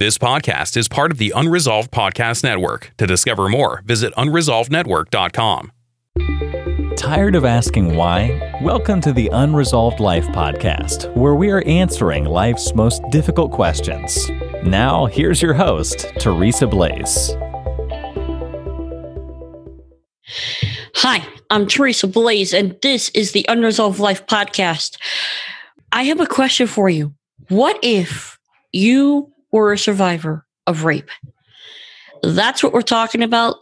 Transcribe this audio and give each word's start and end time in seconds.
This 0.00 0.16
podcast 0.16 0.78
is 0.78 0.88
part 0.88 1.12
of 1.12 1.18
the 1.18 1.30
Unresolved 1.36 1.90
Podcast 1.90 2.42
Network. 2.42 2.90
To 2.96 3.06
discover 3.06 3.50
more, 3.50 3.82
visit 3.84 4.14
unresolvednetwork.com. 4.14 5.72
Tired 6.96 7.34
of 7.34 7.44
asking 7.44 7.94
why? 7.94 8.56
Welcome 8.62 9.02
to 9.02 9.12
the 9.12 9.28
Unresolved 9.30 10.00
Life 10.00 10.24
Podcast, 10.28 11.14
where 11.14 11.34
we 11.34 11.50
are 11.50 11.62
answering 11.66 12.24
life's 12.24 12.74
most 12.74 13.02
difficult 13.10 13.52
questions. 13.52 14.30
Now, 14.64 15.04
here's 15.04 15.42
your 15.42 15.52
host, 15.52 16.06
Teresa 16.18 16.66
Blaes. 16.66 17.36
Hi, 20.94 21.22
I'm 21.50 21.66
Teresa 21.66 22.06
Blaes, 22.06 22.54
and 22.54 22.74
this 22.80 23.10
is 23.10 23.32
the 23.32 23.44
Unresolved 23.50 24.00
Life 24.00 24.24
Podcast. 24.24 24.96
I 25.92 26.04
have 26.04 26.20
a 26.20 26.26
question 26.26 26.66
for 26.66 26.88
you. 26.88 27.12
What 27.48 27.78
if 27.82 28.38
you 28.72 29.30
were 29.52 29.72
a 29.72 29.78
survivor 29.78 30.46
of 30.66 30.84
rape? 30.84 31.10
That's 32.22 32.62
what 32.62 32.72
we're 32.72 32.82
talking 32.82 33.22
about. 33.22 33.56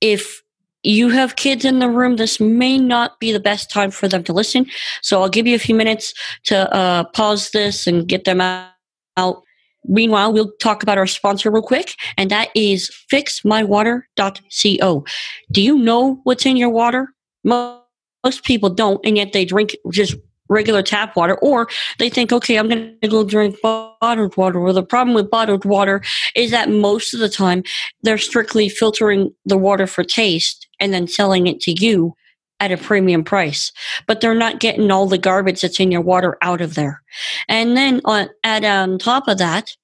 If 0.00 0.42
you 0.82 1.08
have 1.10 1.36
kids 1.36 1.64
in 1.64 1.78
the 1.78 1.88
room, 1.88 2.16
this 2.16 2.40
may 2.40 2.76
not 2.78 3.20
be 3.20 3.32
the 3.32 3.40
best 3.40 3.70
time 3.70 3.90
for 3.90 4.08
them 4.08 4.24
to 4.24 4.32
listen. 4.32 4.66
So 5.00 5.22
I'll 5.22 5.28
give 5.28 5.46
you 5.46 5.54
a 5.54 5.60
few 5.60 5.74
minutes 5.74 6.12
to 6.44 6.72
uh, 6.74 7.04
pause 7.04 7.50
this 7.50 7.86
and 7.86 8.08
get 8.08 8.24
them 8.24 8.40
out. 8.40 9.42
Meanwhile, 9.84 10.32
we'll 10.32 10.52
talk 10.60 10.82
about 10.82 10.98
our 10.98 11.06
sponsor 11.06 11.50
real 11.50 11.62
quick, 11.62 11.94
and 12.16 12.30
that 12.30 12.48
is 12.54 12.90
fixmywater.co. 13.12 15.04
Do 15.50 15.62
you 15.62 15.78
know 15.78 16.20
what's 16.22 16.46
in 16.46 16.56
your 16.56 16.70
water? 16.70 17.08
Most 17.44 18.44
people 18.44 18.70
don't, 18.70 19.04
and 19.04 19.16
yet 19.16 19.32
they 19.32 19.44
drink 19.44 19.74
just 19.90 20.14
regular 20.52 20.82
tap 20.82 21.16
water, 21.16 21.36
or 21.36 21.68
they 21.98 22.08
think, 22.08 22.32
okay, 22.32 22.56
I'm 22.56 22.68
going 22.68 22.96
to 23.02 23.08
go 23.08 23.24
drink 23.24 23.56
bottled 23.62 24.36
water. 24.36 24.60
Well, 24.60 24.72
the 24.72 24.82
problem 24.82 25.14
with 25.14 25.30
bottled 25.30 25.64
water 25.64 26.02
is 26.36 26.50
that 26.50 26.70
most 26.70 27.14
of 27.14 27.20
the 27.20 27.28
time 27.28 27.62
they're 28.02 28.18
strictly 28.18 28.68
filtering 28.68 29.34
the 29.44 29.58
water 29.58 29.86
for 29.86 30.04
taste 30.04 30.68
and 30.78 30.92
then 30.92 31.08
selling 31.08 31.46
it 31.46 31.60
to 31.60 31.72
you 31.72 32.14
at 32.60 32.70
a 32.70 32.76
premium 32.76 33.24
price, 33.24 33.72
but 34.06 34.20
they're 34.20 34.36
not 34.36 34.60
getting 34.60 34.90
all 34.92 35.08
the 35.08 35.18
garbage 35.18 35.62
that's 35.62 35.80
in 35.80 35.90
your 35.90 36.00
water 36.00 36.38
out 36.42 36.60
of 36.60 36.74
there. 36.74 37.02
And 37.48 37.76
then 37.76 38.00
on, 38.04 38.28
add 38.44 38.64
on 38.64 38.92
um, 38.92 38.98
top 38.98 39.26
of 39.26 39.38
that, 39.38 39.76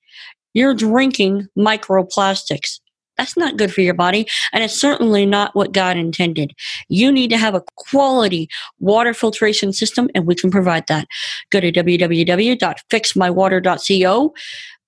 you're 0.54 0.74
drinking 0.74 1.48
microplastics. 1.58 2.78
That's 3.18 3.36
not 3.36 3.56
good 3.56 3.74
for 3.74 3.82
your 3.82 3.94
body, 3.94 4.28
and 4.52 4.64
it's 4.64 4.80
certainly 4.80 5.26
not 5.26 5.54
what 5.54 5.72
God 5.72 5.96
intended. 5.96 6.54
You 6.88 7.12
need 7.12 7.30
to 7.30 7.36
have 7.36 7.54
a 7.54 7.62
quality 7.76 8.48
water 8.78 9.12
filtration 9.12 9.72
system, 9.72 10.08
and 10.14 10.26
we 10.26 10.34
can 10.34 10.50
provide 10.50 10.86
that. 10.86 11.06
Go 11.50 11.60
to 11.60 11.72
www.fixmywater.co, 11.72 14.34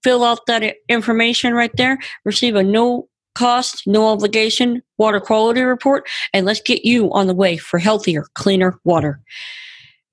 fill 0.03 0.25
out 0.25 0.47
that 0.47 0.77
information 0.89 1.55
right 1.55 1.77
there, 1.77 1.99
receive 2.25 2.55
a 2.55 2.63
no 2.63 3.09
cost, 3.35 3.87
no 3.87 4.09
obligation 4.09 4.83
water 4.99 5.21
quality 5.21 5.63
report, 5.63 6.09
and 6.33 6.47
let's 6.47 6.61
get 6.61 6.85
you 6.85 7.13
on 7.13 7.27
the 7.27 7.35
way 7.35 7.57
for 7.57 7.79
healthier, 7.79 8.27
cleaner 8.35 8.79
water. 8.85 9.21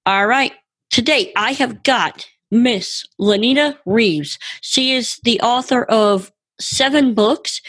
All 0.05 0.27
right. 0.27 0.53
Today, 0.89 1.33
I 1.35 1.51
have 1.51 1.83
got 1.83 2.25
Miss 2.49 3.05
Lenita 3.19 3.77
Reeves. 3.85 4.39
She 4.61 4.93
is 4.93 5.19
the 5.23 5.39
author 5.41 5.83
of 5.83 6.31
seven 6.59 7.13
books, 7.13 7.61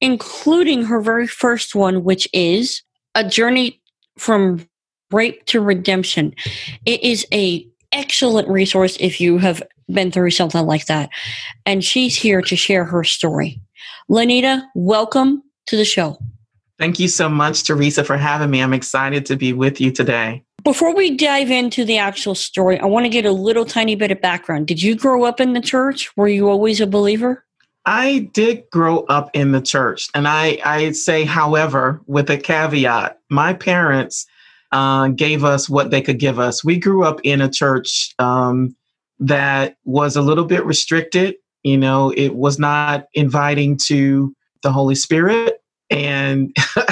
including 0.00 0.84
her 0.84 1.00
very 1.00 1.26
first 1.26 1.74
one, 1.74 2.04
which 2.04 2.28
is 2.32 2.82
A 3.14 3.24
Journey 3.24 3.80
from 4.16 4.66
Rape 5.10 5.44
to 5.46 5.60
Redemption. 5.60 6.34
It 6.84 7.02
is 7.02 7.26
a 7.32 7.66
excellent 7.92 8.48
resource 8.48 8.96
if 9.00 9.20
you 9.20 9.38
have 9.38 9.62
been 9.90 10.10
through 10.10 10.30
something 10.30 10.66
like 10.66 10.86
that. 10.86 11.10
And 11.64 11.82
she's 11.82 12.14
here 12.14 12.42
to 12.42 12.56
share 12.56 12.84
her 12.84 13.04
story. 13.04 13.60
Lenita, 14.10 14.62
welcome 14.74 15.42
to 15.66 15.76
the 15.76 15.84
show. 15.84 16.18
Thank 16.78 16.98
you 17.00 17.08
so 17.08 17.28
much, 17.28 17.64
Teresa, 17.64 18.04
for 18.04 18.16
having 18.16 18.50
me. 18.50 18.62
I'm 18.62 18.74
excited 18.74 19.26
to 19.26 19.36
be 19.36 19.52
with 19.52 19.80
you 19.80 19.90
today. 19.90 20.44
Before 20.62 20.94
we 20.94 21.16
dive 21.16 21.50
into 21.50 21.84
the 21.84 21.98
actual 21.98 22.34
story, 22.34 22.78
I 22.78 22.86
want 22.86 23.04
to 23.06 23.10
get 23.10 23.24
a 23.24 23.32
little 23.32 23.64
tiny 23.64 23.94
bit 23.94 24.10
of 24.10 24.20
background. 24.20 24.66
Did 24.66 24.82
you 24.82 24.94
grow 24.94 25.24
up 25.24 25.40
in 25.40 25.54
the 25.54 25.60
church? 25.60 26.14
Were 26.16 26.28
you 26.28 26.48
always 26.48 26.80
a 26.80 26.86
believer? 26.86 27.44
I 27.88 28.28
did 28.34 28.68
grow 28.70 28.98
up 29.04 29.30
in 29.32 29.52
the 29.52 29.62
church. 29.62 30.10
And 30.14 30.28
I, 30.28 30.58
I 30.62 30.92
say, 30.92 31.24
however, 31.24 32.02
with 32.06 32.28
a 32.28 32.36
caveat, 32.36 33.18
my 33.30 33.54
parents 33.54 34.26
uh, 34.72 35.08
gave 35.08 35.42
us 35.42 35.70
what 35.70 35.90
they 35.90 36.02
could 36.02 36.18
give 36.18 36.38
us. 36.38 36.62
We 36.62 36.78
grew 36.78 37.02
up 37.02 37.18
in 37.24 37.40
a 37.40 37.48
church 37.48 38.14
um, 38.18 38.76
that 39.20 39.76
was 39.86 40.16
a 40.16 40.20
little 40.20 40.44
bit 40.44 40.66
restricted. 40.66 41.36
You 41.62 41.78
know, 41.78 42.10
it 42.10 42.34
was 42.34 42.58
not 42.58 43.06
inviting 43.14 43.78
to 43.86 44.34
the 44.62 44.70
Holy 44.70 44.94
Spirit. 44.94 45.62
And 45.88 46.54
uh, 46.76 46.84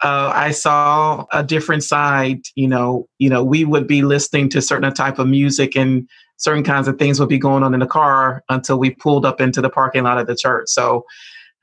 I 0.00 0.52
saw 0.52 1.26
a 1.34 1.44
different 1.44 1.84
side. 1.84 2.40
You 2.54 2.68
know, 2.68 3.06
you 3.18 3.28
know, 3.28 3.44
we 3.44 3.66
would 3.66 3.86
be 3.86 4.00
listening 4.00 4.48
to 4.50 4.62
certain 4.62 4.90
type 4.94 5.18
of 5.18 5.28
music 5.28 5.76
and 5.76 6.08
certain 6.38 6.64
kinds 6.64 6.88
of 6.88 6.98
things 6.98 7.20
would 7.20 7.28
be 7.28 7.38
going 7.38 7.62
on 7.62 7.74
in 7.74 7.80
the 7.80 7.86
car 7.86 8.42
until 8.48 8.78
we 8.78 8.90
pulled 8.90 9.26
up 9.26 9.40
into 9.40 9.60
the 9.60 9.70
parking 9.70 10.04
lot 10.04 10.18
of 10.18 10.26
the 10.26 10.36
church. 10.36 10.68
So 10.68 11.04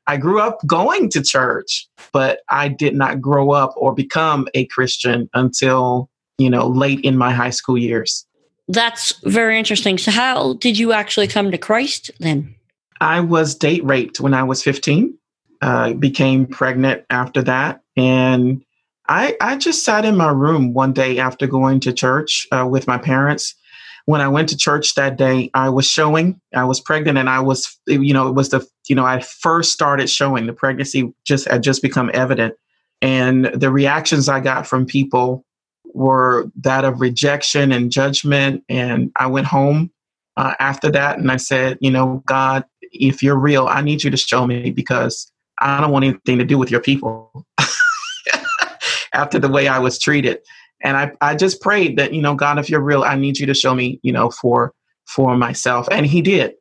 I 0.08 0.18
grew 0.18 0.40
up 0.40 0.60
going 0.68 1.10
to 1.10 1.24
church, 1.24 1.88
but 2.12 2.40
I 2.50 2.68
did 2.68 2.96
not 2.96 3.20
grow 3.20 3.52
up 3.52 3.74
or 3.76 3.94
become 3.94 4.48
a 4.54 4.66
Christian 4.66 5.30
until, 5.34 6.10
you 6.38 6.50
know, 6.50 6.68
late 6.68 7.00
in 7.02 7.18
my 7.18 7.32
high 7.32 7.50
school 7.50 7.78
years. 7.78 8.26
That's 8.68 9.14
very 9.24 9.58
interesting. 9.58 9.98
So, 9.98 10.12
how 10.12 10.54
did 10.54 10.78
you 10.78 10.92
actually 10.92 11.28
come 11.28 11.52
to 11.52 11.58
Christ 11.58 12.12
then? 12.20 12.56
I 13.02 13.20
was 13.20 13.56
date 13.56 13.84
raped 13.84 14.20
when 14.20 14.34
I 14.34 14.44
was 14.44 14.64
15, 14.64 15.18
uh, 15.62 15.94
became 15.94 16.46
pregnant 16.46 17.04
after 17.10 17.44
that. 17.44 17.82
And 17.96 18.64
I, 19.08 19.36
I 19.40 19.58
just 19.58 19.84
sat 19.84 20.06
in 20.06 20.18
my 20.18 20.32
room 20.32 20.74
one 20.74 20.94
day 20.94 21.20
after 21.20 21.46
going 21.46 21.80
to 21.82 21.94
church 21.94 22.48
uh, 22.52 22.68
with 22.68 22.88
my 22.88 22.98
parents. 22.98 23.54
When 24.06 24.22
I 24.22 24.28
went 24.28 24.50
to 24.50 24.58
church 24.58 24.96
that 24.96 25.18
day, 25.18 25.50
I 25.54 25.70
was 25.70 25.88
showing, 25.88 26.40
I 26.54 26.64
was 26.66 26.80
pregnant, 26.80 27.18
and 27.18 27.30
I 27.30 27.40
was, 27.40 27.78
you 27.88 28.14
know, 28.14 28.28
it 28.28 28.34
was 28.36 28.50
the, 28.50 28.66
you 28.88 28.96
know, 28.96 29.06
I 29.06 29.20
first 29.22 29.72
started 29.74 30.10
showing 30.10 30.46
the 30.46 30.54
pregnancy 30.54 31.12
just 31.26 31.48
had 31.48 31.64
just 31.64 31.82
become 31.82 32.12
evident. 32.14 32.56
And 33.02 33.46
the 33.46 33.72
reactions 33.72 34.30
I 34.30 34.40
got 34.40 34.68
from 34.68 34.86
people 34.86 35.44
were 35.94 36.52
that 36.62 36.86
of 36.86 37.02
rejection 37.02 37.72
and 37.72 37.92
judgment. 37.92 38.64
And 38.70 39.12
I 39.16 39.28
went 39.28 39.48
home 39.48 39.92
uh, 40.38 40.54
after 40.60 40.92
that 40.92 41.18
and 41.18 41.32
I 41.32 41.38
said, 41.38 41.78
you 41.82 41.90
know, 41.90 42.22
God, 42.26 42.66
if 42.82 43.24
you're 43.24 43.38
real, 43.38 43.68
I 43.68 43.82
need 43.82 44.04
you 44.04 44.12
to 44.12 44.18
show 44.18 44.46
me 44.46 44.72
because 44.72 45.32
I 45.60 45.80
don't 45.80 45.92
want 45.92 46.06
anything 46.06 46.38
to 46.40 46.46
do 46.46 46.58
with 46.58 46.70
your 46.70 46.82
people 46.82 47.46
after 49.14 49.40
the 49.40 49.50
way 49.50 49.68
I 49.68 49.80
was 49.80 49.98
treated. 49.98 50.40
And 50.86 50.98
I, 50.98 51.12
I 51.20 51.36
just 51.36 51.62
prayed 51.62 51.98
that, 51.98 52.14
you 52.14 52.22
know, 52.22 52.36
God, 52.36 52.60
if 52.60 52.70
you're 52.70 52.80
real, 52.80 53.04
I 53.04 53.16
need 53.16 53.40
you 53.40 53.48
to 53.48 53.56
show 53.56 53.74
me, 53.74 54.00
you 54.04 54.14
know, 54.14 54.30
for 54.30 54.72
for 55.06 55.36
myself. 55.36 55.88
And 55.92 56.06
he 56.06 56.22
did. 56.22 56.54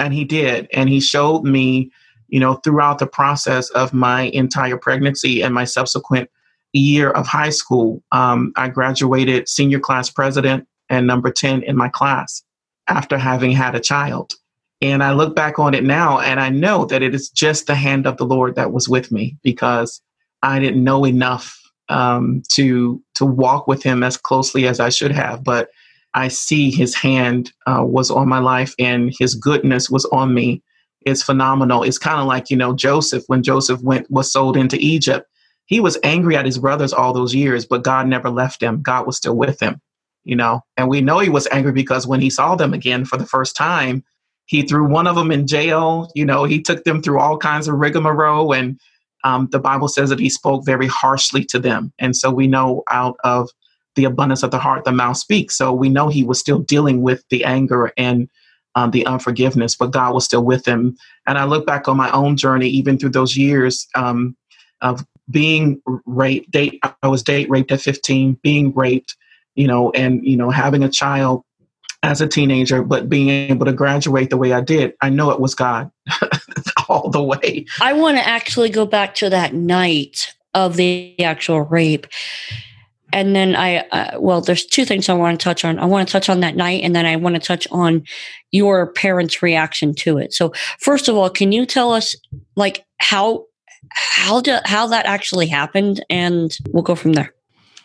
And 0.00 0.12
he 0.12 0.24
did. 0.24 0.68
And 0.72 0.88
he 0.88 1.00
showed 1.00 1.44
me, 1.44 1.90
you 2.26 2.40
know, 2.40 2.54
throughout 2.56 2.98
the 2.98 3.06
process 3.06 3.70
of 3.70 3.94
my 3.94 4.22
entire 4.34 4.76
pregnancy 4.76 5.42
and 5.42 5.54
my 5.54 5.64
subsequent 5.64 6.28
year 6.72 7.10
of 7.10 7.28
high 7.28 7.50
school, 7.50 8.02
um, 8.10 8.52
I 8.56 8.68
graduated 8.68 9.48
senior 9.48 9.80
class 9.80 10.10
president 10.10 10.66
and 10.90 11.06
number 11.06 11.30
10 11.30 11.62
in 11.62 11.76
my 11.76 11.88
class 11.88 12.42
after 12.88 13.16
having 13.16 13.52
had 13.52 13.76
a 13.76 13.80
child. 13.80 14.34
And 14.80 15.04
I 15.04 15.12
look 15.12 15.36
back 15.36 15.60
on 15.60 15.74
it 15.74 15.84
now 15.84 16.18
and 16.18 16.40
I 16.40 16.48
know 16.50 16.84
that 16.86 17.02
it 17.02 17.14
is 17.14 17.30
just 17.30 17.68
the 17.68 17.74
hand 17.76 18.08
of 18.08 18.16
the 18.16 18.26
Lord 18.26 18.56
that 18.56 18.72
was 18.72 18.88
with 18.88 19.12
me 19.12 19.36
because 19.42 20.00
I 20.42 20.58
didn't 20.58 20.82
know 20.82 21.04
enough 21.04 21.67
um, 21.88 22.42
to 22.50 23.02
to 23.16 23.24
walk 23.26 23.66
with 23.68 23.82
Him 23.82 24.02
as 24.02 24.16
closely 24.16 24.66
as 24.66 24.80
I 24.80 24.88
should 24.88 25.12
have. 25.12 25.44
But 25.44 25.68
I 26.14 26.28
see 26.28 26.70
His 26.70 26.94
hand 26.94 27.52
uh, 27.66 27.84
was 27.84 28.10
on 28.10 28.28
my 28.28 28.38
life 28.40 28.74
and 28.78 29.12
His 29.18 29.34
goodness 29.34 29.90
was 29.90 30.04
on 30.06 30.34
me. 30.34 30.62
It's 31.02 31.22
phenomenal. 31.22 31.82
It's 31.82 31.98
kind 31.98 32.20
of 32.20 32.26
like 32.26 32.50
you 32.50 32.56
know 32.56 32.74
Joseph 32.74 33.24
when 33.28 33.42
Joseph 33.42 33.82
went 33.82 34.10
was 34.10 34.32
sold 34.32 34.56
into 34.56 34.76
Egypt. 34.80 35.26
He 35.66 35.80
was 35.80 35.98
angry 36.02 36.34
at 36.36 36.46
his 36.46 36.58
brothers 36.58 36.94
all 36.94 37.12
those 37.12 37.34
years, 37.34 37.66
but 37.66 37.84
God 37.84 38.06
never 38.06 38.30
left 38.30 38.62
him. 38.62 38.80
God 38.82 39.06
was 39.06 39.18
still 39.18 39.36
with 39.36 39.60
him, 39.60 39.80
you 40.24 40.34
know. 40.34 40.62
And 40.78 40.88
we 40.88 41.02
know 41.02 41.18
he 41.18 41.28
was 41.28 41.46
angry 41.52 41.72
because 41.72 42.06
when 42.06 42.22
he 42.22 42.30
saw 42.30 42.54
them 42.56 42.72
again 42.72 43.04
for 43.04 43.18
the 43.18 43.26
first 43.26 43.54
time, 43.54 44.02
he 44.46 44.62
threw 44.62 44.88
one 44.88 45.06
of 45.06 45.14
them 45.14 45.30
in 45.30 45.46
jail. 45.46 46.10
You 46.14 46.24
know, 46.24 46.44
he 46.44 46.62
took 46.62 46.84
them 46.84 47.02
through 47.02 47.20
all 47.20 47.36
kinds 47.36 47.68
of 47.68 47.74
rigmarole. 47.74 48.54
And 48.54 48.80
um, 49.24 49.48
the 49.50 49.58
Bible 49.58 49.88
says 49.88 50.10
that 50.10 50.20
he 50.20 50.30
spoke 50.30 50.64
very 50.64 50.86
harshly 50.86 51.44
to 51.46 51.58
them. 51.58 51.92
And 51.98 52.16
so 52.16 52.30
we 52.30 52.46
know 52.46 52.82
out 52.90 53.16
of 53.24 53.50
the 53.96 54.04
abundance 54.04 54.42
of 54.42 54.50
the 54.50 54.58
heart, 54.58 54.84
the 54.84 54.92
mouth 54.92 55.16
speaks. 55.16 55.56
So 55.56 55.72
we 55.72 55.88
know 55.88 56.08
he 56.08 56.22
was 56.22 56.38
still 56.38 56.60
dealing 56.60 57.02
with 57.02 57.24
the 57.30 57.44
anger 57.44 57.92
and 57.96 58.28
um, 58.74 58.92
the 58.92 59.04
unforgiveness, 59.06 59.74
but 59.74 59.90
God 59.90 60.14
was 60.14 60.24
still 60.24 60.44
with 60.44 60.66
him. 60.66 60.96
And 61.26 61.36
I 61.36 61.44
look 61.44 61.66
back 61.66 61.88
on 61.88 61.96
my 61.96 62.10
own 62.12 62.36
journey, 62.36 62.68
even 62.68 62.96
through 62.96 63.10
those 63.10 63.36
years 63.36 63.88
um, 63.96 64.36
of 64.82 65.04
being 65.30 65.82
raped. 66.06 66.50
Date, 66.52 66.80
I 67.02 67.08
was 67.08 67.22
date 67.22 67.50
raped 67.50 67.72
at 67.72 67.80
15, 67.80 68.38
being 68.42 68.72
raped, 68.74 69.16
you 69.56 69.66
know, 69.66 69.90
and 69.90 70.24
you 70.24 70.36
know, 70.36 70.50
having 70.50 70.84
a 70.84 70.88
child 70.88 71.42
as 72.04 72.20
a 72.20 72.28
teenager, 72.28 72.82
but 72.82 73.08
being 73.08 73.28
able 73.28 73.66
to 73.66 73.72
graduate 73.72 74.30
the 74.30 74.36
way 74.36 74.52
I 74.52 74.60
did, 74.60 74.94
I 75.02 75.10
know 75.10 75.30
it 75.30 75.40
was 75.40 75.54
God. 75.54 75.90
all 76.88 77.10
the 77.10 77.22
way. 77.22 77.66
I 77.80 77.92
want 77.92 78.16
to 78.16 78.26
actually 78.26 78.70
go 78.70 78.86
back 78.86 79.14
to 79.16 79.30
that 79.30 79.54
night 79.54 80.34
of 80.54 80.76
the 80.76 81.14
actual 81.22 81.60
rape. 81.62 82.06
And 83.12 83.34
then 83.34 83.56
I, 83.56 83.78
uh, 83.78 84.20
well, 84.20 84.42
there's 84.42 84.66
two 84.66 84.84
things 84.84 85.08
I 85.08 85.14
want 85.14 85.38
to 85.38 85.42
touch 85.42 85.64
on. 85.64 85.78
I 85.78 85.86
want 85.86 86.06
to 86.06 86.12
touch 86.12 86.28
on 86.28 86.40
that 86.40 86.56
night, 86.56 86.82
and 86.82 86.94
then 86.94 87.06
I 87.06 87.16
want 87.16 87.36
to 87.36 87.40
touch 87.40 87.66
on 87.70 88.04
your 88.50 88.92
parents' 88.92 89.42
reaction 89.42 89.94
to 89.94 90.18
it. 90.18 90.34
So, 90.34 90.52
first 90.80 91.08
of 91.08 91.16
all, 91.16 91.30
can 91.30 91.50
you 91.50 91.64
tell 91.64 91.92
us, 91.92 92.14
like, 92.54 92.84
how 92.98 93.46
how 93.90 94.40
do, 94.40 94.58
how 94.64 94.86
that 94.88 95.06
actually 95.06 95.46
happened, 95.46 96.04
and 96.10 96.56
we'll 96.70 96.82
go 96.82 96.94
from 96.94 97.14
there. 97.14 97.32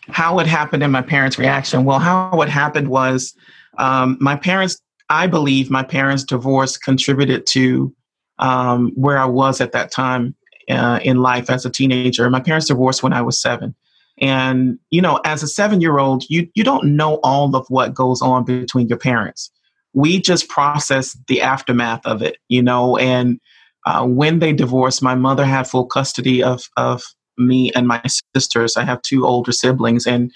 How 0.09 0.39
it 0.39 0.47
happened 0.47 0.83
and 0.83 0.91
my 0.91 1.01
parents' 1.01 1.39
reaction. 1.39 1.85
Well, 1.85 1.99
how 1.99 2.41
it 2.41 2.49
happened 2.49 2.89
was 2.89 3.33
um, 3.77 4.17
my 4.19 4.35
parents. 4.35 4.79
I 5.09 5.27
believe 5.27 5.69
my 5.69 5.83
parents' 5.83 6.23
divorce 6.23 6.77
contributed 6.77 7.45
to 7.47 7.93
um, 8.39 8.91
where 8.95 9.17
I 9.17 9.25
was 9.25 9.61
at 9.61 9.71
that 9.73 9.91
time 9.91 10.35
uh, 10.69 10.99
in 11.03 11.17
life 11.17 11.49
as 11.49 11.65
a 11.65 11.69
teenager. 11.69 12.29
My 12.29 12.39
parents 12.39 12.67
divorced 12.67 13.03
when 13.03 13.13
I 13.13 13.21
was 13.21 13.41
seven. 13.41 13.75
And, 14.19 14.79
you 14.91 15.01
know, 15.01 15.19
as 15.25 15.43
a 15.43 15.47
seven 15.47 15.81
year 15.81 15.97
old, 15.97 16.23
you, 16.29 16.47
you 16.53 16.63
don't 16.63 16.95
know 16.95 17.15
all 17.23 17.55
of 17.55 17.65
what 17.69 17.93
goes 17.93 18.21
on 18.21 18.43
between 18.45 18.87
your 18.87 18.97
parents. 18.97 19.51
We 19.93 20.19
just 20.21 20.49
process 20.49 21.17
the 21.27 21.41
aftermath 21.41 22.05
of 22.05 22.21
it, 22.21 22.37
you 22.47 22.61
know, 22.61 22.97
and 22.97 23.39
uh, 23.85 24.05
when 24.05 24.39
they 24.39 24.53
divorced, 24.53 25.03
my 25.03 25.15
mother 25.15 25.45
had 25.45 25.67
full 25.67 25.85
custody 25.85 26.41
of, 26.41 26.69
of 26.77 27.03
me 27.37 27.71
and 27.73 27.87
my 27.87 28.01
sisters. 28.35 28.77
I 28.77 28.85
have 28.85 29.01
two 29.01 29.25
older 29.25 29.51
siblings. 29.51 30.07
And 30.07 30.31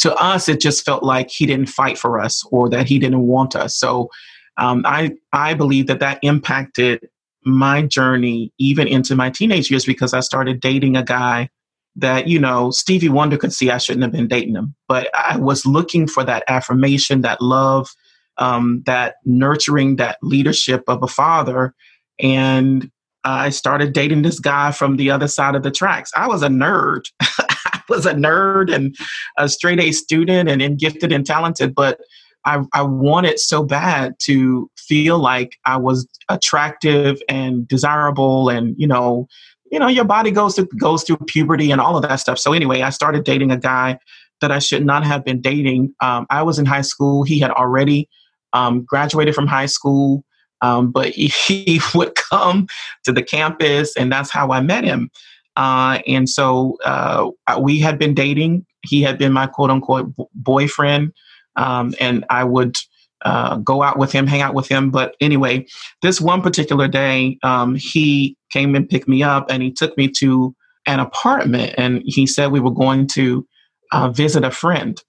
to 0.00 0.14
us, 0.16 0.48
it 0.48 0.60
just 0.60 0.84
felt 0.84 1.02
like 1.02 1.30
he 1.30 1.46
didn't 1.46 1.68
fight 1.70 1.98
for 1.98 2.20
us 2.20 2.44
or 2.50 2.68
that 2.70 2.86
he 2.86 2.98
didn't 2.98 3.22
want 3.22 3.56
us. 3.56 3.76
So 3.76 4.10
um, 4.58 4.82
I, 4.84 5.12
I 5.32 5.54
believe 5.54 5.86
that 5.86 6.00
that 6.00 6.18
impacted 6.22 7.08
my 7.44 7.82
journey 7.82 8.52
even 8.58 8.86
into 8.86 9.16
my 9.16 9.30
teenage 9.30 9.70
years 9.70 9.84
because 9.84 10.14
I 10.14 10.20
started 10.20 10.60
dating 10.60 10.96
a 10.96 11.02
guy 11.02 11.48
that, 11.96 12.28
you 12.28 12.38
know, 12.38 12.70
Stevie 12.70 13.08
Wonder 13.08 13.36
could 13.36 13.52
see 13.52 13.70
I 13.70 13.78
shouldn't 13.78 14.02
have 14.02 14.12
been 14.12 14.28
dating 14.28 14.54
him. 14.54 14.74
But 14.88 15.08
I 15.14 15.36
was 15.36 15.66
looking 15.66 16.06
for 16.06 16.24
that 16.24 16.44
affirmation, 16.48 17.22
that 17.22 17.40
love, 17.40 17.90
um, 18.38 18.82
that 18.86 19.16
nurturing, 19.24 19.96
that 19.96 20.18
leadership 20.22 20.84
of 20.86 21.02
a 21.02 21.08
father. 21.08 21.74
And 22.18 22.90
I 23.24 23.50
started 23.50 23.92
dating 23.92 24.22
this 24.22 24.38
guy 24.38 24.72
from 24.72 24.96
the 24.96 25.10
other 25.10 25.28
side 25.28 25.54
of 25.54 25.62
the 25.62 25.70
tracks. 25.70 26.10
I 26.16 26.26
was 26.26 26.42
a 26.42 26.48
nerd. 26.48 27.02
I 27.20 27.82
was 27.88 28.06
a 28.06 28.14
nerd 28.14 28.72
and 28.72 28.96
a 29.36 29.48
straight 29.48 29.80
A 29.80 29.92
student 29.92 30.48
and, 30.48 30.62
and 30.62 30.78
gifted 30.78 31.12
and 31.12 31.26
talented, 31.26 31.74
but 31.74 32.00
I, 32.44 32.62
I 32.72 32.82
wanted 32.82 33.38
so 33.38 33.62
bad 33.62 34.14
to 34.20 34.70
feel 34.76 35.18
like 35.18 35.58
I 35.64 35.76
was 35.76 36.08
attractive 36.28 37.20
and 37.28 37.66
desirable 37.68 38.48
and, 38.48 38.74
you 38.78 38.86
know, 38.86 39.28
you 39.70 39.78
know, 39.78 39.88
your 39.88 40.04
body 40.04 40.30
goes 40.30 40.56
through 40.56 40.68
goes 40.78 41.04
through 41.04 41.18
puberty 41.28 41.70
and 41.70 41.80
all 41.80 41.96
of 41.96 42.02
that 42.02 42.16
stuff. 42.16 42.38
So 42.38 42.52
anyway, 42.52 42.82
I 42.82 42.90
started 42.90 43.24
dating 43.24 43.52
a 43.52 43.56
guy 43.56 43.98
that 44.40 44.50
I 44.50 44.58
should 44.58 44.84
not 44.84 45.04
have 45.04 45.24
been 45.24 45.40
dating. 45.40 45.94
Um, 46.00 46.26
I 46.30 46.42
was 46.42 46.58
in 46.58 46.66
high 46.66 46.80
school. 46.80 47.22
He 47.22 47.38
had 47.38 47.50
already 47.52 48.08
um, 48.52 48.84
graduated 48.84 49.34
from 49.34 49.46
high 49.46 49.66
school, 49.66 50.24
um, 50.60 50.90
but 50.90 51.10
he, 51.10 51.80
would 51.94 52.14
come 52.14 52.66
to 53.04 53.12
the 53.12 53.22
campus, 53.22 53.96
and 53.96 54.10
that's 54.10 54.30
how 54.30 54.50
I 54.50 54.60
met 54.60 54.84
him. 54.84 55.10
Uh, 55.56 56.00
and 56.06 56.28
so 56.28 56.76
uh, 56.84 57.30
we 57.60 57.78
had 57.78 57.98
been 57.98 58.14
dating. 58.14 58.66
He 58.82 59.02
had 59.02 59.18
been 59.18 59.32
my 59.32 59.46
quote 59.46 59.70
unquote 59.70 60.12
boyfriend 60.34 61.12
um, 61.56 61.94
and 62.00 62.24
I 62.30 62.44
would 62.44 62.76
uh, 63.24 63.56
go 63.56 63.82
out 63.82 63.98
with 63.98 64.12
him, 64.12 64.26
hang 64.26 64.40
out 64.40 64.54
with 64.54 64.68
him. 64.68 64.90
But 64.90 65.14
anyway, 65.20 65.66
this 66.02 66.20
one 66.20 66.42
particular 66.42 66.88
day, 66.88 67.38
um, 67.42 67.74
he 67.74 68.36
came 68.50 68.74
and 68.74 68.88
picked 68.88 69.08
me 69.08 69.22
up, 69.22 69.50
and 69.50 69.62
he 69.62 69.70
took 69.70 69.96
me 69.96 70.08
to 70.18 70.54
an 70.86 71.00
apartment, 71.00 71.74
and 71.76 72.02
he 72.04 72.26
said 72.26 72.50
we 72.50 72.60
were 72.60 72.70
going 72.70 73.06
to 73.08 73.46
uh, 73.92 74.08
visit 74.10 74.44
a 74.44 74.50
friend. 74.50 75.02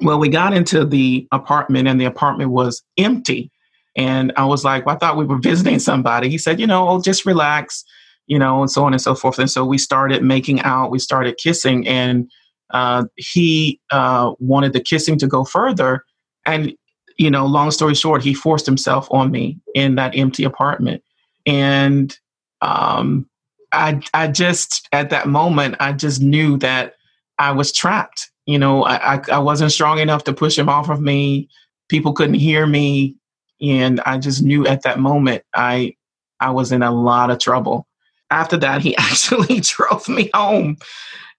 Well, 0.00 0.18
we 0.18 0.28
got 0.28 0.54
into 0.54 0.84
the 0.84 1.28
apartment, 1.32 1.86
and 1.86 2.00
the 2.00 2.06
apartment 2.06 2.50
was 2.50 2.82
empty. 2.96 3.50
And 3.96 4.32
I 4.36 4.44
was 4.46 4.64
like, 4.64 4.86
well, 4.86 4.94
I 4.94 4.98
thought 4.98 5.16
we 5.16 5.26
were 5.26 5.38
visiting 5.38 5.78
somebody. 5.78 6.30
He 6.30 6.38
said, 6.38 6.60
you 6.60 6.66
know, 6.66 6.88
oh, 6.88 7.02
just 7.02 7.26
relax, 7.26 7.84
you 8.26 8.38
know, 8.38 8.60
and 8.60 8.70
so 8.70 8.84
on 8.84 8.94
and 8.94 9.02
so 9.02 9.14
forth. 9.14 9.38
And 9.38 9.50
so 9.50 9.64
we 9.64 9.76
started 9.76 10.22
making 10.22 10.62
out, 10.62 10.90
we 10.90 10.98
started 10.98 11.36
kissing, 11.36 11.86
and 11.86 12.30
uh, 12.72 13.04
he 13.16 13.80
uh, 13.90 14.32
wanted 14.38 14.72
the 14.72 14.80
kissing 14.80 15.18
to 15.18 15.26
go 15.26 15.44
further. 15.44 16.04
And, 16.46 16.74
you 17.18 17.30
know, 17.30 17.46
long 17.46 17.70
story 17.70 17.94
short, 17.94 18.22
he 18.22 18.34
forced 18.34 18.66
himself 18.66 19.08
on 19.10 19.30
me 19.30 19.58
in 19.74 19.96
that 19.96 20.16
empty 20.16 20.44
apartment. 20.44 21.02
And 21.46 22.16
um, 22.62 23.26
I, 23.72 24.00
I 24.14 24.28
just, 24.28 24.88
at 24.92 25.10
that 25.10 25.28
moment, 25.28 25.76
I 25.80 25.92
just 25.92 26.20
knew 26.20 26.56
that 26.58 26.94
I 27.38 27.52
was 27.52 27.72
trapped. 27.72 28.30
You 28.46 28.58
know, 28.58 28.84
I, 28.84 29.14
I, 29.14 29.20
I 29.32 29.38
wasn't 29.38 29.72
strong 29.72 29.98
enough 29.98 30.24
to 30.24 30.32
push 30.32 30.58
him 30.58 30.68
off 30.68 30.88
of 30.88 31.00
me. 31.00 31.48
People 31.88 32.12
couldn't 32.12 32.34
hear 32.34 32.66
me. 32.66 33.16
And 33.60 34.00
I 34.00 34.18
just 34.18 34.42
knew 34.42 34.66
at 34.66 34.82
that 34.82 34.98
moment 34.98 35.42
I, 35.54 35.94
I 36.40 36.50
was 36.50 36.72
in 36.72 36.82
a 36.82 36.90
lot 36.90 37.30
of 37.30 37.38
trouble. 37.38 37.86
After 38.30 38.56
that, 38.58 38.82
he 38.82 38.96
actually 38.98 39.60
drove 39.60 40.08
me 40.08 40.30
home 40.34 40.76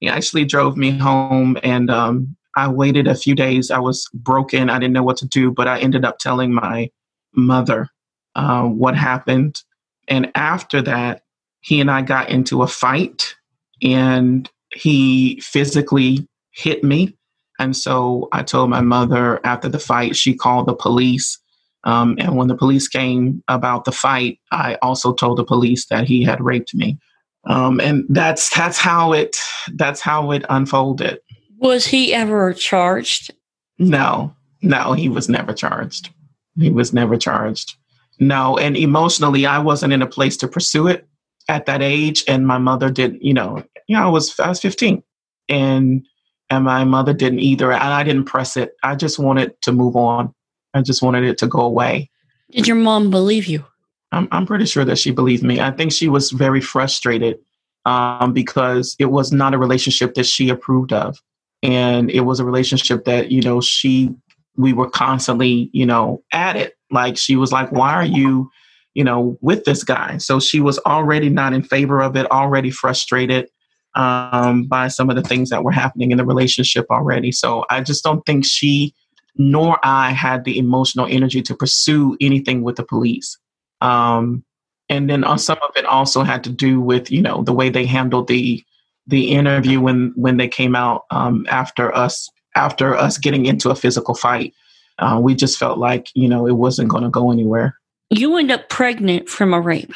he 0.02 0.10
actually 0.10 0.46
drove 0.46 0.76
me 0.76 0.98
home 0.98 1.58
and 1.64 1.90
um, 1.90 2.36
I 2.58 2.68
waited 2.68 3.08
a 3.08 3.16
few 3.16 3.36
days. 3.36 3.72
I 3.72 3.78
was 3.78 4.10
broken. 4.14 4.70
I 4.70 4.80
didn't 4.80 4.94
know 4.94 5.04
what 5.04 5.18
to 5.18 5.28
do, 5.28 5.52
but 5.52 5.68
I 5.68 5.80
ended 5.80 6.04
up 6.04 6.18
telling 6.18 6.52
my 6.52 6.90
mother 7.34 7.88
uh, 8.36 8.64
what 8.64 8.98
happened. 8.98 9.62
And 10.08 10.32
after 10.34 10.82
that, 10.82 11.22
he 11.62 11.80
and 11.80 11.90
I 11.90 12.02
got 12.02 12.30
into 12.30 12.64
a 12.64 12.68
fight 12.68 13.36
and 13.84 14.50
he 14.74 15.40
physically 15.42 16.28
hit 16.50 16.84
me. 16.84 17.16
And 17.60 17.78
so 17.78 18.28
I 18.32 18.42
told 18.42 18.72
my 18.72 18.82
mother 18.82 19.40
after 19.44 19.70
the 19.70 19.80
fight, 19.80 20.16
she 20.16 20.34
called 20.34 20.68
the 20.68 20.74
police. 20.74 21.38
Um, 21.84 22.16
and 22.20 22.38
when 22.38 22.48
the 22.48 22.56
police 22.56 22.88
came 22.88 23.44
about 23.48 23.86
the 23.86 23.92
fight, 23.92 24.40
I 24.52 24.78
also 24.82 25.14
told 25.14 25.38
the 25.38 25.44
police 25.44 25.88
that 25.88 26.08
he 26.08 26.24
had 26.24 26.40
raped 26.42 26.76
me 26.76 27.00
um, 27.46 27.80
and 27.80 28.06
that's 28.10 28.56
that's 28.56 28.78
how 28.78 29.14
it 29.14 29.38
that's 29.76 30.02
how 30.02 30.32
it 30.32 30.46
unfolded. 30.50 31.20
Was 31.58 31.86
he 31.86 32.14
ever 32.14 32.54
charged? 32.54 33.34
No, 33.80 34.36
no, 34.62 34.94
he 34.94 35.10
was 35.10 35.30
never 35.30 35.54
charged. 35.54 36.10
He 36.58 36.70
was 36.70 36.94
never 36.94 37.18
charged. 37.18 37.76
No, 38.20 38.58
and 38.58 38.78
emotionally, 38.78 39.46
I 39.46 39.58
wasn't 39.58 39.94
in 39.94 40.02
a 40.02 40.08
place 40.08 40.38
to 40.38 40.48
pursue 40.48 40.88
it 40.88 41.08
at 41.48 41.66
that 41.66 41.82
age, 41.82 42.24
and 42.28 42.46
my 42.46 42.60
mother 42.60 42.92
didn't, 42.92 43.24
You 43.24 43.34
know, 43.34 43.64
you 43.88 43.98
know, 43.98 44.04
I 44.04 44.10
was 44.10 44.40
I 44.40 44.50
was 44.50 44.60
fifteen, 44.60 45.02
and 45.50 46.06
and 46.52 46.64
my 46.64 46.84
mother 46.84 47.14
didn't 47.14 47.40
either, 47.40 47.72
and 47.72 47.82
I 47.82 48.04
didn't 48.04 48.26
press 48.26 48.56
it. 48.56 48.74
I 48.84 48.96
just 48.96 49.18
wanted 49.18 49.60
to 49.64 49.72
move 49.72 49.96
on. 49.96 50.34
I 50.74 50.82
just 50.82 51.02
wanted 51.02 51.24
it 51.24 51.38
to 51.40 51.48
go 51.48 51.60
away. 51.60 52.10
Did 52.52 52.68
your 52.68 52.78
mom 52.78 53.10
believe 53.10 53.46
you? 53.48 53.66
I'm, 54.12 54.28
I'm 54.32 54.46
pretty 54.46 54.66
sure 54.66 54.86
that 54.86 54.98
she 54.98 55.12
believed 55.12 55.44
me. 55.44 55.60
I 55.60 55.72
think 55.72 55.92
she 55.92 56.10
was 56.10 56.32
very 56.32 56.62
frustrated 56.62 57.40
um, 57.86 58.34
because 58.34 58.96
it 59.00 59.06
was 59.06 59.32
not 59.32 59.54
a 59.54 59.58
relationship 59.58 60.14
that 60.16 60.26
she 60.26 60.50
approved 60.50 60.94
of. 60.94 61.22
And 61.64 62.10
it 62.10 62.22
was 62.22 62.40
a 62.40 62.46
relationship 62.46 63.06
that, 63.06 63.32
you 63.32 63.42
know, 63.42 63.62
she, 63.62 64.10
we 64.58 64.74
were 64.74 64.90
constantly, 64.90 65.70
you 65.74 65.86
know, 65.86 66.24
at 66.34 66.56
it. 66.56 66.74
Like 66.90 67.18
she 67.18 67.36
was 67.36 67.52
like, 67.52 67.72
why 67.72 67.94
are 67.94 68.06
you, 68.06 68.50
you 68.94 69.04
know, 69.04 69.38
with 69.42 69.64
this 69.64 69.84
guy? 69.84 70.18
So 70.18 70.40
she 70.40 70.60
was 70.60 70.78
already 70.80 71.30
not 71.30 71.54
in 71.54 71.64
favor 71.64 72.02
of 72.02 72.16
it, 72.16 72.30
already 72.32 72.72
frustrated 72.72 73.50
um, 73.96 74.64
by 74.64 74.88
some 74.88 75.10
of 75.10 75.16
the 75.16 75.22
things 75.22 75.50
that 75.50 75.64
were 75.64 75.72
happening 75.72 76.12
in 76.12 76.18
the 76.18 76.26
relationship 76.26 76.88
already. 76.90 77.32
So 77.32 77.66
I 77.70 77.82
just 77.82 78.04
don't 78.04 78.26
think 78.26 78.46
she 78.46 78.94
nor 79.36 79.80
I 79.84 80.12
had 80.12 80.44
the 80.44 80.58
emotional 80.58 81.08
energy 81.10 81.42
to 81.44 81.56
pursue 81.56 82.18
anything 82.22 82.64
with 82.64 82.76
the 82.76 82.84
police. 82.84 83.38
Um, 83.82 84.44
and 84.90 85.10
then 85.10 85.24
uh, 85.24 85.38
some 85.38 85.58
of 85.62 85.76
it 85.76 85.86
also 85.86 86.24
had 86.24 86.44
to 86.44 86.50
do 86.50 86.82
with 86.82 87.10
you 87.10 87.22
know 87.22 87.44
the 87.44 87.54
way 87.54 87.70
they 87.70 87.86
handled 87.86 88.28
the 88.28 88.64
the 89.08 89.32
interview 89.32 89.80
when 89.82 90.14
when 90.16 90.38
they 90.38 90.48
came 90.48 90.76
out 90.76 91.06
um, 91.12 91.46
after 91.50 91.96
us 91.96 92.30
after 92.56 92.96
us 92.96 93.18
getting 93.18 93.46
into 93.46 93.70
a 93.70 93.76
physical 93.76 94.14
fight. 94.14 94.54
Uh, 95.00 95.20
we 95.22 95.34
just 95.34 95.58
felt 95.58 95.80
like 95.80 96.10
you 96.14 96.28
know 96.28 96.46
it 96.46 96.58
wasn't 96.58 96.90
going 96.90 97.04
to 97.04 97.10
go 97.10 97.32
anywhere. 97.32 97.76
You 98.10 98.38
end 98.38 98.52
up 98.52 98.70
pregnant 98.70 99.30
from 99.30 99.54
a 99.54 99.62
rape. 99.62 99.94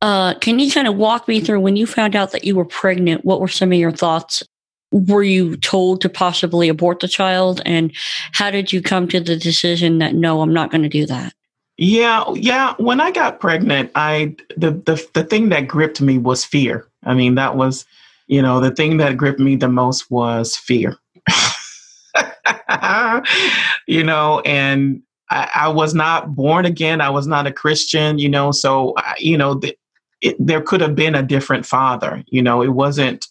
Uh, 0.00 0.34
can 0.34 0.58
you 0.58 0.70
kind 0.70 0.88
of 0.88 0.96
walk 0.96 1.28
me 1.28 1.40
through 1.40 1.60
when 1.60 1.76
you 1.76 1.86
found 1.86 2.16
out 2.16 2.32
that 2.32 2.44
you 2.44 2.56
were 2.56 2.64
pregnant? 2.64 3.24
What 3.24 3.40
were 3.40 3.48
some 3.48 3.72
of 3.72 3.78
your 3.78 3.92
thoughts? 3.92 4.42
Were 4.92 5.22
you 5.22 5.56
told 5.56 6.00
to 6.02 6.08
possibly 6.08 6.68
abort 6.68 7.00
the 7.00 7.08
child, 7.08 7.60
and 7.64 7.92
how 8.32 8.50
did 8.50 8.72
you 8.72 8.82
come 8.82 9.08
to 9.08 9.20
the 9.20 9.36
decision 9.36 9.98
that 9.98 10.14
no, 10.14 10.42
I'm 10.42 10.52
not 10.52 10.70
going 10.70 10.82
to 10.82 10.88
do 10.88 11.06
that? 11.06 11.34
Yeah, 11.78 12.24
yeah. 12.34 12.74
When 12.78 13.00
I 13.00 13.10
got 13.10 13.40
pregnant, 13.40 13.90
I 13.94 14.36
the 14.56 14.70
the 14.70 15.04
the 15.14 15.24
thing 15.24 15.48
that 15.48 15.66
gripped 15.68 16.00
me 16.00 16.18
was 16.18 16.44
fear. 16.44 16.86
I 17.04 17.14
mean, 17.14 17.34
that 17.36 17.56
was, 17.56 17.84
you 18.26 18.42
know, 18.42 18.60
the 18.60 18.70
thing 18.70 18.98
that 18.98 19.16
gripped 19.16 19.40
me 19.40 19.56
the 19.56 19.68
most 19.68 20.10
was 20.10 20.56
fear. 20.56 20.96
you 23.86 24.04
know, 24.04 24.40
and 24.40 25.02
I, 25.30 25.50
I, 25.54 25.68
was 25.68 25.94
not 25.94 26.34
born 26.34 26.66
again. 26.66 27.00
I 27.00 27.10
was 27.10 27.26
not 27.26 27.46
a 27.46 27.52
Christian, 27.52 28.18
you 28.18 28.28
know. 28.28 28.52
So, 28.52 28.94
you 29.18 29.36
know, 29.36 29.54
the, 29.54 29.76
it, 30.20 30.36
there 30.38 30.60
could 30.60 30.80
have 30.80 30.94
been 30.94 31.14
a 31.14 31.22
different 31.22 31.66
father. 31.66 32.22
You 32.28 32.42
know, 32.42 32.62
it 32.62 32.68
wasn't 32.68 33.26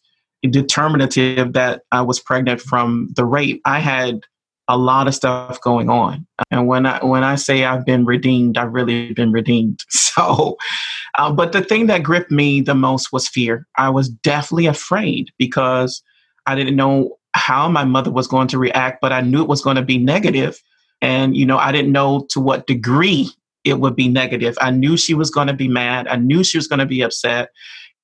determinative 0.49 1.53
that 1.53 1.83
I 1.91 2.01
was 2.01 2.19
pregnant 2.19 2.61
from 2.61 3.09
the 3.15 3.25
rape. 3.25 3.61
I 3.65 3.79
had 3.79 4.21
a 4.67 4.77
lot 4.77 5.07
of 5.07 5.15
stuff 5.15 5.59
going 5.61 5.89
on, 5.89 6.25
and 6.49 6.67
when 6.67 6.85
I 6.85 7.03
when 7.03 7.23
I 7.23 7.35
say 7.35 7.65
I've 7.65 7.85
been 7.85 8.05
redeemed, 8.05 8.57
I've 8.57 8.73
really 8.73 9.13
been 9.13 9.31
redeemed. 9.31 9.83
So, 10.13 10.57
uh, 11.17 11.31
but 11.31 11.53
the 11.53 11.63
thing 11.63 11.87
that 11.87 12.03
gripped 12.03 12.31
me 12.31 12.59
the 12.59 12.75
most 12.75 13.13
was 13.13 13.29
fear. 13.29 13.65
I 13.77 13.89
was 13.89 14.09
definitely 14.09 14.65
afraid 14.65 15.31
because 15.37 16.03
I 16.45 16.55
didn't 16.55 16.75
know 16.75 17.17
how 17.33 17.69
my 17.69 17.83
mother 17.83 18.11
was 18.11 18.27
going 18.27 18.47
to 18.49 18.57
react, 18.57 18.99
but 19.01 19.13
I 19.13 19.21
knew 19.21 19.41
it 19.41 19.47
was 19.47 19.61
going 19.61 19.77
to 19.77 19.81
be 19.81 19.97
negative. 19.97 20.61
And, 21.01 21.35
you 21.35 21.45
know, 21.45 21.57
I 21.57 21.71
didn't 21.71 21.91
know 21.91 22.27
to 22.31 22.39
what 22.39 22.67
degree 22.67 23.29
it 23.63 23.79
would 23.79 23.95
be 23.95 24.07
negative. 24.07 24.57
I 24.61 24.71
knew 24.71 24.97
she 24.97 25.13
was 25.13 25.29
going 25.29 25.47
to 25.47 25.53
be 25.53 25.67
mad. 25.67 26.07
I 26.07 26.17
knew 26.17 26.43
she 26.43 26.57
was 26.57 26.67
going 26.67 26.79
to 26.79 26.85
be 26.85 27.01
upset. 27.01 27.49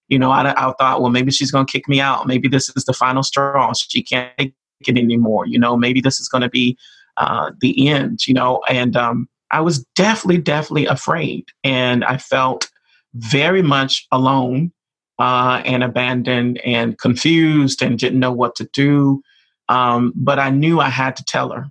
You 0.07 0.19
know, 0.19 0.31
I, 0.31 0.51
I 0.51 0.73
thought, 0.73 1.01
well, 1.01 1.11
maybe 1.11 1.31
she's 1.31 1.51
going 1.51 1.65
to 1.65 1.71
kick 1.71 1.87
me 1.87 1.99
out. 1.99 2.27
Maybe 2.27 2.47
this 2.47 2.69
is 2.75 2.85
the 2.85 2.93
final 2.93 3.23
straw. 3.23 3.73
She 3.73 4.01
can't 4.01 4.31
take 4.37 4.53
it 4.87 4.97
anymore. 4.97 5.45
You 5.45 5.59
know, 5.59 5.75
maybe 5.75 6.01
this 6.01 6.19
is 6.19 6.29
going 6.29 6.43
to 6.43 6.49
be 6.49 6.77
uh, 7.17 7.51
the 7.61 7.87
end, 7.87 8.27
you 8.27 8.33
know. 8.33 8.61
And 8.69 8.95
um, 8.95 9.27
I 9.51 9.61
was 9.61 9.85
definitely, 9.95 10.41
definitely 10.41 10.85
afraid. 10.85 11.45
And 11.63 12.03
I 12.05 12.17
felt 12.17 12.69
very 13.15 13.61
much 13.61 14.07
alone 14.11 14.71
uh, 15.19 15.61
and 15.65 15.83
abandoned 15.83 16.59
and 16.59 16.97
confused 16.97 17.81
and 17.81 17.97
didn't 17.97 18.19
know 18.19 18.31
what 18.31 18.55
to 18.55 18.69
do. 18.73 19.21
Um, 19.69 20.13
but 20.15 20.39
I 20.39 20.49
knew 20.49 20.79
I 20.79 20.89
had 20.89 21.15
to 21.17 21.23
tell 21.25 21.51
her. 21.51 21.65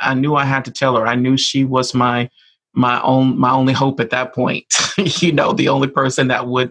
I 0.00 0.14
knew 0.14 0.36
I 0.36 0.44
had 0.44 0.64
to 0.66 0.70
tell 0.70 0.96
her. 0.96 1.06
I 1.06 1.14
knew 1.14 1.36
she 1.36 1.64
was 1.64 1.94
my 1.94 2.28
my 2.74 3.00
own 3.02 3.38
my 3.38 3.50
only 3.50 3.72
hope 3.72 3.98
at 3.98 4.10
that 4.10 4.34
point. 4.34 4.66
you 4.98 5.32
know, 5.32 5.52
the 5.52 5.68
only 5.68 5.88
person 5.88 6.28
that 6.28 6.46
would 6.46 6.70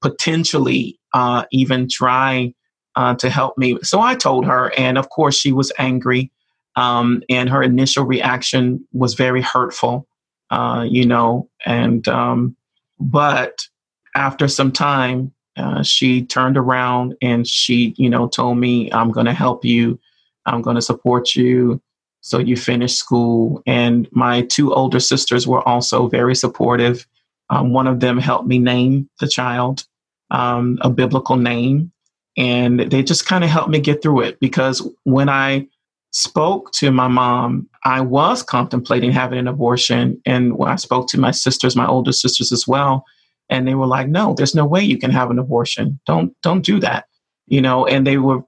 potentially 0.00 0.98
uh, 1.12 1.44
even 1.52 1.88
try 1.88 2.52
uh, 2.96 3.14
to 3.16 3.30
help 3.30 3.58
me. 3.58 3.78
So 3.82 4.00
I 4.00 4.14
told 4.14 4.44
her, 4.46 4.72
and 4.76 4.98
of 4.98 5.10
course 5.10 5.36
she 5.36 5.52
was 5.52 5.72
angry, 5.78 6.30
um, 6.76 7.22
and 7.28 7.48
her 7.48 7.62
initial 7.62 8.04
reaction 8.04 8.86
was 8.92 9.14
very 9.14 9.42
hurtful. 9.42 10.06
Uh, 10.50 10.86
you 10.88 11.06
know, 11.06 11.48
and 11.66 12.06
um, 12.06 12.56
but 13.00 13.66
after 14.14 14.46
some 14.46 14.70
time, 14.70 15.32
uh, 15.56 15.82
she 15.82 16.24
turned 16.24 16.56
around 16.56 17.14
and 17.22 17.46
she, 17.46 17.94
you 17.96 18.08
know, 18.08 18.28
told 18.28 18.58
me, 18.58 18.92
"I'm 18.92 19.10
going 19.10 19.26
to 19.26 19.32
help 19.32 19.64
you. 19.64 19.98
I'm 20.46 20.62
going 20.62 20.76
to 20.76 20.82
support 20.82 21.34
you." 21.34 21.80
So 22.20 22.38
you 22.38 22.56
finish 22.56 22.94
school. 22.94 23.62
And 23.66 24.08
my 24.10 24.42
two 24.42 24.72
older 24.72 24.98
sisters 24.98 25.46
were 25.46 25.66
also 25.68 26.08
very 26.08 26.34
supportive. 26.34 27.06
Um, 27.50 27.72
one 27.72 27.86
of 27.86 28.00
them 28.00 28.18
helped 28.18 28.46
me 28.46 28.58
name 28.58 29.08
the 29.20 29.28
child 29.28 29.84
um, 30.30 30.78
a 30.82 30.90
biblical 30.90 31.36
name. 31.36 31.92
And 32.36 32.80
they 32.80 33.02
just 33.02 33.26
kind 33.26 33.44
of 33.44 33.50
helped 33.50 33.70
me 33.70 33.78
get 33.78 34.02
through 34.02 34.22
it 34.22 34.40
because 34.40 34.86
when 35.04 35.28
I 35.28 35.68
spoke 36.10 36.72
to 36.72 36.90
my 36.90 37.06
mom, 37.06 37.68
I 37.84 38.00
was 38.00 38.42
contemplating 38.42 39.12
having 39.12 39.38
an 39.38 39.46
abortion. 39.46 40.20
And 40.26 40.58
when 40.58 40.70
I 40.70 40.76
spoke 40.76 41.08
to 41.08 41.20
my 41.20 41.30
sisters, 41.30 41.76
my 41.76 41.86
older 41.86 42.12
sisters 42.12 42.50
as 42.50 42.66
well, 42.66 43.04
and 43.50 43.68
they 43.68 43.74
were 43.74 43.86
like, 43.86 44.08
no, 44.08 44.34
there's 44.34 44.54
no 44.54 44.64
way 44.64 44.82
you 44.82 44.98
can 44.98 45.10
have 45.10 45.30
an 45.30 45.38
abortion. 45.38 46.00
Don't, 46.06 46.34
don't 46.42 46.64
do 46.64 46.80
that. 46.80 47.06
You 47.46 47.60
know, 47.60 47.86
and 47.86 48.06
they 48.06 48.16
were, 48.16 48.40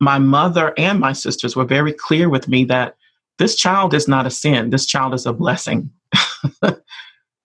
my 0.00 0.18
mother 0.18 0.72
and 0.78 1.00
my 1.00 1.12
sisters 1.12 1.56
were 1.56 1.64
very 1.64 1.92
clear 1.92 2.30
with 2.30 2.48
me 2.48 2.64
that 2.66 2.94
this 3.38 3.56
child 3.56 3.92
is 3.94 4.06
not 4.06 4.26
a 4.26 4.30
sin. 4.30 4.70
This 4.70 4.86
child 4.86 5.12
is 5.12 5.26
a 5.26 5.32
blessing. 5.32 5.90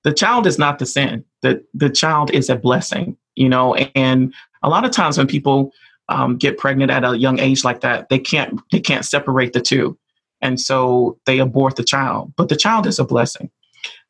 the 0.03 0.13
child 0.13 0.48
is 0.48 0.58
not 0.58 0.79
the 0.79 0.86
sin. 0.86 1.24
The, 1.41 1.63
the 1.74 1.89
child 1.89 2.32
is 2.32 2.50
a 2.50 2.56
blessing, 2.56 3.18
you 3.36 3.50
know, 3.50 3.75
and 3.75 4.34
a 4.63 4.70
lot 4.70 4.86
of 4.86 4.91
times 4.91 5.18
when 5.18 5.27
people 5.27 5.72
um, 6.10 6.38
get 6.38 6.58
pregnant 6.58 6.91
at 6.91 7.03
a 7.03 7.18
young 7.18 7.39
age 7.39 7.63
like 7.63 7.82
that, 7.82 8.10
they 8.10 8.20
can't, 8.20 8.60
they 8.72 8.79
can't 8.79 9.06
separate 9.06 9.53
the 9.53 9.62
two. 9.62 9.98
And 10.41 10.60
so 10.60 11.20
they 11.25 11.39
abort 11.39 11.75
the 11.75 11.84
child, 11.84 12.34
but 12.36 12.50
the 12.50 12.56
child 12.56 12.88
is 12.88 13.00
a 13.00 13.03
blessing. 13.06 13.50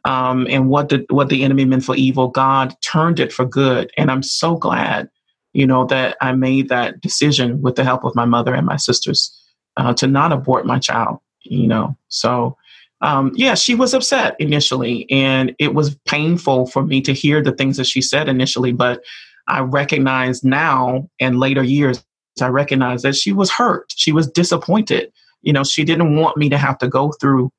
Um, 0.05 0.47
and 0.49 0.69
what 0.69 0.89
the, 0.89 1.05
what 1.09 1.29
the 1.29 1.43
enemy 1.43 1.65
meant 1.65 1.83
for 1.83 1.95
evil, 1.95 2.29
God 2.29 2.73
turned 2.81 3.19
it 3.19 3.33
for 3.33 3.45
good. 3.45 3.91
And 3.97 4.09
I'm 4.09 4.23
so 4.23 4.55
glad, 4.55 5.09
you 5.53 5.67
know, 5.67 5.85
that 5.85 6.15
I 6.21 6.31
made 6.31 6.69
that 6.69 7.01
decision 7.01 7.61
with 7.61 7.75
the 7.75 7.83
help 7.83 8.05
of 8.05 8.15
my 8.15 8.25
mother 8.25 8.53
and 8.53 8.65
my 8.65 8.77
sisters 8.77 9.35
uh, 9.75 9.93
to 9.95 10.07
not 10.07 10.31
abort 10.31 10.65
my 10.65 10.79
child 10.79 11.19
you 11.43 11.67
know. 11.67 11.97
So, 12.07 12.57
um, 13.01 13.31
yeah, 13.35 13.55
she 13.55 13.75
was 13.75 13.93
upset 13.93 14.35
initially, 14.39 15.09
and 15.09 15.55
it 15.59 15.73
was 15.73 15.95
painful 16.05 16.67
for 16.67 16.83
me 16.83 17.01
to 17.01 17.13
hear 17.13 17.41
the 17.41 17.53
things 17.53 17.77
that 17.77 17.85
she 17.85 18.01
said 18.01 18.27
initially. 18.27 18.73
But 18.73 19.03
I 19.47 19.61
recognize 19.61 20.43
now, 20.43 21.09
and 21.19 21.39
later 21.39 21.63
years, 21.63 22.03
I 22.41 22.47
recognize 22.47 23.01
that 23.03 23.15
she 23.15 23.31
was 23.31 23.51
hurt. 23.51 23.93
She 23.95 24.11
was 24.11 24.29
disappointed. 24.29 25.11
You 25.41 25.53
know, 25.53 25.63
she 25.63 25.83
didn't 25.83 26.15
want 26.15 26.37
me 26.37 26.49
to 26.49 26.57
have 26.57 26.77
to 26.79 26.87
go 26.87 27.11
through 27.13 27.51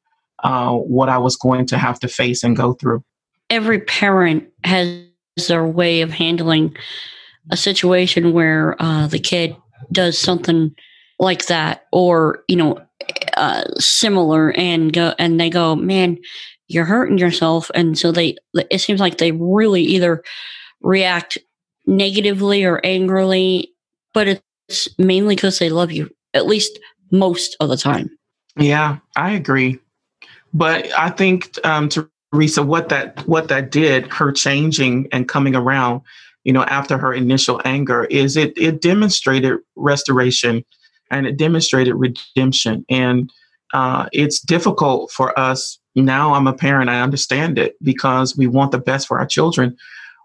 uh, 0.45 0.73
what 0.73 1.09
I 1.09 1.19
was 1.19 1.37
going 1.37 1.67
to 1.67 1.79
have 1.79 1.99
to 2.01 2.09
face 2.09 2.43
and 2.43 2.57
go 2.57 2.75
through. 2.75 3.03
Every 3.49 3.81
parent 3.81 4.49
has 4.65 5.05
their 5.49 5.67
way 5.67 6.03
of 6.03 6.11
handling 6.11 6.77
a 7.51 7.57
situation 7.57 8.33
where 8.33 8.81
uh, 8.81 9.07
the 9.07 9.19
kid 9.19 9.57
does 9.91 10.19
something 10.19 10.75
like 11.19 11.47
that, 11.47 11.87
or 11.93 12.45
you 12.49 12.57
know, 12.57 12.79
uh, 13.37 13.65
similar 13.79 14.53
and 14.53 14.93
go 14.93 15.15
and 15.19 15.41
they 15.41 15.51
go, 15.51 15.75
man, 15.77 16.19
you're 16.69 16.85
hurting 16.85 17.19
yourself, 17.19 17.71
and 17.75 17.99
so 17.99 18.13
they 18.13 18.37
it 18.55 18.81
seems 18.81 19.01
like 19.01 19.19
they 19.19 19.33
really 19.33 19.83
either 19.83 20.23
react 20.81 21.39
negatively 21.87 22.65
or 22.65 22.81
angrily, 22.85 23.73
but 24.15 24.29
it's 24.69 24.89
mainly 24.99 25.35
because 25.35 25.59
they 25.59 25.69
love 25.69 25.91
you, 25.91 26.09
at 26.35 26.47
least 26.47 26.79
most 27.11 27.57
of 27.61 27.69
the 27.69 27.77
time. 27.77 28.11
Yeah, 28.57 28.99
I 29.17 29.33
agree, 29.33 29.79
but 30.55 30.87
I 30.97 31.11
think 31.11 31.59
um, 31.65 31.89
Teresa, 31.89 32.63
what 32.63 32.89
that 32.91 33.27
what 33.27 33.49
that 33.49 33.71
did, 33.71 34.07
her 34.13 34.31
changing 34.31 35.09
and 35.13 35.29
coming 35.29 35.57
around, 35.57 36.03
you 36.45 36.53
know, 36.53 36.65
after 36.65 36.99
her 36.99 37.13
initial 37.13 37.61
anger, 37.65 38.05
is 38.05 38.37
it 38.37 38.53
it 38.57 38.81
demonstrated 38.81 39.59
restoration 39.77 40.65
and 41.11 41.27
it 41.27 41.37
demonstrated 41.37 41.95
redemption. 41.95 42.85
And 42.89 43.31
uh, 43.73 44.09
it's 44.13 44.41
difficult 44.41 45.11
for 45.11 45.39
us 45.39 45.79
now. 45.95 46.35
I'm 46.35 46.47
a 46.47 46.53
parent, 46.53 46.91
I 46.91 47.01
understand 47.01 47.59
it 47.59 47.77
because 47.83 48.37
we 48.37 48.47
want 48.47 48.73
the 48.73 48.79
best 48.79 49.07
for 49.07 49.19
our 49.19 49.27
children. 49.27 49.77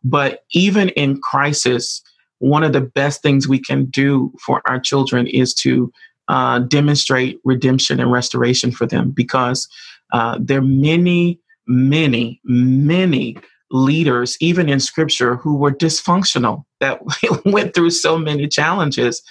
But 0.03 0.43
even 0.51 0.89
in 0.89 1.19
crisis, 1.21 2.01
one 2.39 2.63
of 2.63 2.73
the 2.73 2.81
best 2.81 3.21
things 3.21 3.47
we 3.47 3.59
can 3.59 3.85
do 3.85 4.31
for 4.39 4.61
our 4.67 4.79
children 4.79 5.27
is 5.27 5.53
to 5.55 5.91
uh, 6.27 6.59
demonstrate 6.59 7.39
redemption 7.43 7.99
and 7.99 8.11
restoration 8.11 8.71
for 8.71 8.85
them 8.85 9.11
because 9.11 9.67
uh, 10.11 10.37
there 10.39 10.59
are 10.59 10.63
many, 10.63 11.39
many, 11.67 12.39
many 12.43 13.37
leaders, 13.71 14.37
even 14.39 14.69
in 14.69 14.79
scripture, 14.79 15.35
who 15.37 15.57
were 15.57 15.71
dysfunctional, 15.71 16.63
that 16.79 17.01
went 17.45 17.73
through 17.73 17.89
so 17.89 18.17
many 18.17 18.47
challenges 18.47 19.21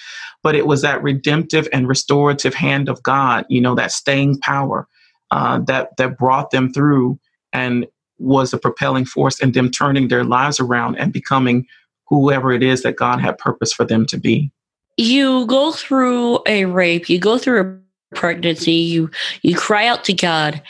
but 0.45 0.55
it 0.55 0.67
was 0.67 0.83
that 0.83 1.03
redemptive 1.03 1.67
and 1.73 1.88
restorative 1.88 2.55
hand 2.55 2.88
of 2.91 3.03
God, 3.03 3.47
you 3.49 3.62
know, 3.62 3.75
that 3.75 3.91
staying 3.91 4.38
power 4.41 4.87
uh, 5.33 5.59
that 5.67 5.97
that 5.97 6.19
brought 6.19 6.50
them 6.50 6.73
through 6.73 7.19
and 7.53 7.87
was 8.19 8.53
a 8.53 8.59
propelling 8.59 9.07
force 9.07 9.41
in 9.41 9.53
them 9.53 9.71
turning 9.71 10.07
their 10.07 10.23
lives 10.23 10.61
around 10.61 10.97
and 10.97 11.12
becoming 11.12 11.67
whoever 12.07 12.53
it 12.53 12.62
is 12.62 12.83
that 12.83 12.97
God 12.97 13.21
had 13.21 13.38
purpose 13.38 13.73
for 13.73 13.85
them 13.85 14.07
to 14.07 14.19
be. 14.19 14.53
You 14.97 15.47
go 15.47 15.73
through 15.73 16.41
a 16.47 16.67
rape, 16.67 17.09
you 17.09 17.19
go 17.19 17.38
through 17.38 17.61
a 17.61 18.17
pregnancy, 18.17 18.73
you 18.73 19.11
you 19.43 19.57
cry 19.57 19.87
out 19.87 20.05
to 20.05 20.12
God. 20.12 20.62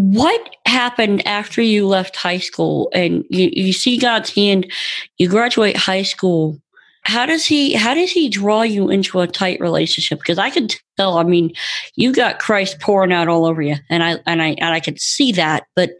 What 0.00 0.56
happened 0.64 1.26
after 1.26 1.60
you 1.60 1.86
left 1.86 2.16
high 2.16 2.38
school? 2.38 2.90
And 2.94 3.22
you, 3.28 3.50
you 3.52 3.72
see 3.74 3.98
God's 3.98 4.34
hand, 4.34 4.72
you 5.18 5.28
graduate 5.28 5.76
high 5.76 6.04
school, 6.04 6.58
how 7.02 7.26
does 7.26 7.44
he 7.44 7.74
how 7.74 7.94
does 7.94 8.10
he 8.10 8.28
draw 8.28 8.62
you 8.62 8.88
into 8.90 9.20
a 9.20 9.26
tight 9.26 9.60
relationship? 9.60 10.18
Because 10.18 10.38
i 10.38 10.50
could 10.50 10.74
tell 10.96 11.18
i 11.18 11.22
mean 11.22 11.52
you 11.96 12.12
got 12.12 12.38
christ 12.38 12.78
pouring 12.80 13.12
out 13.12 13.28
all 13.28 13.46
over 13.46 13.62
you 13.62 13.76
and 13.88 14.02
i 14.02 14.16
and 14.26 14.42
i 14.42 14.48
and 14.58 14.74
i 14.74 14.80
could 14.80 15.00
see 15.00 15.32
that. 15.32 15.64
But 15.74 15.90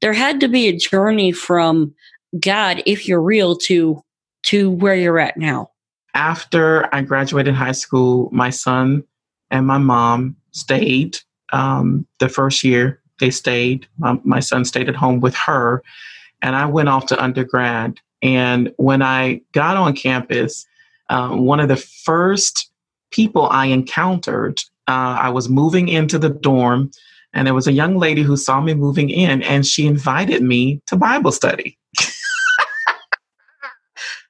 there 0.00 0.12
had 0.12 0.40
to 0.40 0.48
be 0.48 0.68
a 0.68 0.76
journey 0.76 1.32
from 1.32 1.94
god 2.38 2.82
if 2.86 3.08
you're 3.08 3.22
real 3.22 3.56
to 3.56 4.02
to 4.44 4.70
where 4.70 4.94
you're 4.94 5.18
at 5.18 5.36
now. 5.36 5.70
After 6.14 6.88
i 6.94 7.02
graduated 7.02 7.54
high 7.54 7.72
school 7.72 8.28
my 8.32 8.50
son 8.50 9.02
and 9.50 9.66
my 9.66 9.78
mom 9.78 10.36
stayed 10.52 11.18
um, 11.52 12.06
the 12.18 12.30
first 12.30 12.64
year 12.64 13.01
they 13.22 13.30
stayed 13.30 13.86
my, 13.96 14.20
my 14.24 14.40
son 14.40 14.66
stayed 14.66 14.90
at 14.90 14.96
home 14.96 15.20
with 15.20 15.34
her 15.34 15.82
and 16.42 16.54
i 16.54 16.66
went 16.66 16.90
off 16.90 17.06
to 17.06 17.22
undergrad 17.22 17.98
and 18.22 18.72
when 18.76 19.02
I 19.02 19.40
got 19.52 19.76
on 19.76 19.94
campus, 19.94 20.66
um, 21.10 21.44
one 21.44 21.60
of 21.60 21.68
the 21.68 21.76
first 21.76 22.70
people 23.10 23.48
I 23.48 23.66
encountered, 23.66 24.60
uh, 24.88 25.18
I 25.20 25.28
was 25.28 25.48
moving 25.48 25.88
into 25.88 26.18
the 26.18 26.30
dorm. 26.30 26.90
And 27.34 27.46
there 27.46 27.54
was 27.54 27.66
a 27.66 27.72
young 27.72 27.98
lady 27.98 28.22
who 28.22 28.36
saw 28.36 28.60
me 28.60 28.74
moving 28.74 29.10
in 29.10 29.42
and 29.42 29.66
she 29.66 29.86
invited 29.86 30.42
me 30.42 30.80
to 30.86 30.96
Bible 30.96 31.32
study. 31.32 31.78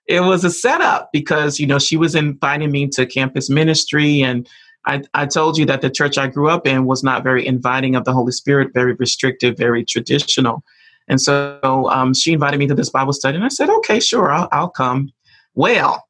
it 0.07 0.21
was 0.21 0.45
a 0.45 0.51
setup 0.51 1.11
because, 1.13 1.59
you 1.59 1.67
know, 1.67 1.81
she 1.81 1.97
was 1.97 2.15
inviting 2.15 2.71
me 2.71 2.89
to 2.89 3.05
campus 3.05 3.51
ministry. 3.51 4.23
And 4.23 4.49
I, 4.87 5.03
I 5.15 5.27
told 5.27 5.59
you 5.59 5.67
that 5.67 5.81
the 5.81 5.91
church 5.91 6.19
I 6.19 6.27
grew 6.27 6.49
up 6.49 6.67
in 6.67 6.87
was 6.87 7.03
not 7.03 7.23
very 7.23 7.47
inviting 7.47 7.95
of 7.95 8.05
the 8.05 8.13
Holy 8.13 8.33
Spirit, 8.33 8.75
very 8.75 8.95
restrictive, 8.95 9.57
very 9.57 9.85
traditional. 9.85 10.65
And 11.09 11.21
so 11.21 11.61
um, 11.91 12.15
she 12.15 12.33
invited 12.33 12.59
me 12.59 12.67
to 12.67 12.75
this 12.75 12.91
Bible 12.91 13.13
study. 13.13 13.37
And 13.37 13.45
I 13.45 13.49
said, 13.49 13.71
okay, 13.71 14.01
sure, 14.01 14.31
I'll, 14.31 14.49
I'll 14.51 14.71
come. 14.71 15.13
Well, 15.55 16.05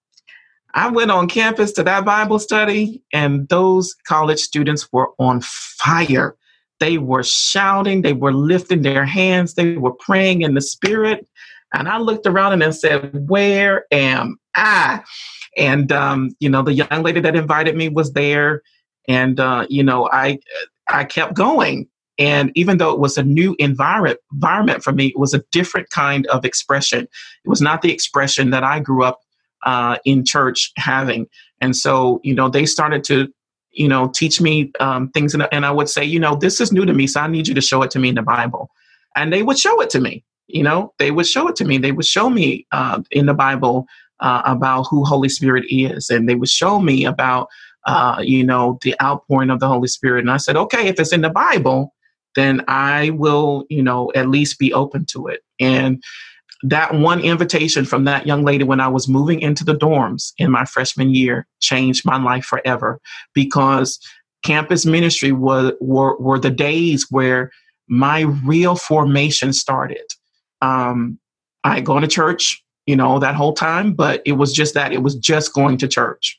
I 0.75 0.91
went 0.91 1.11
on 1.11 1.29
campus 1.29 1.73
to 1.73 1.83
that 1.83 2.05
Bible 2.05 2.39
study, 2.39 3.03
and 3.13 3.49
those 3.49 3.95
college 4.07 4.41
students 4.41 4.91
were 4.91 5.11
on 5.19 5.43
fire. 5.43 6.37
They 6.81 6.99
were 6.99 7.23
shouting, 7.23 8.03
they 8.03 8.15
were 8.15 8.33
lifting 8.33 8.83
their 8.83 9.05
hands, 9.05 9.55
they 9.55 9.77
were 9.77 9.93
praying 9.93 10.43
in 10.43 10.55
the 10.55 10.61
spirit. 10.61 11.27
And 11.73 11.89
I 11.89 11.99
looked 11.99 12.27
around 12.27 12.53
and 12.55 12.65
I 12.65 12.71
said, 12.71 13.11
Where 13.29 13.87
am 13.91 14.37
I? 14.55 15.03
And 15.57 15.93
um, 15.93 16.31
you 16.41 16.49
know, 16.49 16.63
the 16.63 16.73
young 16.73 17.03
lady 17.03 17.21
that 17.21 17.37
invited 17.37 17.77
me 17.77 17.89
was 17.89 18.13
there, 18.13 18.63
and 19.09 19.39
uh, 19.41 19.67
you 19.69 19.83
know, 19.83 20.09
I 20.13 20.39
I 20.89 21.05
kept 21.05 21.35
going. 21.35 21.89
And 22.19 22.53
even 22.55 22.77
though 22.77 22.93
it 22.93 23.01
was 23.01 23.17
a 23.17 23.23
new 23.23 23.57
environment 23.59 24.19
environment 24.33 24.85
for 24.85 24.93
me, 24.93 25.09
it 25.09 25.19
was 25.19 25.35
a 25.35 25.43
different 25.51 25.91
kind 25.91 26.27
of 26.29 26.45
expression. 26.45 27.03
It 27.03 27.49
was 27.49 27.61
not 27.61 27.83
the 27.83 27.93
expression 27.93 28.51
that 28.51 28.65
I 28.65 28.81
grew 28.81 29.03
up 29.03 29.21
uh, 29.65 29.97
in 30.05 30.25
church 30.25 30.73
having. 30.77 31.27
And 31.61 31.77
so, 31.77 32.21
you 32.23 32.35
know, 32.35 32.49
they 32.49 32.67
started 32.67 33.05
to, 33.05 33.33
you 33.71 33.89
know, 33.89 34.11
teach 34.15 34.41
me 34.41 34.71
um, 34.81 35.09
things. 35.11 35.35
And, 35.35 35.49
and 35.53 35.65
I 35.65 35.71
would 35.71 35.89
say, 35.89 36.05
you 36.05 36.21
know, 36.21 36.37
this 36.37 36.61
is 36.61 36.73
new 36.73 36.85
to 36.85 36.93
me. 36.93 37.07
So 37.07 37.21
I 37.21 37.29
need 37.29 37.49
you 37.49 37.55
to 37.55 37.61
show 37.61 37.83
it 37.83 37.91
to 37.93 37.99
me 37.99 38.11
in 38.11 38.15
the 38.17 38.23
Bible. 38.23 38.71
And 39.17 39.33
they 39.33 39.43
would 39.43 39.59
show 39.59 39.81
it 39.81 39.91
to 39.91 40.01
me. 40.01 40.25
You 40.49 40.63
know, 40.63 40.93
they 40.99 41.11
would 41.11 41.27
show 41.27 41.49
it 41.49 41.57
to 41.57 41.65
me. 41.65 41.79
They 41.79 41.93
would 41.93 42.07
show 42.07 42.29
me 42.31 42.67
uh, 42.73 43.03
in 43.11 43.27
the 43.27 43.35
Bible 43.35 43.87
uh, 44.21 44.43
about 44.45 44.85
who 44.85 45.05
Holy 45.05 45.29
Spirit 45.29 45.65
is. 45.69 46.11
And 46.11 46.29
they 46.29 46.35
would 46.35 46.49
show 46.49 46.81
me 46.81 47.05
about, 47.05 47.49
uh, 47.87 48.21
you 48.23 48.45
know, 48.45 48.79
the 48.83 48.95
outpouring 49.03 49.51
of 49.51 49.61
the 49.61 49.69
Holy 49.69 49.89
Spirit. 49.89 50.21
And 50.21 50.31
I 50.31 50.37
said, 50.37 50.57
okay, 50.57 50.89
if 50.89 51.01
it's 51.01 51.13
in 51.13 51.23
the 51.23 51.31
Bible, 51.31 51.95
then 52.35 52.63
I 52.69 53.11
will, 53.11 53.65
you 53.69 53.83
know, 53.83 54.11
at 54.15 54.29
least 54.29 54.59
be 54.59 54.73
open 54.73 55.05
to 55.07 55.27
it. 55.27 55.41
And 55.61 56.03
that 56.63 56.95
one 56.95 57.21
invitation 57.21 57.85
from 57.85 58.05
that 58.05 58.27
young 58.27 58.45
lady 58.45 58.65
when 58.65 58.81
I 58.81 58.89
was 58.89 59.09
moving 59.09 59.41
into 59.41 59.65
the 59.65 59.75
dorms 59.75 60.33
in 60.39 60.51
my 60.51 60.65
freshman 60.65 61.13
year 61.13 61.47
changed 61.61 62.05
my 62.05 62.23
life 62.23 62.45
forever 62.45 63.01
because 63.35 63.99
campus 64.45 64.87
ministry 64.87 65.33
was, 65.33 65.73
were, 65.81 66.17
were 66.19 66.39
the 66.39 66.51
days 66.51 67.07
where 67.11 67.51
my 67.89 68.21
real 68.45 68.77
formation 68.77 69.53
started. 69.53 70.05
Um, 70.63 71.19
I 71.65 71.75
had 71.77 71.85
gone 71.85 72.01
to 72.03 72.09
church, 72.09 72.65
you 72.87 72.97
know, 72.97 73.19
that 73.19 73.35
whole 73.35 73.53
time, 73.53 73.93
but 73.93 74.23
it 74.25 74.33
was 74.33 74.53
just 74.53 74.73
that 74.75 74.93
it 74.93 75.03
was 75.03 75.15
just 75.15 75.53
going 75.53 75.77
to 75.79 75.89
church. 75.89 76.39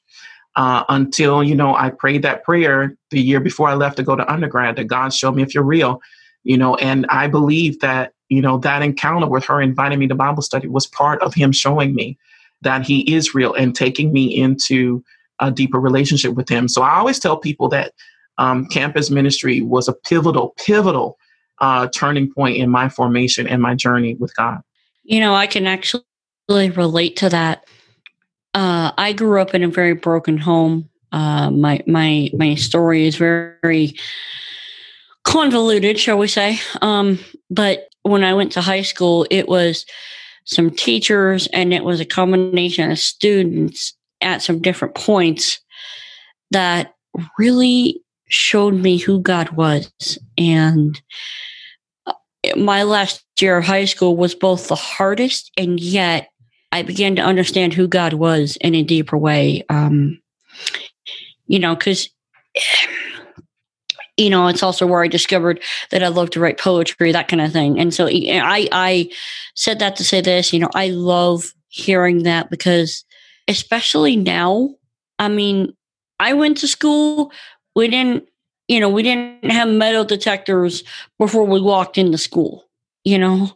Uh, 0.55 0.83
until 0.89 1.43
you 1.43 1.55
know 1.55 1.75
I 1.75 1.89
prayed 1.89 2.21
that 2.21 2.43
prayer 2.43 2.95
the 3.09 3.19
year 3.19 3.39
before 3.39 3.69
I 3.69 3.73
left 3.73 3.97
to 3.97 4.03
go 4.03 4.15
to 4.15 4.31
undergrad 4.31 4.75
that 4.75 4.83
God 4.83 5.11
showed 5.11 5.35
me 5.35 5.41
if 5.41 5.55
you're 5.55 5.63
real, 5.63 5.99
you 6.43 6.57
know, 6.57 6.75
and 6.75 7.07
I 7.09 7.27
believe 7.27 7.79
that 7.79 8.13
you 8.33 8.41
know, 8.41 8.57
that 8.57 8.81
encounter 8.81 9.27
with 9.27 9.45
her 9.45 9.61
inviting 9.61 9.99
me 9.99 10.07
to 10.07 10.15
Bible 10.15 10.41
study 10.41 10.67
was 10.67 10.87
part 10.87 11.21
of 11.21 11.35
him 11.35 11.51
showing 11.51 11.93
me 11.93 12.17
that 12.61 12.83
he 12.83 13.01
is 13.13 13.35
real 13.35 13.53
and 13.53 13.75
taking 13.75 14.11
me 14.11 14.23
into 14.25 15.03
a 15.39 15.51
deeper 15.51 15.79
relationship 15.79 16.33
with 16.33 16.49
him. 16.49 16.67
So 16.67 16.81
I 16.81 16.97
always 16.97 17.19
tell 17.19 17.37
people 17.37 17.69
that 17.69 17.93
um, 18.39 18.65
campus 18.67 19.11
ministry 19.11 19.61
was 19.61 19.87
a 19.87 19.93
pivotal, 19.93 20.55
pivotal 20.65 21.19
uh, 21.59 21.87
turning 21.93 22.31
point 22.31 22.57
in 22.57 22.69
my 22.69 22.89
formation 22.89 23.47
and 23.47 23.61
my 23.61 23.75
journey 23.75 24.15
with 24.15 24.35
God. 24.35 24.61
You 25.03 25.19
know, 25.19 25.33
I 25.33 25.47
can 25.47 25.67
actually 25.67 26.03
relate 26.49 27.17
to 27.17 27.29
that. 27.29 27.65
Uh, 28.53 28.91
I 28.97 29.13
grew 29.13 29.41
up 29.41 29.53
in 29.53 29.63
a 29.63 29.67
very 29.67 29.93
broken 29.93 30.37
home. 30.37 30.89
Uh, 31.11 31.51
my 31.51 31.81
my 31.85 32.29
my 32.33 32.55
story 32.55 33.05
is 33.05 33.15
very, 33.17 33.95
convoluted, 35.23 35.99
shall 35.99 36.17
we 36.17 36.27
say? 36.27 36.59
Um, 36.81 37.19
but 37.49 37.87
when 38.03 38.23
I 38.23 38.33
went 38.33 38.51
to 38.53 38.61
high 38.61 38.81
school, 38.81 39.25
it 39.29 39.47
was 39.47 39.85
some 40.45 40.69
teachers 40.69 41.47
and 41.47 41.73
it 41.73 41.83
was 41.83 41.99
a 41.99 42.05
combination 42.05 42.91
of 42.91 42.99
students 42.99 43.93
at 44.21 44.41
some 44.41 44.59
different 44.59 44.95
points 44.95 45.59
that 46.51 46.93
really 47.39 48.02
showed 48.33 48.73
me 48.73 48.97
who 48.97 49.21
God 49.21 49.49
was. 49.51 49.91
And 50.37 50.99
uh, 52.07 52.13
my 52.55 52.83
last 52.83 53.23
year 53.39 53.57
of 53.57 53.65
high 53.65 53.85
school 53.85 54.17
was 54.17 54.35
both 54.35 54.67
the 54.67 54.75
hardest 54.75 55.51
and 55.57 55.79
yet 55.79 56.29
I 56.71 56.81
began 56.81 57.15
to 57.17 57.21
understand 57.21 57.73
who 57.73 57.87
God 57.87 58.13
was 58.13 58.57
in 58.59 58.73
a 58.73 58.81
deeper 58.81 59.17
way. 59.17 59.63
Um, 59.69 60.19
you 61.45 61.59
know, 61.59 61.75
because 61.75 62.09
you 64.17 64.29
know, 64.29 64.47
it's 64.47 64.61
also 64.61 64.85
where 64.85 65.03
I 65.03 65.07
discovered 65.07 65.59
that 65.89 66.03
I 66.03 66.07
love 66.07 66.29
to 66.31 66.39
write 66.39 66.59
poetry, 66.59 67.11
that 67.11 67.27
kind 67.27 67.41
of 67.41 67.51
thing. 67.51 67.79
And 67.79 67.91
so 67.91 68.07
I, 68.07 68.67
I 68.71 69.09
said 69.55 69.79
that 69.79 69.95
to 69.95 70.03
say 70.03 70.21
this, 70.21 70.53
you 70.53 70.59
know, 70.59 70.69
I 70.75 70.89
love 70.89 71.51
hearing 71.69 72.21
that 72.21 72.51
because 72.51 73.03
especially 73.47 74.15
now, 74.15 74.69
I 75.17 75.29
mean, 75.29 75.73
I 76.19 76.33
went 76.33 76.57
to 76.59 76.67
school, 76.67 77.31
we 77.75 77.87
didn't, 77.87 78.27
you 78.67 78.79
know, 78.79 78.89
we 78.89 79.03
didn't 79.03 79.49
have 79.51 79.67
metal 79.67 80.05
detectors 80.05 80.83
before 81.17 81.43
we 81.43 81.59
walked 81.61 81.97
into 81.97 82.17
school, 82.17 82.65
you 83.03 83.17
know, 83.17 83.51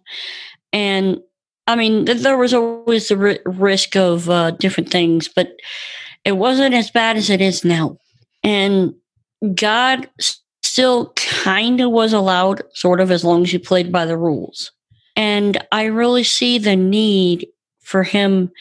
and 0.73 1.21
I 1.67 1.75
mean, 1.75 2.05
there 2.05 2.37
was 2.37 2.53
always 2.53 3.09
the 3.09 3.41
risk 3.45 3.95
of 3.97 4.29
uh, 4.29 4.51
different 4.51 4.89
things, 4.89 5.27
but 5.27 5.57
it 6.23 6.33
wasn't 6.33 6.73
as 6.73 6.89
bad 6.89 7.17
as 7.17 7.29
it 7.29 7.41
is 7.41 7.65
now. 7.65 7.97
And 8.41 8.93
God 9.53 10.09
still 10.61 11.11
kind 11.15 11.81
of 11.81 11.91
was 11.91 12.13
allowed, 12.13 12.61
sort 12.73 13.01
of, 13.01 13.11
as 13.11 13.25
long 13.25 13.43
as 13.43 13.51
you 13.51 13.59
played 13.59 13.91
by 13.91 14.05
the 14.05 14.17
rules. 14.17 14.71
And 15.17 15.61
I 15.71 15.85
really 15.85 16.23
see 16.23 16.57
the 16.57 16.75
need 16.75 17.47
for 17.81 18.03
him 18.03 18.51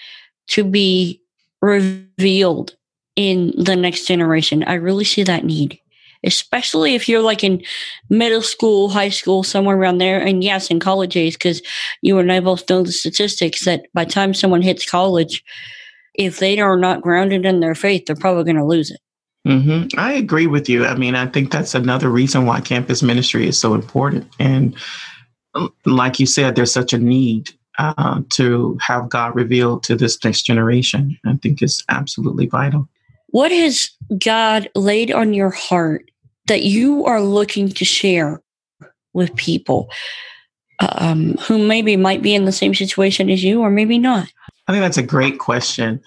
to 0.49 0.65
be 0.65 1.21
revealed 1.63 2.75
in 3.17 3.53
the 3.57 3.75
next 3.75 4.07
generation. 4.07 4.63
I 4.65 4.75
really 4.75 5.05
see 5.05 5.23
that 5.25 5.45
need, 5.45 5.81
especially 6.25 6.95
if 6.95 7.09
you're 7.09 7.23
like 7.23 7.43
in 7.43 7.63
middle 8.11 8.43
school, 8.43 8.91
high 8.91 9.09
school, 9.09 9.43
somewhere 9.43 9.77
around 9.77 9.99
there. 9.99 10.21
And 10.21 10.45
yes, 10.45 10.71
in 10.71 10.79
college 10.79 11.17
age, 11.17 11.35
because 11.35 11.63
you 12.03 12.19
and 12.19 12.31
I 12.31 12.41
both 12.41 12.69
know 12.69 12.83
the 12.83 12.93
statistics 12.93 13.65
that 13.65 13.87
by 13.95 14.05
time 14.05 14.35
someone 14.35 14.63
hits 14.63 14.89
college, 14.89 15.43
if 16.15 16.39
they 16.39 16.61
are 16.61 16.77
not 16.77 17.03
grounded 17.03 17.45
in 17.45 17.61
their 17.61 17.75
faith, 17.75 18.07
they're 18.07 18.17
probably 18.17 18.45
going 18.45 18.57
to 18.57 18.65
lose 18.65 18.91
it. 18.91 19.01
Mm-hmm. 19.47 19.99
I 19.99 20.13
agree 20.13 20.49
with 20.49 20.69
you. 20.69 20.85
I 20.87 20.97
mean, 20.97 21.15
I 21.15 21.27
think 21.27 21.53
that's 21.53 21.75
another 21.75 22.11
reason 22.11 22.47
why 22.47 22.61
campus 22.61 23.03
ministry 23.03 23.47
is 23.47 23.59
so 23.59 23.75
important. 23.75 24.29
And 24.41 24.75
um, 25.55 25.73
like 25.85 26.19
you 26.19 26.27
said, 26.27 26.57
there's 26.57 26.73
such 26.73 26.93
a 26.93 26.99
need 26.99 27.51
uh, 27.79 28.23
to 28.31 28.77
have 28.81 29.09
God 29.09 29.37
revealed 29.37 29.85
to 29.85 29.95
this 29.95 30.23
next 30.25 30.43
generation. 30.43 31.17
I 31.25 31.35
think 31.37 31.63
is 31.63 31.85
absolutely 31.89 32.47
vital. 32.47 32.89
What 33.37 33.53
has 33.53 33.91
God 34.17 34.71
laid 34.75 35.13
on 35.13 35.35
your 35.35 35.51
heart 35.51 36.11
that 36.47 36.63
you 36.63 37.05
are 37.05 37.21
looking 37.21 37.69
to 37.69 37.85
share 37.85 38.41
with 39.13 39.37
people 39.37 39.91
um, 40.81 41.35
who 41.47 41.59
maybe 41.59 41.99
might 41.99 42.23
be 42.23 42.35
in 42.35 42.47
the 42.47 42.51
same 42.51 42.75
situation 42.75 43.29
as 43.29 43.45
you, 43.45 43.61
or 43.61 43.69
maybe 43.69 43.99
not? 43.99 44.33
I 44.69 44.73
think 44.73 44.81
that's 44.81 44.97
a 44.97 45.03
great 45.03 45.39
question. 45.39 46.01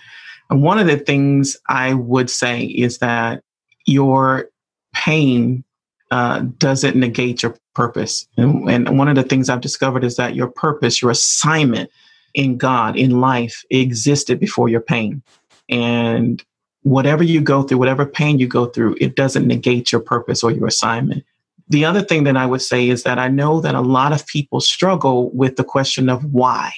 And 0.50 0.64
one 0.64 0.80
of 0.80 0.88
the 0.88 0.98
things 0.98 1.56
I 1.70 1.94
would 1.94 2.32
say 2.32 2.64
is 2.64 2.98
that 2.98 3.44
your 3.86 4.50
pain 4.96 5.64
uh, 6.10 6.40
doesn't 6.58 6.96
negate 6.96 7.44
your 7.44 7.56
purpose. 7.76 8.28
And, 8.38 8.68
and 8.68 8.98
one 8.98 9.08
of 9.08 9.14
the 9.14 9.22
things 9.22 9.50
I've 9.50 9.62
discovered 9.62 10.04
is 10.04 10.16
that 10.16 10.34
your 10.34 10.48
purpose, 10.48 11.00
your 11.00 11.12
assignment 11.12 11.92
in 12.34 12.58
God, 12.58 12.98
in 12.98 13.22
life, 13.22 13.64
existed 13.70 14.40
before 14.40 14.68
your 14.68 14.82
pain. 14.82 15.22
And 15.70 16.44
whatever 16.90 17.24
you 17.24 17.40
go 17.40 17.62
through, 17.62 17.78
whatever 17.78 18.04
pain 18.04 18.40
you 18.40 18.48
go 18.48 18.66
through, 18.66 18.98
it 19.00 19.16
doesn't 19.16 19.46
negate 19.46 19.92
your 19.92 20.02
purpose 20.02 20.44
or 20.44 20.50
your 20.50 20.66
assignment. 20.66 21.24
The 21.68 21.86
other 21.86 22.02
thing 22.02 22.24
that 22.24 22.36
I 22.36 22.48
would 22.48 22.64
say 22.64 22.90
is 22.90 23.04
that 23.04 23.20
I 23.20 23.28
know 23.28 23.62
that 23.62 23.76
a 23.76 23.82
lot 23.82 24.12
of 24.12 24.26
people 24.26 24.60
struggle 24.60 25.30
with 25.30 25.56
the 25.56 25.64
question 25.64 26.10
of 26.10 26.26
why. 26.34 26.72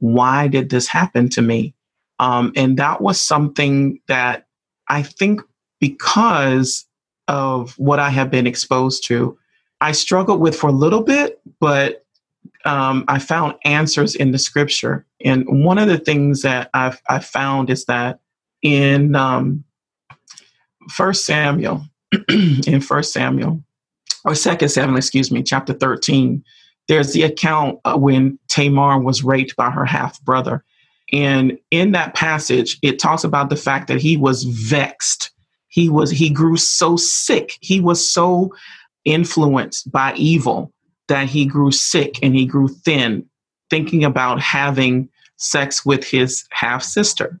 Why 0.00 0.48
did 0.48 0.70
this 0.70 0.88
happen 0.88 1.28
to 1.30 1.42
me? 1.42 1.74
Um, 2.18 2.52
and 2.56 2.76
that 2.78 3.00
was 3.00 3.20
something 3.20 4.00
that 4.08 4.46
I 4.88 5.04
think 5.04 5.40
because 5.78 6.84
of 7.28 7.78
what 7.78 8.00
I 8.00 8.10
have 8.10 8.32
been 8.32 8.48
exposed 8.48 9.06
to, 9.06 9.38
I 9.80 9.92
struggled 9.92 10.40
with 10.40 10.56
for 10.56 10.70
a 10.70 10.72
little 10.72 11.04
bit, 11.04 11.40
but 11.60 12.04
um, 12.64 13.04
I 13.06 13.20
found 13.20 13.54
answers 13.64 14.16
in 14.16 14.32
the 14.32 14.38
scripture. 14.38 15.06
And 15.24 15.44
one 15.64 15.78
of 15.78 15.86
the 15.86 15.98
things 15.98 16.42
that 16.42 16.68
I've, 16.74 17.00
i 17.08 17.20
found 17.20 17.70
is 17.70 17.84
that 17.84 18.18
in 18.62 19.14
um, 19.14 19.64
First 20.90 21.26
Samuel, 21.26 21.84
in 22.28 22.80
First 22.80 23.12
Samuel, 23.12 23.62
or 24.24 24.34
Second 24.34 24.68
Samuel, 24.68 24.96
excuse 24.96 25.30
me, 25.30 25.42
chapter 25.42 25.72
13, 25.72 26.42
there's 26.88 27.12
the 27.12 27.22
account 27.22 27.78
when 27.96 28.38
Tamar 28.48 28.98
was 29.00 29.24
raped 29.24 29.56
by 29.56 29.70
her 29.70 29.84
half 29.84 30.22
brother. 30.22 30.64
And 31.12 31.58
in 31.70 31.92
that 31.92 32.14
passage, 32.14 32.78
it 32.82 32.98
talks 32.98 33.24
about 33.24 33.50
the 33.50 33.56
fact 33.56 33.88
that 33.88 34.00
he 34.00 34.16
was 34.16 34.44
vexed. 34.44 35.30
He 35.68 35.88
was 35.88 36.10
he 36.10 36.30
grew 36.30 36.56
so 36.56 36.96
sick. 36.96 37.58
He 37.60 37.80
was 37.80 38.10
so 38.10 38.52
influenced 39.04 39.90
by 39.90 40.14
evil 40.16 40.72
that 41.08 41.28
he 41.28 41.44
grew 41.44 41.70
sick 41.70 42.18
and 42.22 42.34
he 42.34 42.46
grew 42.46 42.68
thin, 42.68 43.26
thinking 43.70 44.04
about 44.04 44.40
having 44.40 45.08
sex 45.36 45.84
with 45.84 46.04
his 46.04 46.44
half 46.50 46.82
sister. 46.82 47.38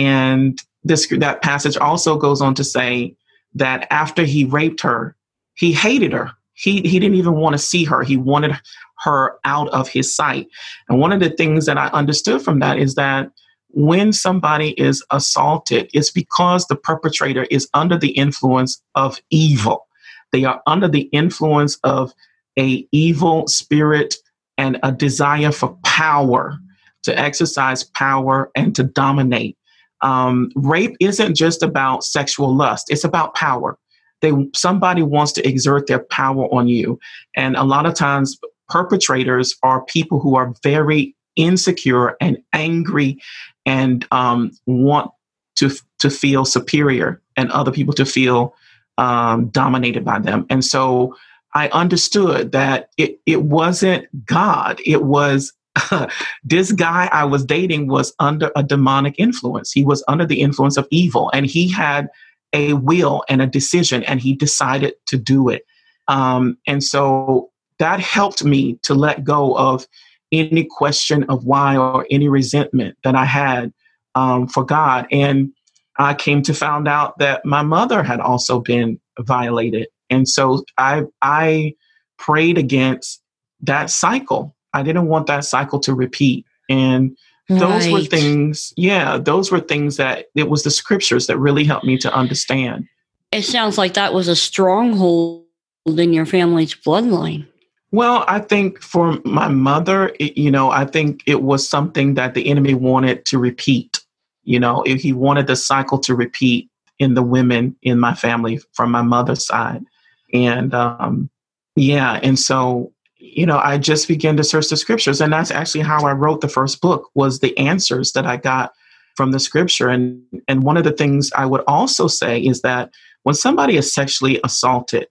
And 0.00 0.58
this 0.82 1.06
that 1.08 1.42
passage 1.42 1.76
also 1.76 2.16
goes 2.16 2.40
on 2.40 2.54
to 2.54 2.64
say 2.64 3.14
that 3.54 3.86
after 3.90 4.24
he 4.24 4.44
raped 4.46 4.80
her, 4.80 5.14
he 5.54 5.72
hated 5.72 6.12
her. 6.12 6.32
He 6.54 6.80
he 6.80 6.98
didn't 6.98 7.16
even 7.16 7.34
want 7.34 7.52
to 7.52 7.58
see 7.58 7.84
her. 7.84 8.02
He 8.02 8.16
wanted 8.16 8.58
her 9.04 9.38
out 9.44 9.68
of 9.68 9.88
his 9.88 10.14
sight. 10.14 10.48
And 10.88 10.98
one 10.98 11.12
of 11.12 11.20
the 11.20 11.30
things 11.30 11.66
that 11.66 11.76
I 11.76 11.88
understood 11.88 12.40
from 12.40 12.60
that 12.60 12.78
is 12.78 12.94
that 12.94 13.30
when 13.72 14.12
somebody 14.12 14.70
is 14.80 15.04
assaulted, 15.10 15.90
it's 15.92 16.10
because 16.10 16.66
the 16.66 16.76
perpetrator 16.76 17.46
is 17.50 17.68
under 17.74 17.98
the 17.98 18.10
influence 18.10 18.82
of 18.94 19.20
evil. 19.30 19.86
They 20.32 20.44
are 20.44 20.62
under 20.66 20.88
the 20.88 21.08
influence 21.12 21.78
of 21.84 22.12
a 22.58 22.86
evil 22.90 23.46
spirit 23.48 24.16
and 24.56 24.78
a 24.82 24.92
desire 24.92 25.52
for 25.52 25.78
power 25.84 26.58
to 27.02 27.18
exercise 27.18 27.84
power 27.84 28.50
and 28.54 28.74
to 28.76 28.82
dominate. 28.82 29.56
Um, 30.02 30.50
rape 30.54 30.96
isn't 31.00 31.34
just 31.34 31.62
about 31.62 32.04
sexual 32.04 32.54
lust; 32.54 32.86
it's 32.90 33.04
about 33.04 33.34
power. 33.34 33.78
They 34.20 34.32
somebody 34.54 35.02
wants 35.02 35.32
to 35.32 35.48
exert 35.48 35.86
their 35.86 36.00
power 36.00 36.46
on 36.54 36.68
you, 36.68 36.98
and 37.36 37.56
a 37.56 37.64
lot 37.64 37.86
of 37.86 37.94
times 37.94 38.38
perpetrators 38.68 39.54
are 39.62 39.84
people 39.84 40.20
who 40.20 40.36
are 40.36 40.54
very 40.62 41.14
insecure 41.36 42.16
and 42.20 42.38
angry 42.52 43.18
and 43.66 44.06
um, 44.10 44.52
want 44.66 45.10
to 45.56 45.70
to 45.98 46.10
feel 46.10 46.44
superior 46.44 47.20
and 47.36 47.50
other 47.50 47.70
people 47.70 47.94
to 47.94 48.04
feel 48.04 48.54
um, 48.98 49.48
dominated 49.48 50.04
by 50.04 50.18
them. 50.18 50.46
And 50.50 50.64
so 50.64 51.16
I 51.54 51.68
understood 51.70 52.52
that 52.52 52.90
it, 52.96 53.20
it 53.26 53.42
wasn't 53.42 54.06
God. 54.24 54.80
It 54.84 55.04
was 55.04 55.52
this 56.44 56.72
guy 56.72 57.08
I 57.12 57.24
was 57.24 57.44
dating 57.44 57.88
was 57.88 58.14
under 58.18 58.50
a 58.56 58.62
demonic 58.62 59.14
influence. 59.18 59.70
He 59.72 59.84
was 59.84 60.04
under 60.08 60.26
the 60.26 60.40
influence 60.40 60.76
of 60.76 60.88
evil, 60.90 61.30
and 61.32 61.46
he 61.46 61.68
had 61.68 62.08
a 62.52 62.74
will 62.74 63.24
and 63.28 63.40
a 63.40 63.46
decision, 63.46 64.02
and 64.04 64.20
he 64.20 64.34
decided 64.34 64.94
to 65.06 65.16
do 65.16 65.48
it. 65.48 65.62
Um, 66.08 66.58
and 66.66 66.82
so 66.82 67.50
that 67.78 68.00
helped 68.00 68.44
me 68.44 68.78
to 68.82 68.94
let 68.94 69.24
go 69.24 69.56
of 69.56 69.86
any 70.32 70.64
question 70.64 71.24
of 71.24 71.44
why 71.44 71.76
or 71.76 72.06
any 72.10 72.28
resentment 72.28 72.96
that 73.04 73.14
I 73.14 73.24
had 73.24 73.72
um, 74.14 74.46
for 74.48 74.64
God. 74.64 75.06
And 75.10 75.52
I 75.98 76.14
came 76.14 76.42
to 76.42 76.54
find 76.54 76.88
out 76.88 77.18
that 77.18 77.44
my 77.44 77.62
mother 77.62 78.02
had 78.02 78.20
also 78.20 78.60
been 78.60 79.00
violated. 79.18 79.88
And 80.08 80.28
so 80.28 80.64
I 80.78 81.02
I 81.22 81.74
prayed 82.18 82.58
against 82.58 83.22
that 83.62 83.90
cycle. 83.90 84.54
I 84.72 84.82
didn't 84.82 85.06
want 85.06 85.26
that 85.26 85.44
cycle 85.44 85.80
to 85.80 85.94
repeat. 85.94 86.46
And 86.68 87.16
those 87.48 87.86
right. 87.86 87.92
were 87.92 88.00
things, 88.02 88.72
yeah, 88.76 89.18
those 89.18 89.50
were 89.50 89.60
things 89.60 89.96
that 89.96 90.26
it 90.34 90.48
was 90.48 90.62
the 90.62 90.70
scriptures 90.70 91.26
that 91.26 91.38
really 91.38 91.64
helped 91.64 91.84
me 91.84 91.98
to 91.98 92.14
understand. 92.14 92.86
It 93.32 93.42
sounds 93.42 93.76
like 93.76 93.94
that 93.94 94.14
was 94.14 94.28
a 94.28 94.36
stronghold 94.36 95.44
in 95.86 96.12
your 96.12 96.26
family's 96.26 96.74
bloodline. 96.74 97.46
Well, 97.92 98.24
I 98.28 98.38
think 98.38 98.80
for 98.80 99.18
my 99.24 99.48
mother, 99.48 100.14
it, 100.20 100.36
you 100.36 100.50
know, 100.50 100.70
I 100.70 100.84
think 100.84 101.22
it 101.26 101.42
was 101.42 101.68
something 101.68 102.14
that 102.14 102.34
the 102.34 102.48
enemy 102.48 102.74
wanted 102.74 103.24
to 103.26 103.38
repeat. 103.38 104.00
You 104.44 104.60
know, 104.60 104.84
he 104.86 105.12
wanted 105.12 105.48
the 105.48 105.56
cycle 105.56 105.98
to 106.00 106.14
repeat 106.14 106.70
in 106.98 107.14
the 107.14 107.22
women 107.22 107.76
in 107.82 107.98
my 107.98 108.14
family 108.14 108.60
from 108.74 108.92
my 108.92 109.02
mother's 109.02 109.44
side. 109.44 109.84
And 110.32 110.72
um, 110.72 111.30
yeah, 111.74 112.20
and 112.22 112.38
so, 112.38 112.92
you 113.20 113.46
know, 113.46 113.58
I 113.58 113.78
just 113.78 114.08
began 114.08 114.36
to 114.38 114.44
search 114.44 114.68
the 114.68 114.76
scriptures. 114.76 115.20
And 115.20 115.32
that's 115.32 115.50
actually 115.50 115.82
how 115.82 116.04
I 116.06 116.12
wrote 116.12 116.40
the 116.40 116.48
first 116.48 116.80
book 116.80 117.10
was 117.14 117.40
the 117.40 117.56
answers 117.58 118.12
that 118.12 118.26
I 118.26 118.36
got 118.36 118.72
from 119.16 119.32
the 119.32 119.40
scripture. 119.40 119.88
And 119.88 120.22
and 120.48 120.62
one 120.62 120.76
of 120.76 120.84
the 120.84 120.92
things 120.92 121.30
I 121.36 121.46
would 121.46 121.62
also 121.66 122.06
say 122.06 122.40
is 122.40 122.62
that 122.62 122.90
when 123.22 123.34
somebody 123.34 123.76
is 123.76 123.92
sexually 123.92 124.40
assaulted, 124.42 125.06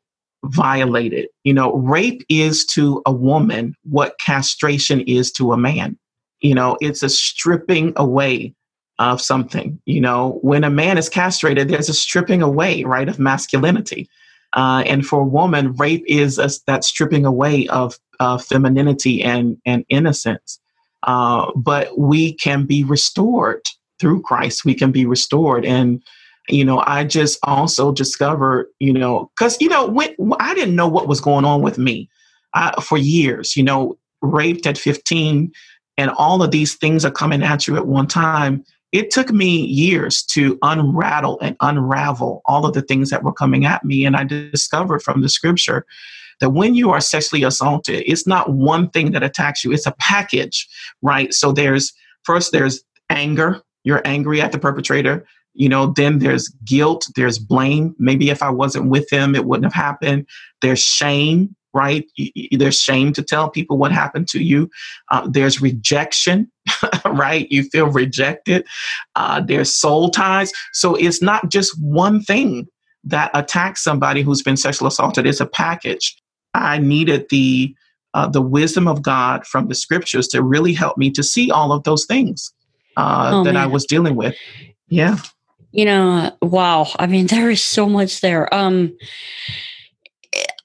violated. 0.46 1.28
You 1.44 1.54
know, 1.54 1.74
rape 1.74 2.24
is 2.30 2.66
to 2.68 3.02
a 3.06 3.12
woman 3.12 3.76
what 3.84 4.20
castration 4.20 5.02
is 5.02 5.32
to 5.34 5.54
a 5.54 5.58
man. 5.58 5.98
You 6.42 6.56
know, 6.56 6.78
it's 6.80 7.04
a 7.04 7.10
stripping 7.10 7.94
away 7.96 8.56
of 9.00 9.22
something. 9.22 9.80
You 9.86 10.02
know, 10.02 10.40
when 10.42 10.64
a 10.64 10.70
man 10.70 10.98
is 10.98 11.10
castrated, 11.10 11.70
there's 11.70 11.90
a 11.90 11.94
stripping 11.94 12.42
away, 12.42 12.84
right, 12.84 13.10
of 13.10 13.20
masculinity. 13.20 14.10
Uh, 14.54 14.84
and 14.86 15.06
for 15.06 15.22
a 15.22 15.26
woman, 15.26 15.74
rape 15.74 16.04
is 16.08 16.40
a, 16.40 16.50
that 16.68 16.84
stripping 16.84 17.26
away 17.26 17.68
of 17.68 18.00
uh, 18.20 18.38
femininity 18.38 19.22
and, 19.24 19.58
and 19.66 19.86
innocence. 19.90 20.60
Uh, 21.04 21.52
but 21.56 21.98
we 21.98 22.34
can 22.34 22.66
be 22.66 22.84
restored 22.84 23.62
through 24.00 24.22
Christ. 24.22 24.66
We 24.66 24.74
can 24.74 24.92
be 24.92 25.06
restored. 25.06 25.66
And 25.66 26.04
you 26.50 26.66
know 26.66 26.84
i 26.88 27.04
just 27.04 27.40
also 27.44 27.92
discovered 27.92 28.68
you 28.80 28.92
know 28.92 29.32
because 29.36 29.60
you 29.62 29.70
know 29.70 29.88
when, 29.88 30.16
i 30.40 30.54
didn't 30.54 30.76
know 30.76 30.88
what 30.88 31.08
was 31.08 31.22
going 31.22 31.46
on 31.46 31.62
with 31.62 31.78
me 31.78 32.10
uh, 32.56 32.80
for 32.82 32.98
years 32.98 33.56
you 33.56 33.64
know 33.64 33.98
raped 34.22 34.66
at 34.66 34.78
15 34.78 35.52
and 35.98 36.12
all 36.12 36.42
of 36.42 36.52
these 36.52 36.76
things 36.76 37.06
are 37.06 37.12
coming 37.12 37.44
at 37.44 37.68
you 37.68 37.76
at 37.76 37.88
one 37.88 38.08
time 38.08 38.64
it 38.92 39.12
took 39.12 39.32
me 39.32 39.66
years 39.66 40.24
to 40.24 40.58
unrattle 40.64 41.38
and 41.42 41.56
unravel 41.62 42.42
all 42.46 42.66
of 42.66 42.74
the 42.74 42.82
things 42.82 43.10
that 43.10 43.24
were 43.24 43.34
coming 43.34 43.66
at 43.66 43.84
me 43.84 44.06
and 44.06 44.16
i 44.16 44.24
discovered 44.24 45.02
from 45.02 45.22
the 45.22 45.30
scripture 45.30 45.86
that 46.40 46.52
when 46.52 46.74
you 46.74 46.90
are 46.92 47.02
sexually 47.02 47.44
assaulted 47.44 48.04
it's 48.06 48.26
not 48.26 48.54
one 48.54 48.90
thing 48.90 49.12
that 49.12 49.24
attacks 49.24 49.64
you 49.64 49.72
it's 49.72 49.86
a 49.86 49.96
package 50.00 50.68
right? 51.02 51.34
So 51.34 51.52
there's 51.52 51.94
first 52.24 52.52
there's 52.52 52.84
anger 53.10 53.62
you're 53.84 54.02
angry 54.06 54.42
at 54.42 54.52
the 54.52 54.60
perpetrator 54.60 55.26
you 55.54 55.70
know 55.70 55.88
then 55.88 56.20
there's 56.20 56.50
guilt 56.66 57.08
there's 57.16 57.40
blame. 57.40 57.96
Maybe 58.00 58.30
if 58.30 58.44
i 58.44 58.50
wasn't 58.50 58.90
with 58.90 59.10
them 59.10 59.36
it 59.36 59.46
wouldn't 59.46 59.72
have 59.72 59.84
happened. 59.84 60.28
There's 60.62 60.80
shame 60.80 61.56
right? 61.74 62.06
There's 62.52 62.80
shame 62.80 63.14
to 63.14 63.24
tell 63.24 63.50
people 63.50 63.78
what 63.78 63.92
happened 63.92 64.28
to 64.30 64.44
you. 64.44 64.70
Uh, 65.10 65.28
there's 65.30 65.62
rejection 65.62 66.52
right? 67.06 67.48
You 67.52 67.64
feel 67.64 67.88
rejected. 67.88 68.66
Uh, 69.16 69.42
there's 69.42 69.74
soul 69.74 70.10
ties. 70.10 70.52
So 70.74 70.96
it's 70.96 71.22
not 71.22 71.50
just 71.50 71.80
one 71.82 72.22
thing 72.22 72.68
that 73.04 73.32
attacks 73.34 73.84
somebody 73.84 74.22
who's 74.22 74.42
been 74.42 74.58
sexually 74.58 74.90
assaulted. 74.90 75.26
It's 75.26 75.40
a 75.40 75.46
package. 75.46 76.16
I 76.54 76.80
needed 76.80 77.28
the 77.30 77.76
uh, 78.16 78.28
the 78.28 78.42
wisdom 78.42 78.88
of 78.88 79.04
god 79.04 79.46
from 79.46 79.68
the 79.68 79.76
scriptures 79.76 80.28
to 80.28 80.42
really 80.42 80.74
help 80.74 80.98
me 80.98 81.12
to 81.12 81.22
see 81.22 81.52
all 81.52 81.72
of 81.72 81.84
those 81.84 82.08
things 82.08 82.52
uh, 82.98 83.30
oh, 83.32 83.44
that 83.44 83.54
man. 83.54 83.64
i 83.64 83.68
was 83.68 83.86
dealing 83.86 84.16
with. 84.16 84.36
Yeah. 84.88 85.18
You 85.72 85.86
know 85.86 86.36
wow. 86.42 86.88
I 86.98 87.06
mean 87.06 87.28
there 87.28 87.50
is 87.50 87.62
so 87.62 87.88
much 87.88 88.22
there. 88.22 88.52
Um 88.54 88.98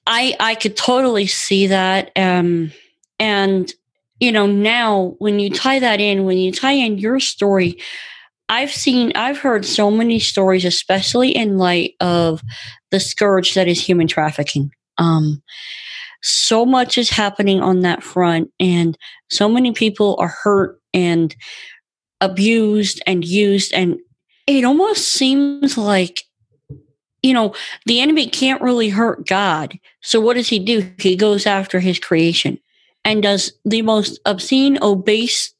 i 0.07 0.35
i 0.39 0.55
could 0.55 0.75
totally 0.75 1.27
see 1.27 1.67
that 1.67 2.11
um 2.15 2.71
and 3.19 3.73
you 4.19 4.31
know 4.31 4.45
now 4.45 5.15
when 5.19 5.39
you 5.39 5.49
tie 5.49 5.79
that 5.79 5.99
in 5.99 6.25
when 6.25 6.37
you 6.37 6.51
tie 6.51 6.71
in 6.71 6.97
your 6.97 7.19
story 7.19 7.77
i've 8.49 8.71
seen 8.71 9.11
i've 9.15 9.37
heard 9.37 9.65
so 9.65 9.89
many 9.89 10.19
stories 10.19 10.65
especially 10.65 11.29
in 11.29 11.57
light 11.57 11.93
of 11.99 12.41
the 12.91 12.99
scourge 12.99 13.55
that 13.55 13.67
is 13.67 13.85
human 13.85 14.07
trafficking. 14.07 14.71
Um 14.97 15.41
so 16.21 16.65
much 16.65 16.97
is 16.97 17.09
happening 17.09 17.61
on 17.61 17.81
that 17.81 18.01
front 18.01 18.49
and 18.59 18.97
so 19.29 19.47
many 19.47 19.71
people 19.73 20.15
are 20.17 20.33
hurt 20.43 20.79
and 20.93 21.35
abused 22.21 23.01
and 23.05 23.23
used 23.25 23.73
and 23.73 23.99
it 24.47 24.63
almost 24.63 25.09
seems 25.09 25.77
like 25.77 26.23
you 27.25 27.33
know 27.33 27.53
the 27.85 27.99
enemy 27.99 28.27
can't 28.27 28.61
really 28.61 28.89
hurt 28.89 29.27
god. 29.27 29.77
So 30.01 30.21
what 30.21 30.35
does 30.35 30.47
he 30.47 30.59
do? 30.59 30.89
He 30.97 31.15
goes 31.15 31.45
after 31.45 31.79
his 31.79 31.99
creation 31.99 32.59
and 33.03 33.23
does 33.23 33.51
the 33.65 33.81
most 33.81 34.19
obscene 34.25 34.77
obese 34.81 35.53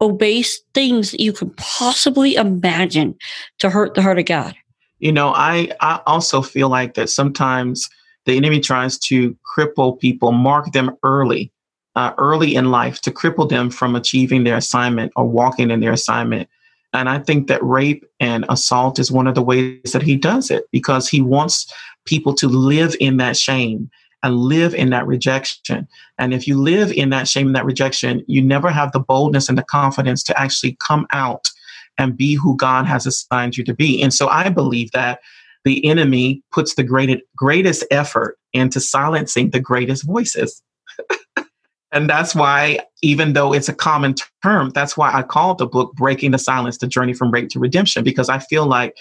obese 0.00 0.60
things 0.74 1.12
that 1.12 1.20
you 1.20 1.32
could 1.32 1.56
possibly 1.56 2.34
imagine 2.34 3.14
to 3.58 3.70
hurt 3.70 3.94
the 3.94 4.02
heart 4.02 4.18
of 4.18 4.24
god. 4.24 4.54
You 4.98 5.12
know 5.12 5.32
i 5.34 5.70
i 5.80 6.00
also 6.06 6.42
feel 6.42 6.68
like 6.68 6.94
that 6.94 7.10
sometimes 7.10 7.88
the 8.24 8.36
enemy 8.36 8.60
tries 8.60 8.98
to 8.98 9.36
cripple 9.56 9.98
people 9.98 10.32
mark 10.32 10.72
them 10.72 10.96
early 11.02 11.52
uh, 11.94 12.12
early 12.16 12.54
in 12.54 12.70
life 12.70 13.00
to 13.02 13.10
cripple 13.10 13.48
them 13.48 13.68
from 13.68 13.94
achieving 13.94 14.44
their 14.44 14.56
assignment 14.56 15.12
or 15.14 15.26
walking 15.26 15.70
in 15.70 15.80
their 15.80 15.92
assignment 15.92 16.48
and 16.92 17.08
I 17.08 17.18
think 17.18 17.48
that 17.48 17.62
rape 17.62 18.04
and 18.20 18.44
assault 18.48 18.98
is 18.98 19.10
one 19.10 19.26
of 19.26 19.34
the 19.34 19.42
ways 19.42 19.92
that 19.92 20.02
he 20.02 20.16
does 20.16 20.50
it 20.50 20.64
because 20.72 21.08
he 21.08 21.20
wants 21.20 21.72
people 22.04 22.34
to 22.34 22.48
live 22.48 22.94
in 23.00 23.16
that 23.16 23.36
shame 23.36 23.90
and 24.22 24.36
live 24.36 24.74
in 24.74 24.90
that 24.90 25.06
rejection. 25.06 25.88
And 26.18 26.32
if 26.32 26.46
you 26.46 26.60
live 26.60 26.92
in 26.92 27.10
that 27.10 27.26
shame 27.26 27.48
and 27.48 27.56
that 27.56 27.64
rejection, 27.64 28.24
you 28.28 28.42
never 28.42 28.70
have 28.70 28.92
the 28.92 29.00
boldness 29.00 29.48
and 29.48 29.58
the 29.58 29.64
confidence 29.64 30.22
to 30.24 30.40
actually 30.40 30.76
come 30.86 31.06
out 31.12 31.50
and 31.98 32.16
be 32.16 32.34
who 32.34 32.56
God 32.56 32.86
has 32.86 33.06
assigned 33.06 33.56
you 33.56 33.64
to 33.64 33.74
be. 33.74 34.02
And 34.02 34.14
so 34.14 34.28
I 34.28 34.48
believe 34.48 34.90
that 34.92 35.20
the 35.64 35.84
enemy 35.84 36.42
puts 36.52 36.74
the 36.74 36.82
greatest, 36.82 37.22
greatest 37.36 37.84
effort 37.90 38.38
into 38.52 38.80
silencing 38.80 39.50
the 39.50 39.60
greatest 39.60 40.04
voices. 40.04 40.62
And 41.92 42.08
that's 42.08 42.34
why, 42.34 42.80
even 43.02 43.34
though 43.34 43.52
it's 43.52 43.68
a 43.68 43.74
common 43.74 44.14
term, 44.42 44.70
that's 44.70 44.96
why 44.96 45.12
I 45.12 45.22
called 45.22 45.58
the 45.58 45.66
book 45.66 45.92
Breaking 45.94 46.30
the 46.30 46.38
Silence 46.38 46.78
The 46.78 46.86
Journey 46.86 47.12
from 47.12 47.30
Rape 47.30 47.50
to 47.50 47.58
Redemption, 47.58 48.02
because 48.02 48.28
I 48.28 48.38
feel 48.38 48.66
like 48.66 48.96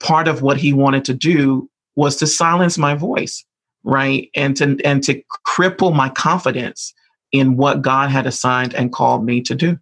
part 0.00 0.28
of 0.28 0.42
what 0.42 0.56
he 0.56 0.72
wanted 0.72 1.04
to 1.06 1.14
do 1.14 1.68
was 1.94 2.16
to 2.16 2.26
silence 2.26 2.76
my 2.76 2.94
voice 2.94 3.44
right? 3.86 4.30
And 4.34 4.54
to 4.58 4.76
and 4.84 5.02
to 5.04 5.22
cripple 5.46 5.94
my 5.94 6.10
confidence 6.10 6.92
in 7.32 7.56
what 7.56 7.82
god 7.82 8.10
had 8.10 8.26
assigned 8.26 8.74
and 8.74 8.92
called 8.92 9.24
me 9.24 9.40
to 9.42 9.54
do. 9.54 9.78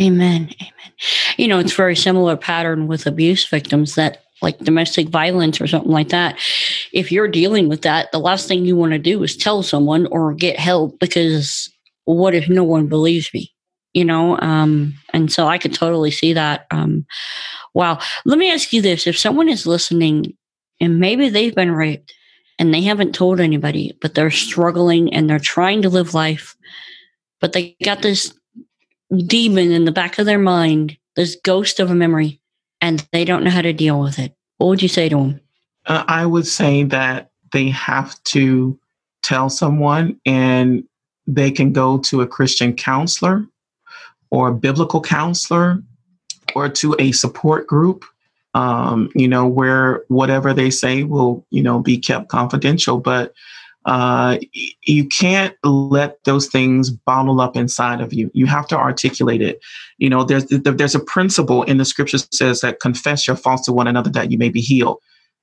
Amen 0.00 0.48
amen. 0.60 0.92
You 1.36 1.48
know 1.48 1.58
it's 1.58 1.74
very 1.74 1.96
similar 1.96 2.36
pattern 2.36 2.86
with 2.86 3.06
abuse 3.06 3.46
victims 3.46 3.96
that 3.96 4.22
like 4.40 4.58
domestic 4.58 5.08
violence 5.08 5.60
or 5.60 5.66
something 5.66 5.90
like 5.90 6.10
that. 6.10 6.38
If 6.92 7.10
you're 7.10 7.28
dealing 7.28 7.68
with 7.68 7.82
that 7.82 8.10
the 8.12 8.20
last 8.20 8.46
thing 8.48 8.64
you 8.64 8.76
want 8.76 8.92
to 8.92 8.98
do 8.98 9.22
is 9.22 9.36
tell 9.36 9.62
someone 9.62 10.06
or 10.06 10.32
get 10.32 10.58
help 10.58 10.98
because 11.00 11.68
what 12.16 12.34
if 12.34 12.48
no 12.48 12.64
one 12.64 12.86
believes 12.86 13.32
me 13.34 13.52
you 13.92 14.04
know 14.04 14.38
um 14.40 14.94
and 15.12 15.32
so 15.32 15.46
i 15.46 15.58
could 15.58 15.74
totally 15.74 16.10
see 16.10 16.32
that 16.32 16.66
um 16.70 17.04
wow 17.74 17.98
let 18.24 18.38
me 18.38 18.50
ask 18.50 18.72
you 18.72 18.82
this 18.82 19.06
if 19.06 19.18
someone 19.18 19.48
is 19.48 19.66
listening 19.66 20.34
and 20.80 20.98
maybe 20.98 21.28
they've 21.28 21.54
been 21.54 21.72
raped 21.72 22.14
and 22.58 22.74
they 22.74 22.82
haven't 22.82 23.14
told 23.14 23.40
anybody, 23.40 23.96
but 24.00 24.14
they're 24.14 24.30
struggling 24.30 25.14
and 25.14 25.30
they're 25.30 25.38
trying 25.38 25.82
to 25.82 25.88
live 25.88 26.14
life, 26.14 26.56
but 27.40 27.52
they 27.52 27.76
got 27.84 28.02
this 28.02 28.34
demon 29.26 29.70
in 29.70 29.84
the 29.84 29.92
back 29.92 30.18
of 30.18 30.26
their 30.26 30.38
mind, 30.38 30.96
this 31.16 31.36
ghost 31.44 31.80
of 31.80 31.90
a 31.90 31.94
memory, 31.94 32.40
and 32.80 33.06
they 33.12 33.24
don't 33.24 33.44
know 33.44 33.50
how 33.50 33.62
to 33.62 33.72
deal 33.72 34.00
with 34.00 34.18
it. 34.18 34.34
What 34.58 34.68
would 34.68 34.82
you 34.82 34.88
say 34.88 35.08
to 35.08 35.16
them? 35.16 35.40
Uh, 35.86 36.04
I 36.06 36.26
would 36.26 36.46
say 36.46 36.82
that 36.84 37.30
they 37.52 37.68
have 37.70 38.20
to 38.24 38.78
tell 39.22 39.48
someone 39.48 40.20
and 40.26 40.84
they 41.28 41.52
can 41.52 41.72
go 41.72 41.98
to 41.98 42.22
a 42.22 42.26
Christian 42.26 42.74
counselor 42.74 43.46
or 44.30 44.48
a 44.48 44.54
biblical 44.54 45.00
counselor 45.00 45.80
or 46.56 46.68
to 46.68 46.96
a 46.98 47.12
support 47.12 47.68
group 47.68 48.04
um, 48.54 49.10
you 49.14 49.28
know, 49.28 49.46
where 49.46 50.02
whatever 50.08 50.52
they 50.52 50.70
say 50.70 51.04
will, 51.04 51.46
you 51.50 51.62
know, 51.62 51.78
be 51.78 51.98
kept 51.98 52.28
confidential. 52.28 52.98
But 52.98 53.32
uh, 53.84 54.38
you 54.82 55.06
can't 55.06 55.54
let 55.62 56.22
those 56.24 56.48
things 56.48 56.90
bottle 56.90 57.40
up 57.40 57.56
inside 57.56 58.00
of 58.00 58.12
you. 58.12 58.30
You 58.34 58.46
have 58.46 58.66
to 58.68 58.76
articulate 58.76 59.42
it. 59.42 59.60
You 59.98 60.10
know, 60.10 60.24
there's 60.24 60.46
there's 60.46 60.94
a 60.94 61.00
principle 61.00 61.62
in 61.62 61.78
the 61.78 61.84
scripture 61.84 62.18
says 62.32 62.60
that 62.62 62.80
confess 62.80 63.26
your 63.26 63.36
faults 63.36 63.64
to 63.66 63.72
one 63.72 63.86
another 63.86 64.10
that 64.10 64.30
you 64.30 64.38
may 64.38 64.48
be 64.48 64.60
healed. 64.60 64.98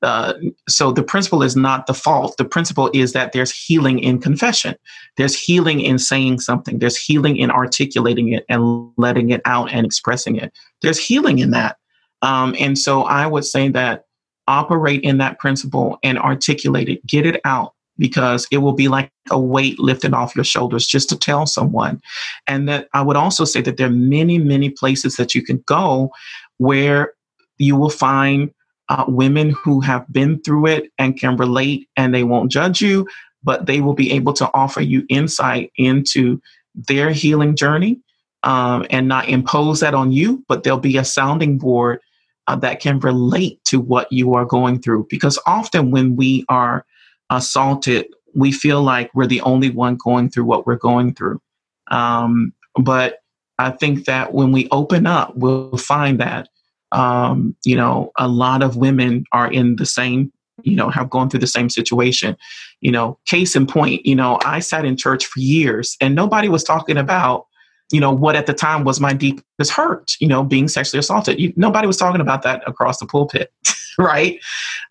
Uh, 0.06 0.36
so 0.70 0.92
the 0.92 1.02
principle 1.02 1.42
is 1.42 1.56
not 1.56 1.88
the 1.88 1.94
fault. 1.94 2.38
The 2.38 2.46
principle 2.46 2.92
is 2.94 3.14
that 3.14 3.32
there's 3.32 3.52
healing 3.52 3.98
in 3.98 4.22
confession. 4.22 4.76
There's 5.18 5.36
healing 5.38 5.82
in 5.82 5.98
saying 5.98 6.42
something. 6.42 6.78
There's 6.78 6.96
healing 6.96 7.38
in 7.38 7.50
articulating 7.50 8.32
it 8.32 8.46
and 8.48 8.92
letting 8.98 9.32
it 9.32 9.42
out 9.46 9.72
and 9.72 9.84
expressing 9.84 10.36
it. 10.36 10.54
There's 10.84 11.00
healing 11.00 11.40
in 11.40 11.50
that. 11.52 11.78
Um, 12.22 12.56
and 12.60 12.78
so 12.78 13.02
I 13.02 13.26
would 13.26 13.46
say 13.46 13.68
that 13.70 14.06
operate 14.48 15.02
in 15.02 15.18
that 15.18 15.40
principle 15.40 15.98
and 16.04 16.20
articulate 16.20 16.88
it, 16.88 17.06
get 17.08 17.26
it 17.26 17.42
out 17.44 17.74
because 17.98 18.48
it 18.52 18.60
will 18.60 18.74
be 18.74 18.88
like 18.88 19.12
a 19.32 19.40
weight 19.40 19.80
lifted 19.80 20.14
off 20.14 20.36
your 20.36 20.46
shoulders 20.46 20.86
just 20.86 21.10
to 21.10 21.18
tell 21.18 21.48
someone. 21.48 22.00
And 22.46 22.70
that 22.70 22.90
I 22.94 23.02
would 23.02 23.16
also 23.16 23.44
say 23.44 23.62
that 23.62 23.78
there 23.78 23.88
are 23.88 23.92
many, 23.92 24.38
many 24.38 24.70
places 24.70 25.16
that 25.16 25.34
you 25.34 25.42
can 25.42 25.64
go 25.66 26.12
where 26.58 27.14
you 27.58 27.76
will 27.76 27.90
find 27.90 28.52
uh, 28.90 29.06
women 29.08 29.50
who 29.52 29.82
have 29.82 30.06
been 30.12 30.42
through 30.42 30.68
it 30.68 30.92
and 30.98 31.20
can 31.20 31.38
relate 31.38 31.90
and 31.98 32.14
they 32.14 32.24
won't 32.24 32.52
judge 32.52 32.82
you, 32.82 33.08
but 33.44 33.66
they 33.66 33.82
will 33.82 33.94
be 33.94 34.12
able 34.12 34.34
to 34.34 34.50
offer 34.54 34.82
you 34.82 35.06
insight 35.10 35.72
into 35.78 36.42
their 36.74 37.12
healing 37.12 37.56
journey 37.56 38.00
um, 38.44 38.86
and 38.90 39.08
not 39.08 39.28
impose 39.28 39.80
that 39.80 39.94
on 39.94 40.12
you, 40.12 40.44
but 40.48 40.64
there'll 40.64 40.80
be 40.80 40.98
a 40.98 41.06
sounding 41.06 41.58
board 41.58 42.00
uh, 42.48 42.56
that 42.56 42.80
can 42.80 43.00
relate 43.00 43.64
to 43.66 43.80
what 43.80 44.12
you 44.12 44.36
are 44.36 44.46
going 44.46 44.80
through. 44.80 45.08
Because 45.10 45.40
often 45.48 45.90
when 45.92 46.16
we 46.16 46.46
are 46.48 46.86
assaulted, 47.30 48.06
we 48.36 48.52
feel 48.52 48.84
like 48.84 49.10
we're 49.16 49.26
the 49.26 49.42
only 49.42 49.70
one 49.70 49.96
going 49.96 50.30
through 50.30 50.46
what 50.46 50.68
we're 50.68 50.76
going 50.76 51.14
through. 51.16 51.42
Um, 51.88 52.54
but 52.76 53.20
I 53.58 53.72
think 53.72 54.06
that 54.06 54.34
when 54.34 54.52
we 54.52 54.68
open 54.70 55.08
up, 55.08 55.36
we'll 55.36 55.78
find 55.78 56.20
that, 56.20 56.50
um, 56.96 57.56
you 57.66 57.76
know, 57.76 58.12
a 58.18 58.28
lot 58.28 58.64
of 58.64 58.78
women 58.78 59.26
are 59.34 59.52
in 59.52 59.76
the 59.76 59.86
same, 59.86 60.32
you 60.64 60.76
know, 60.76 60.90
have 60.90 61.10
gone 61.10 61.30
through 61.30 61.42
the 61.42 61.48
same 61.48 61.70
situation. 61.70 62.38
You 62.80 62.92
know, 62.92 63.20
case 63.28 63.56
in 63.56 63.68
point, 63.68 64.06
you 64.06 64.16
know, 64.16 64.40
I 64.46 64.60
sat 64.60 64.86
in 64.86 64.96
church 64.96 65.26
for 65.26 65.40
years 65.40 65.98
and 66.00 66.16
nobody 66.16 66.48
was 66.48 66.64
talking 66.64 66.98
about 66.98 67.46
you 67.92 68.00
know, 68.00 68.12
what 68.12 68.36
at 68.36 68.48
the 68.48 68.54
time 68.54 68.84
was 68.84 69.00
my 69.00 69.14
deepest 69.14 69.72
hurt, 69.72 70.14
you 70.20 70.28
know, 70.28 70.44
being 70.44 70.68
sexually 70.68 71.00
assaulted. 71.00 71.40
You, 71.40 71.54
nobody 71.56 71.86
was 71.86 71.98
talking 71.98 72.20
about 72.20 72.42
that 72.42 72.64
across 72.68 72.98
the 72.98 73.06
pulpit, 73.06 73.54
right? 74.00 74.40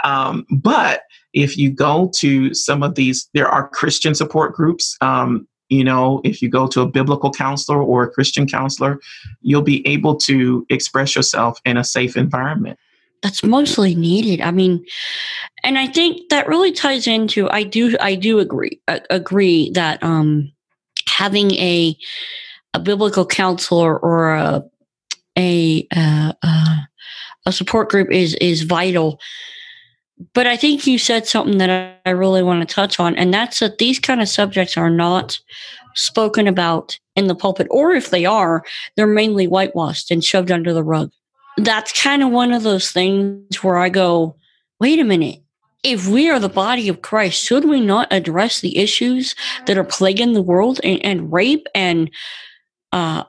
Um, 0.05 0.47
but 0.49 1.03
if 1.33 1.57
you 1.57 1.71
go 1.71 2.13
to 2.19 2.55
some 2.55 2.85
of 2.85 2.95
these, 2.95 3.29
there 3.35 3.49
are 3.49 3.69
Christian 3.69 4.15
support 4.15 4.55
groups. 4.55 4.97
Um, 5.01 5.49
you 5.69 5.85
know, 5.85 6.21
if 6.25 6.43
you 6.43 6.49
go 6.49 6.67
to 6.69 6.81
a 6.83 6.87
biblical 6.87 7.31
counselor 7.31 7.83
or 7.83 8.05
a 8.05 8.11
Christian 8.11 8.47
counselor, 8.47 9.01
you'll 9.41 9.63
be 9.63 9.87
able 9.87 10.17
to 10.17 10.67
express 10.69 11.17
yourself 11.17 11.59
in 11.65 11.77
a 11.77 11.85
safe 11.85 12.17
environment. 12.17 12.79
That's 13.23 13.43
mostly 13.43 13.95
needed. 13.95 14.43
I 14.43 14.51
mean, 14.51 14.85
and 15.63 15.79
I 15.79 15.87
think 15.87 16.29
that 16.29 16.47
really 16.47 16.73
ties 16.73 17.07
into. 17.07 17.51
I 17.51 17.63
do. 17.63 17.97
I 17.99 18.15
do 18.17 18.39
agree. 18.39 18.81
Uh, 18.87 19.01
agree 19.09 19.71
that 19.71 20.03
um, 20.03 20.53
having 21.09 21.53
a 21.53 21.97
a 22.75 22.81
biblical 22.81 23.25
counselor 23.25 23.99
or 23.99 24.35
a 24.35 24.63
a 25.39 25.87
uh, 25.97 26.33
uh, 26.43 26.77
a 27.47 27.53
support 27.53 27.89
group 27.89 28.11
is 28.11 28.35
is 28.35 28.63
vital. 28.63 29.19
But 30.33 30.47
I 30.47 30.57
think 30.57 30.87
you 30.87 30.99
said 30.99 31.27
something 31.27 31.59
that 31.59 32.01
I 32.07 32.11
really 32.11 32.43
want 32.43 32.67
to 32.67 32.75
touch 32.75 33.01
on, 33.01 33.17
and 33.17 33.35
that's 33.35 33.59
that 33.59 33.79
these 33.79 33.99
kind 33.99 34.21
of 34.21 34.29
subjects 34.29 34.77
are 34.77 34.91
not 34.91 35.41
spoken 35.97 36.47
about 36.47 36.99
in 37.17 37.27
the 37.27 37.35
pulpit, 37.35 37.67
or 37.71 37.93
if 37.93 38.11
they 38.11 38.25
are, 38.25 38.65
they're 38.97 39.07
mainly 39.07 39.47
whitewashed 39.47 40.11
and 40.11 40.25
shoved 40.25 40.51
under 40.51 40.73
the 40.73 40.83
rug. 40.83 41.11
That's 41.57 42.03
kind 42.03 42.23
of 42.23 42.31
one 42.31 42.53
of 42.53 42.63
those 42.63 42.91
things 42.91 43.63
where 43.63 43.79
I 43.79 43.89
go, 43.89 44.37
wait 44.81 44.99
a 44.99 45.05
minute. 45.05 45.41
If 45.83 46.09
we 46.09 46.31
are 46.31 46.41
the 46.41 46.49
body 46.49 46.89
of 46.89 47.03
Christ, 47.03 47.43
should 47.43 47.67
we 47.67 47.81
not 47.81 48.09
address 48.11 48.61
the 48.61 48.79
issues 48.79 49.35
that 49.67 49.77
are 49.77 49.85
plaguing 49.85 50.33
the 50.33 50.43
world 50.43 50.81
and, 50.83 51.05
and 51.05 51.33
rape 51.33 51.67
and 51.75 52.11
uh, 52.93 53.25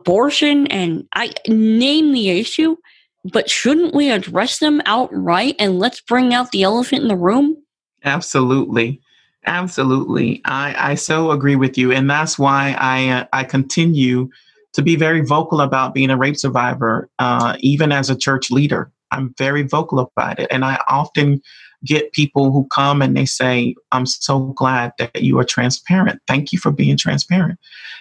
abortion 0.00 0.66
and 0.66 1.06
I 1.14 1.32
name 1.46 2.12
the 2.12 2.30
issue, 2.30 2.76
but 3.24 3.48
shouldn't 3.48 3.94
we 3.94 4.10
address 4.10 4.58
them 4.58 4.82
outright 4.86 5.56
and 5.58 5.78
let's 5.78 6.00
bring 6.00 6.34
out 6.34 6.50
the 6.50 6.62
elephant 6.62 7.02
in 7.02 7.08
the 7.08 7.16
room? 7.16 7.56
Absolutely. 8.04 9.00
Absolutely. 9.46 10.40
I, 10.44 10.92
I 10.92 10.94
so 10.94 11.30
agree 11.30 11.56
with 11.56 11.76
you. 11.76 11.92
And 11.92 12.08
that's 12.08 12.38
why 12.38 12.76
I, 12.78 13.08
uh, 13.08 13.26
I 13.32 13.44
continue 13.44 14.28
to 14.72 14.82
be 14.82 14.96
very 14.96 15.20
vocal 15.20 15.60
about 15.60 15.94
being 15.94 16.10
a 16.10 16.16
rape 16.16 16.36
survivor, 16.36 17.08
uh, 17.18 17.56
even 17.60 17.92
as 17.92 18.08
a 18.08 18.16
church 18.16 18.50
leader. 18.50 18.90
I'm 19.10 19.34
very 19.36 19.62
vocal 19.62 19.98
about 19.98 20.38
it. 20.38 20.48
And 20.50 20.64
I 20.64 20.82
often 20.88 21.42
get 21.84 22.12
people 22.12 22.52
who 22.52 22.66
come 22.68 23.02
and 23.02 23.16
they 23.16 23.26
say, 23.26 23.74
I'm 23.90 24.06
so 24.06 24.38
glad 24.40 24.92
that 24.98 25.22
you 25.22 25.38
are 25.38 25.44
transparent. 25.44 26.20
Thank 26.26 26.52
you 26.52 26.58
for 26.58 26.70
being 26.70 26.96
transparent. 26.96 27.58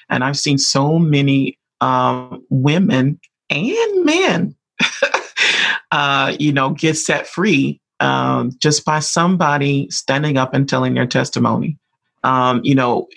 And 0.10 0.24
I've 0.24 0.38
seen 0.38 0.58
so 0.58 1.00
many 1.00 1.58
um, 1.82 2.46
women 2.50 3.20
and 3.50 4.06
men, 4.06 4.56
uh, 5.91 6.36
you 6.39 6.52
know, 6.52 6.72
get 6.72 6.96
set 6.96 7.28
free 7.28 7.80
um, 8.00 8.52
just 8.60 8.84
by 8.86 9.00
somebody 9.00 9.89
standing 9.89 10.38
up 10.38 10.54
and 10.54 10.67
telling 10.67 10.94
their 10.94 11.08
testimony. 11.08 11.78
Um, 12.24 12.62
you 12.63 12.76
know, 12.76 13.08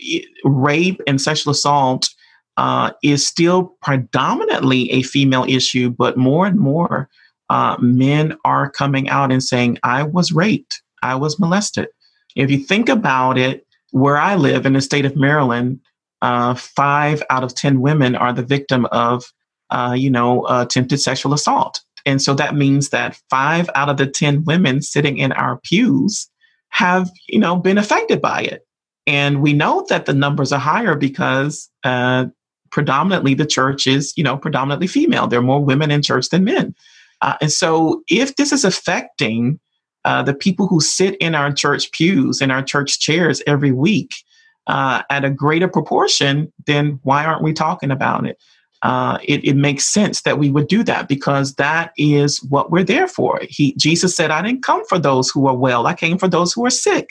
rape 0.44 1.00
and 1.06 1.20
sexual 1.20 1.50
assault 1.50 2.08
uh, 2.56 2.92
is 3.02 3.26
still 3.26 3.76
predominantly 3.82 4.90
a 4.92 5.02
female 5.02 5.44
issue, 5.48 5.90
but 5.90 6.16
more 6.16 6.46
and 6.46 6.58
more 6.58 7.08
uh, 7.50 7.76
men 7.80 8.36
are 8.44 8.70
coming 8.70 9.08
out 9.08 9.32
and 9.32 9.42
saying, 9.42 9.78
I 9.82 10.02
was 10.04 10.32
raped, 10.32 10.82
I 11.02 11.16
was 11.16 11.38
molested. 11.38 11.88
If 12.36 12.50
you 12.50 12.58
think 12.58 12.88
about 12.88 13.38
it, 13.38 13.66
where 13.90 14.16
I 14.16 14.34
live 14.34 14.66
in 14.66 14.72
the 14.72 14.80
state 14.80 15.04
of 15.04 15.16
Maryland, 15.16 15.80
uh, 16.20 16.54
five 16.54 17.22
out 17.30 17.44
of 17.44 17.54
10 17.54 17.80
women 17.80 18.16
are 18.16 18.32
the 18.32 18.42
victim 18.42 18.86
of, 18.86 19.24
uh, 19.74 19.92
you 19.92 20.08
know, 20.08 20.46
attempted 20.46 21.00
sexual 21.00 21.34
assault. 21.34 21.80
And 22.06 22.22
so 22.22 22.34
that 22.34 22.54
means 22.54 22.90
that 22.90 23.18
five 23.28 23.68
out 23.74 23.88
of 23.88 23.96
the 23.96 24.06
10 24.06 24.44
women 24.44 24.82
sitting 24.82 25.18
in 25.18 25.32
our 25.32 25.58
pews 25.64 26.30
have, 26.68 27.10
you 27.28 27.38
know, 27.38 27.56
been 27.56 27.78
affected 27.78 28.20
by 28.20 28.42
it. 28.42 28.66
And 29.06 29.42
we 29.42 29.52
know 29.52 29.84
that 29.88 30.06
the 30.06 30.14
numbers 30.14 30.52
are 30.52 30.60
higher 30.60 30.94
because 30.94 31.68
uh, 31.82 32.26
predominantly 32.70 33.34
the 33.34 33.46
church 33.46 33.86
is, 33.86 34.12
you 34.16 34.22
know, 34.22 34.36
predominantly 34.36 34.86
female. 34.86 35.26
There 35.26 35.40
are 35.40 35.42
more 35.42 35.64
women 35.64 35.90
in 35.90 36.02
church 36.02 36.28
than 36.28 36.44
men. 36.44 36.74
Uh, 37.20 37.34
and 37.40 37.50
so 37.50 38.02
if 38.08 38.36
this 38.36 38.52
is 38.52 38.64
affecting 38.64 39.58
uh, 40.04 40.22
the 40.22 40.34
people 40.34 40.66
who 40.66 40.80
sit 40.80 41.16
in 41.16 41.34
our 41.34 41.52
church 41.52 41.90
pews, 41.90 42.40
in 42.40 42.50
our 42.50 42.62
church 42.62 43.00
chairs 43.00 43.42
every 43.46 43.72
week 43.72 44.14
uh, 44.66 45.02
at 45.10 45.24
a 45.24 45.30
greater 45.30 45.68
proportion, 45.68 46.52
then 46.66 47.00
why 47.02 47.24
aren't 47.24 47.42
we 47.42 47.52
talking 47.52 47.90
about 47.90 48.26
it? 48.26 48.38
Uh, 48.84 49.18
it, 49.24 49.42
it, 49.42 49.56
makes 49.56 49.86
sense 49.86 50.22
that 50.22 50.38
we 50.38 50.50
would 50.50 50.68
do 50.68 50.84
that 50.84 51.08
because 51.08 51.54
that 51.54 51.90
is 51.96 52.42
what 52.50 52.70
we're 52.70 52.84
there 52.84 53.08
for. 53.08 53.40
He, 53.48 53.74
Jesus 53.76 54.14
said, 54.14 54.30
I 54.30 54.42
didn't 54.42 54.62
come 54.62 54.84
for 54.86 54.98
those 54.98 55.30
who 55.30 55.46
are 55.46 55.56
well, 55.56 55.86
I 55.86 55.94
came 55.94 56.18
for 56.18 56.28
those 56.28 56.52
who 56.52 56.66
are 56.66 56.70
sick 56.70 57.08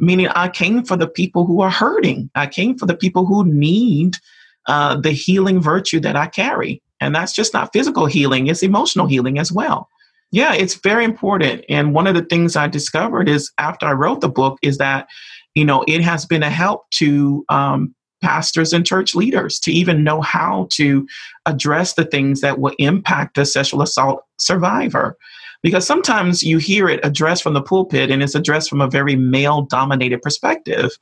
meaning 0.00 0.28
I 0.28 0.48
came 0.48 0.84
for 0.84 0.96
the 0.96 1.08
people 1.08 1.46
who 1.46 1.60
are 1.60 1.70
hurting. 1.70 2.30
I 2.34 2.46
came 2.46 2.76
for 2.76 2.86
the 2.86 2.96
people 2.96 3.26
who 3.26 3.44
need 3.44 4.16
uh, 4.66 4.96
the 4.96 5.12
healing 5.12 5.60
virtue 5.60 6.00
that 6.00 6.16
I 6.16 6.26
carry. 6.26 6.82
And 7.00 7.14
that's 7.14 7.32
just 7.32 7.54
not 7.54 7.72
physical 7.72 8.06
healing, 8.06 8.48
it's 8.48 8.62
emotional 8.62 9.06
healing 9.06 9.38
as 9.38 9.52
well. 9.52 9.88
Yeah, 10.30 10.52
it's 10.52 10.74
very 10.74 11.04
important. 11.04 11.64
And 11.70 11.94
one 11.94 12.06
of 12.06 12.14
the 12.14 12.24
things 12.24 12.54
I 12.54 12.68
discovered 12.68 13.28
is 13.28 13.50
after 13.56 13.86
I 13.86 13.92
wrote 13.92 14.20
the 14.20 14.28
book 14.28 14.58
is 14.60 14.76
that, 14.76 15.08
you 15.54 15.64
know, 15.64 15.84
it 15.88 16.02
has 16.02 16.26
been 16.26 16.42
a 16.42 16.50
help 16.50 16.90
to 16.92 17.46
um, 17.48 17.94
pastors 18.20 18.72
and 18.72 18.86
church 18.86 19.14
leaders 19.14 19.58
to 19.60 19.72
even 19.72 20.04
know 20.04 20.20
how 20.20 20.68
to 20.72 21.06
address 21.46 21.94
the 21.94 22.04
things 22.04 22.40
that 22.40 22.58
will 22.58 22.74
impact 22.78 23.38
a 23.38 23.46
sexual 23.46 23.82
assault 23.82 24.24
survivor. 24.38 25.16
Because 25.60 25.86
sometimes 25.86 26.42
you 26.42 26.58
hear 26.58 26.88
it 26.88 27.00
addressed 27.02 27.42
from 27.42 27.54
the 27.54 27.62
pulpit 27.62 28.10
and 28.10 28.22
it's 28.22 28.36
addressed 28.36 28.70
from 28.70 28.80
a 28.80 28.88
very 28.88 29.16
male 29.16 29.62
dominated 29.62 30.22
perspective 30.22 30.92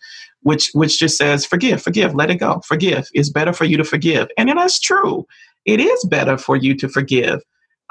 which 0.42 0.70
which 0.74 0.98
just 0.98 1.18
says 1.18 1.44
forgive 1.44 1.82
forgive 1.82 2.14
let 2.14 2.30
it 2.30 2.36
go 2.36 2.60
forgive. 2.64 3.08
It's 3.12 3.28
better 3.28 3.52
for 3.52 3.64
you 3.64 3.76
to 3.76 3.84
forgive. 3.84 4.28
And 4.38 4.48
that's 4.48 4.80
true. 4.80 5.26
It 5.64 5.80
is 5.80 6.04
better 6.04 6.38
for 6.38 6.56
you 6.56 6.74
to 6.76 6.88
forgive. 6.88 7.42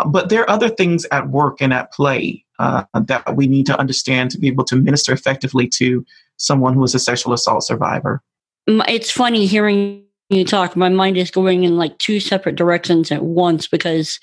But 0.08 0.30
there 0.30 0.42
are 0.42 0.50
other 0.50 0.70
things 0.70 1.06
at 1.12 1.30
work 1.30 1.58
and 1.62 1.74
at 1.74 1.92
play 1.92 2.46
uh, 2.60 2.84
that 2.94 3.36
we 3.36 3.48
need 3.48 3.66
to 3.66 3.80
understand 3.80 4.32
to 4.32 4.40
be 4.40 4.48
able 4.48 4.64
to 4.66 4.76
minister 4.76 5.12
effectively 5.12 5.68
to 5.76 6.06
someone 6.38 6.74
who 6.74 6.84
is 6.84 6.96
a 6.96 7.00
sexual 7.00 7.34
assault 7.34 7.64
survivor 7.64 8.22
it's 8.68 9.12
funny 9.12 9.46
hearing 9.46 10.04
you 10.30 10.44
talk 10.44 10.76
my 10.76 10.90
mind 10.90 11.18
is 11.18 11.30
going 11.30 11.64
in 11.64 11.78
like 11.78 11.98
two 12.00 12.20
separate 12.20 12.56
directions 12.56 13.12
at 13.12 13.24
once 13.24 13.68
because 13.68 14.20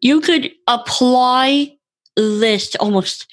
you 0.00 0.20
could 0.20 0.50
apply 0.66 1.74
this 2.16 2.70
to 2.70 2.78
almost 2.78 3.26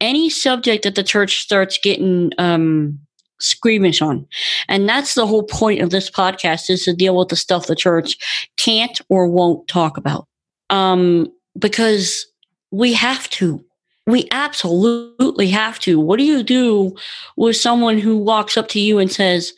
any 0.00 0.28
subject 0.28 0.84
that 0.84 0.96
the 0.96 1.02
church 1.04 1.40
starts 1.40 1.78
getting 1.82 2.32
um, 2.38 2.98
squeamish 3.42 4.02
on. 4.02 4.26
And 4.68 4.88
that's 4.88 5.14
the 5.14 5.26
whole 5.26 5.44
point 5.44 5.80
of 5.80 5.90
this 5.90 6.10
podcast 6.10 6.70
is 6.70 6.84
to 6.84 6.94
deal 6.94 7.16
with 7.16 7.28
the 7.28 7.36
stuff 7.36 7.66
the 7.66 7.76
church 7.76 8.16
can't 8.58 9.00
or 9.08 9.28
won't 9.28 9.68
talk 9.68 9.96
about. 9.96 10.26
Um, 10.70 11.28
because 11.58 12.26
we 12.70 12.92
have 12.94 13.28
to. 13.30 13.64
We 14.06 14.28
absolutely 14.32 15.48
have 15.48 15.78
to. 15.80 16.00
What 16.00 16.18
do 16.18 16.24
you 16.24 16.42
do 16.42 16.96
with 17.36 17.56
someone 17.56 17.98
who 17.98 18.16
walks 18.16 18.56
up 18.56 18.68
to 18.68 18.80
you 18.80 18.98
and 18.98 19.10
says, 19.10 19.52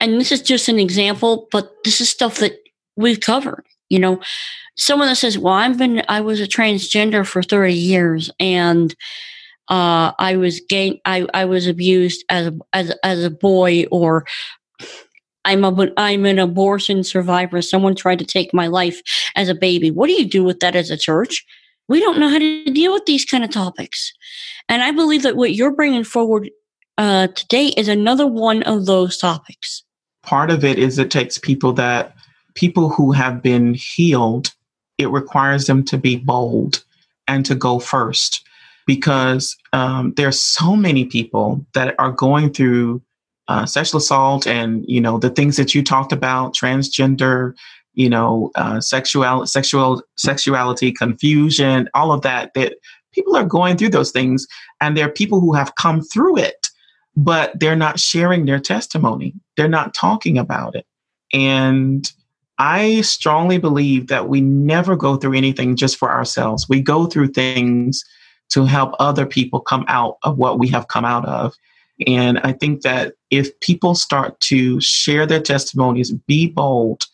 and 0.00 0.20
this 0.20 0.30
is 0.30 0.42
just 0.42 0.68
an 0.68 0.78
example, 0.78 1.48
but 1.50 1.72
this 1.84 2.00
is 2.00 2.08
stuff 2.08 2.38
that 2.38 2.52
we've 2.96 3.20
covered, 3.20 3.64
you 3.88 3.98
know, 3.98 4.20
someone 4.76 5.08
that 5.08 5.16
says, 5.16 5.38
"Well, 5.38 5.54
I've 5.54 5.78
been 5.78 6.02
I 6.08 6.20
was 6.20 6.40
a 6.40 6.46
transgender 6.46 7.26
for 7.26 7.42
30 7.42 7.74
years 7.74 8.30
and 8.38 8.94
uh, 9.68 10.12
I 10.18 10.36
was 10.36 10.60
gay 10.68 11.00
I, 11.04 11.26
I 11.32 11.44
was 11.44 11.66
abused 11.66 12.24
as 12.28 12.48
a, 12.48 12.58
as 12.72 12.94
as 13.02 13.24
a 13.24 13.30
boy 13.30 13.84
or 13.90 14.26
I'm 15.44 15.64
a 15.64 15.92
I'm 15.96 16.24
an 16.26 16.38
abortion 16.38 17.04
survivor. 17.04 17.62
Someone 17.62 17.94
tried 17.94 18.18
to 18.18 18.24
take 18.24 18.54
my 18.54 18.66
life 18.66 19.00
as 19.36 19.48
a 19.48 19.54
baby. 19.54 19.90
What 19.90 20.06
do 20.08 20.14
you 20.14 20.26
do 20.26 20.44
with 20.44 20.60
that 20.60 20.76
as 20.76 20.90
a 20.90 20.96
church? 20.96 21.44
We 21.88 22.00
don't 22.00 22.18
know 22.18 22.28
how 22.28 22.38
to 22.38 22.64
deal 22.64 22.92
with 22.92 23.06
these 23.06 23.24
kind 23.24 23.44
of 23.44 23.50
topics. 23.50 24.12
And 24.68 24.82
I 24.82 24.90
believe 24.90 25.22
that 25.22 25.36
what 25.36 25.54
you're 25.54 25.72
bringing 25.72 26.04
forward 26.04 26.50
uh, 26.96 27.28
today 27.28 27.68
is 27.76 27.88
another 27.88 28.26
one 28.26 28.62
of 28.62 28.86
those 28.86 29.18
topics. 29.18 29.82
Part 30.22 30.50
of 30.50 30.64
it 30.64 30.78
is 30.78 30.98
it 30.98 31.10
takes 31.10 31.36
people 31.36 31.72
that 31.74 32.14
people 32.54 32.88
who 32.88 33.12
have 33.12 33.42
been 33.42 33.74
healed 33.74 34.52
it 34.98 35.10
requires 35.10 35.66
them 35.66 35.84
to 35.84 35.98
be 35.98 36.16
bold 36.16 36.84
and 37.26 37.44
to 37.46 37.54
go 37.54 37.78
first 37.78 38.46
because 38.86 39.56
um, 39.72 40.12
there's 40.16 40.40
so 40.40 40.76
many 40.76 41.04
people 41.04 41.64
that 41.74 41.94
are 41.98 42.12
going 42.12 42.52
through 42.52 43.02
uh, 43.48 43.66
sexual 43.66 43.98
assault 43.98 44.46
and 44.46 44.84
you 44.88 45.00
know 45.00 45.18
the 45.18 45.30
things 45.30 45.56
that 45.56 45.74
you 45.74 45.82
talked 45.82 46.12
about 46.12 46.54
transgender 46.54 47.54
you 47.94 48.08
know 48.08 48.50
uh, 48.54 48.80
sexual 48.80 49.46
sexual 49.46 50.02
sexuality 50.16 50.92
confusion 50.92 51.88
all 51.94 52.12
of 52.12 52.22
that 52.22 52.52
that 52.54 52.74
people 53.12 53.36
are 53.36 53.44
going 53.44 53.76
through 53.76 53.88
those 53.88 54.10
things 54.10 54.46
and 54.80 54.96
there 54.96 55.06
are 55.06 55.12
people 55.12 55.40
who 55.40 55.52
have 55.52 55.74
come 55.76 56.02
through 56.02 56.36
it 56.36 56.68
but 57.16 57.58
they're 57.60 57.76
not 57.76 58.00
sharing 58.00 58.46
their 58.46 58.60
testimony 58.60 59.34
they're 59.56 59.68
not 59.68 59.94
talking 59.94 60.38
about 60.38 60.74
it 60.74 60.86
and 61.32 62.10
I 62.58 63.00
strongly 63.00 63.58
believe 63.58 64.06
that 64.08 64.28
we 64.28 64.40
never 64.40 64.94
go 64.94 65.16
through 65.16 65.34
anything 65.34 65.74
just 65.74 65.96
for 65.96 66.10
ourselves. 66.10 66.68
We 66.68 66.80
go 66.80 67.06
through 67.06 67.28
things 67.28 68.04
to 68.50 68.64
help 68.64 68.94
other 69.00 69.26
people 69.26 69.60
come 69.60 69.84
out 69.88 70.18
of 70.22 70.38
what 70.38 70.58
we 70.58 70.68
have 70.68 70.88
come 70.88 71.04
out 71.04 71.24
of. 71.26 71.54
And 72.06 72.38
I 72.40 72.52
think 72.52 72.82
that 72.82 73.14
if 73.30 73.58
people 73.60 73.94
start 73.94 74.38
to 74.40 74.80
share 74.80 75.26
their 75.26 75.40
testimonies, 75.40 76.12
be 76.12 76.48
bold, 76.48 77.04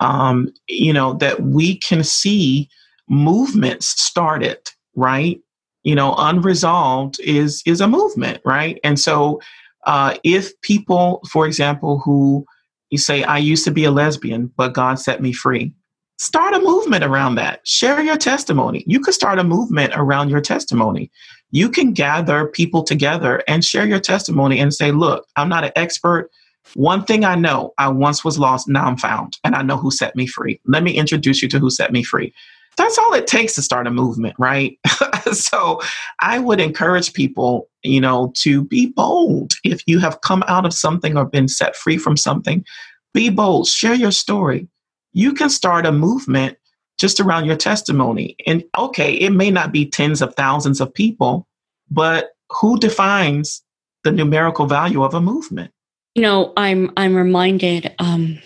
um, 0.00 0.52
you 0.68 0.92
know, 0.92 1.14
that 1.14 1.42
we 1.42 1.76
can 1.78 2.02
see 2.02 2.68
movements 3.08 3.88
started, 4.00 4.58
right? 4.96 5.40
You 5.82 5.94
know, 5.94 6.14
unresolved 6.18 7.20
is 7.20 7.62
is 7.66 7.80
a 7.80 7.88
movement, 7.88 8.40
right? 8.44 8.78
And 8.84 8.98
so, 8.98 9.40
uh, 9.86 10.16
if 10.24 10.58
people, 10.62 11.22
for 11.30 11.46
example, 11.46 11.98
who 11.98 12.44
you 12.90 12.98
say, 12.98 13.22
I 13.22 13.38
used 13.38 13.64
to 13.64 13.70
be 13.70 13.84
a 13.84 13.90
lesbian, 13.90 14.52
but 14.56 14.74
God 14.74 14.98
set 14.98 15.22
me 15.22 15.32
free. 15.32 15.72
Start 16.18 16.52
a 16.54 16.58
movement 16.58 17.02
around 17.02 17.36
that. 17.36 17.66
Share 17.66 18.02
your 18.02 18.18
testimony. 18.18 18.84
You 18.86 19.00
could 19.00 19.14
start 19.14 19.38
a 19.38 19.44
movement 19.44 19.94
around 19.96 20.28
your 20.28 20.42
testimony. 20.42 21.10
You 21.50 21.70
can 21.70 21.92
gather 21.92 22.46
people 22.46 22.82
together 22.82 23.42
and 23.48 23.64
share 23.64 23.86
your 23.86 24.00
testimony 24.00 24.60
and 24.60 24.74
say, 24.74 24.92
Look, 24.92 25.26
I'm 25.36 25.48
not 25.48 25.64
an 25.64 25.72
expert. 25.76 26.30
One 26.74 27.04
thing 27.04 27.24
I 27.24 27.34
know, 27.34 27.74
I 27.78 27.88
once 27.88 28.24
was 28.24 28.38
lost, 28.38 28.68
now 28.68 28.84
I'm 28.84 28.96
found, 28.96 29.38
and 29.44 29.54
I 29.54 29.62
know 29.62 29.76
who 29.76 29.90
set 29.90 30.14
me 30.14 30.26
free. 30.26 30.60
Let 30.66 30.82
me 30.82 30.92
introduce 30.92 31.42
you 31.42 31.48
to 31.48 31.58
who 31.58 31.70
set 31.70 31.92
me 31.92 32.02
free. 32.04 32.32
That's 32.76 32.96
all 32.96 33.12
it 33.14 33.26
takes 33.26 33.54
to 33.56 33.62
start 33.62 33.86
a 33.86 33.90
movement, 33.90 34.36
right? 34.38 34.78
so 35.32 35.80
I 36.20 36.38
would 36.38 36.60
encourage 36.60 37.12
people, 37.12 37.68
you 37.82 38.00
know, 38.00 38.32
to 38.36 38.64
be 38.64 38.86
bold. 38.86 39.52
If 39.64 39.82
you 39.86 39.98
have 39.98 40.20
come 40.20 40.44
out 40.46 40.64
of 40.64 40.72
something 40.72 41.16
or 41.16 41.24
been 41.24 41.48
set 41.48 41.74
free 41.74 41.98
from 41.98 42.16
something, 42.16 42.64
be 43.12 43.28
bold, 43.28 43.66
share 43.66 43.94
your 43.94 44.12
story. 44.12 44.68
You 45.12 45.32
can 45.34 45.50
start 45.50 45.84
a 45.84 45.92
movement 45.92 46.56
just 46.98 47.18
around 47.18 47.46
your 47.46 47.56
testimony. 47.56 48.36
And 48.46 48.62
okay, 48.78 49.14
it 49.14 49.30
may 49.30 49.50
not 49.50 49.72
be 49.72 49.86
tens 49.86 50.22
of 50.22 50.34
thousands 50.34 50.80
of 50.80 50.94
people, 50.94 51.48
but 51.90 52.30
who 52.60 52.78
defines 52.78 53.62
the 54.04 54.12
numerical 54.12 54.66
value 54.66 55.02
of 55.02 55.14
a 55.14 55.20
movement? 55.20 55.72
You 56.14 56.22
know, 56.22 56.52
I'm 56.56 56.90
I'm 56.96 57.14
reminded 57.14 57.94
um, 57.98 58.38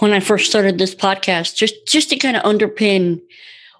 when 0.00 0.12
I 0.12 0.20
first 0.20 0.50
started 0.50 0.78
this 0.78 0.94
podcast, 0.94 1.54
just 1.54 1.74
just 1.86 2.10
to 2.10 2.16
kind 2.16 2.36
of 2.36 2.42
underpin 2.42 3.20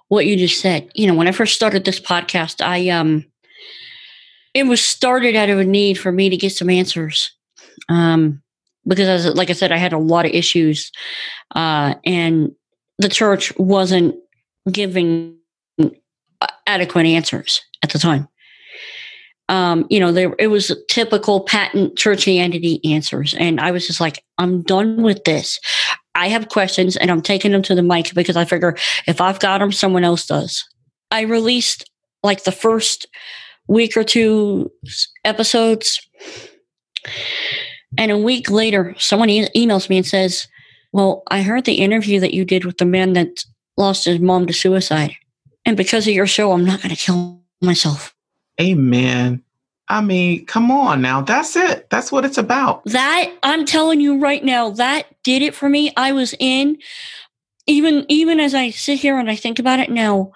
what 0.07 0.25
you 0.25 0.35
just 0.37 0.61
said. 0.61 0.89
You 0.93 1.07
know, 1.07 1.15
when 1.15 1.27
I 1.27 1.31
first 1.31 1.55
started 1.55 1.85
this 1.85 1.99
podcast, 1.99 2.65
I 2.65 2.89
um 2.89 3.25
it 4.53 4.63
was 4.63 4.83
started 4.83 5.35
out 5.35 5.49
of 5.49 5.59
a 5.59 5.65
need 5.65 5.95
for 5.95 6.11
me 6.11 6.29
to 6.29 6.37
get 6.37 6.51
some 6.51 6.69
answers. 6.69 7.35
Um 7.89 8.41
because 8.87 9.07
as 9.07 9.35
like 9.35 9.49
I 9.49 9.53
said, 9.53 9.71
I 9.71 9.77
had 9.77 9.93
a 9.93 9.97
lot 9.97 10.25
of 10.25 10.31
issues. 10.31 10.91
Uh 11.55 11.95
and 12.05 12.51
the 12.99 13.09
church 13.09 13.51
wasn't 13.57 14.15
giving 14.71 15.35
adequate 16.67 17.05
answers 17.05 17.61
at 17.81 17.91
the 17.91 17.99
time. 17.99 18.27
Um, 19.49 19.85
you 19.89 19.99
know, 19.99 20.11
there 20.11 20.33
it 20.39 20.47
was 20.47 20.75
typical 20.89 21.41
patent 21.41 21.95
churchianity 21.95 22.79
answers, 22.85 23.33
and 23.33 23.59
I 23.59 23.71
was 23.71 23.85
just 23.85 23.99
like, 23.99 24.23
I'm 24.37 24.61
done 24.61 25.03
with 25.03 25.23
this. 25.25 25.59
I 26.15 26.27
have 26.29 26.49
questions 26.49 26.95
and 26.95 27.09
I'm 27.09 27.21
taking 27.21 27.51
them 27.51 27.63
to 27.63 27.75
the 27.75 27.81
mic 27.81 28.13
because 28.13 28.37
I 28.37 28.45
figure 28.45 28.77
if 29.07 29.19
I've 29.19 29.39
got 29.39 29.57
them, 29.57 29.71
someone 29.71 30.03
else 30.03 30.27
does. 30.27 30.63
I 31.09 31.21
released 31.21 31.89
like 32.21 32.43
the 32.43 32.51
first 32.51 33.07
week 33.67 33.97
or 33.97 34.03
two 34.03 34.71
episodes. 35.23 36.07
And 37.97 38.11
a 38.11 38.17
week 38.17 38.49
later, 38.49 38.95
someone 38.97 39.29
e- 39.29 39.49
emails 39.55 39.89
me 39.89 39.97
and 39.97 40.05
says, 40.05 40.47
Well, 40.91 41.23
I 41.29 41.41
heard 41.41 41.65
the 41.65 41.75
interview 41.75 42.19
that 42.19 42.33
you 42.33 42.45
did 42.45 42.65
with 42.65 42.77
the 42.77 42.85
man 42.85 43.13
that 43.13 43.43
lost 43.77 44.05
his 44.05 44.19
mom 44.19 44.47
to 44.47 44.53
suicide. 44.53 45.15
And 45.65 45.77
because 45.77 46.07
of 46.07 46.13
your 46.13 46.27
show, 46.27 46.51
I'm 46.51 46.65
not 46.65 46.81
going 46.81 46.95
to 46.95 47.01
kill 47.01 47.41
myself. 47.61 48.13
Amen. 48.61 49.43
I 49.89 50.01
mean, 50.01 50.45
come 50.45 50.71
on 50.71 51.01
now. 51.01 51.21
That's 51.21 51.55
it. 51.55 51.89
That's 51.89 52.11
what 52.11 52.25
it's 52.25 52.37
about. 52.37 52.83
That 52.85 53.33
I'm 53.43 53.65
telling 53.65 53.99
you 53.99 54.17
right 54.17 54.43
now, 54.43 54.69
that 54.71 55.07
did 55.23 55.41
it 55.41 55.53
for 55.53 55.69
me. 55.69 55.91
I 55.97 56.13
was 56.13 56.33
in 56.39 56.77
even 57.67 58.05
even 58.09 58.39
as 58.39 58.53
I 58.53 58.69
sit 58.69 58.99
here 58.99 59.17
and 59.17 59.29
I 59.29 59.35
think 59.35 59.59
about 59.59 59.79
it 59.79 59.89
now, 59.89 60.31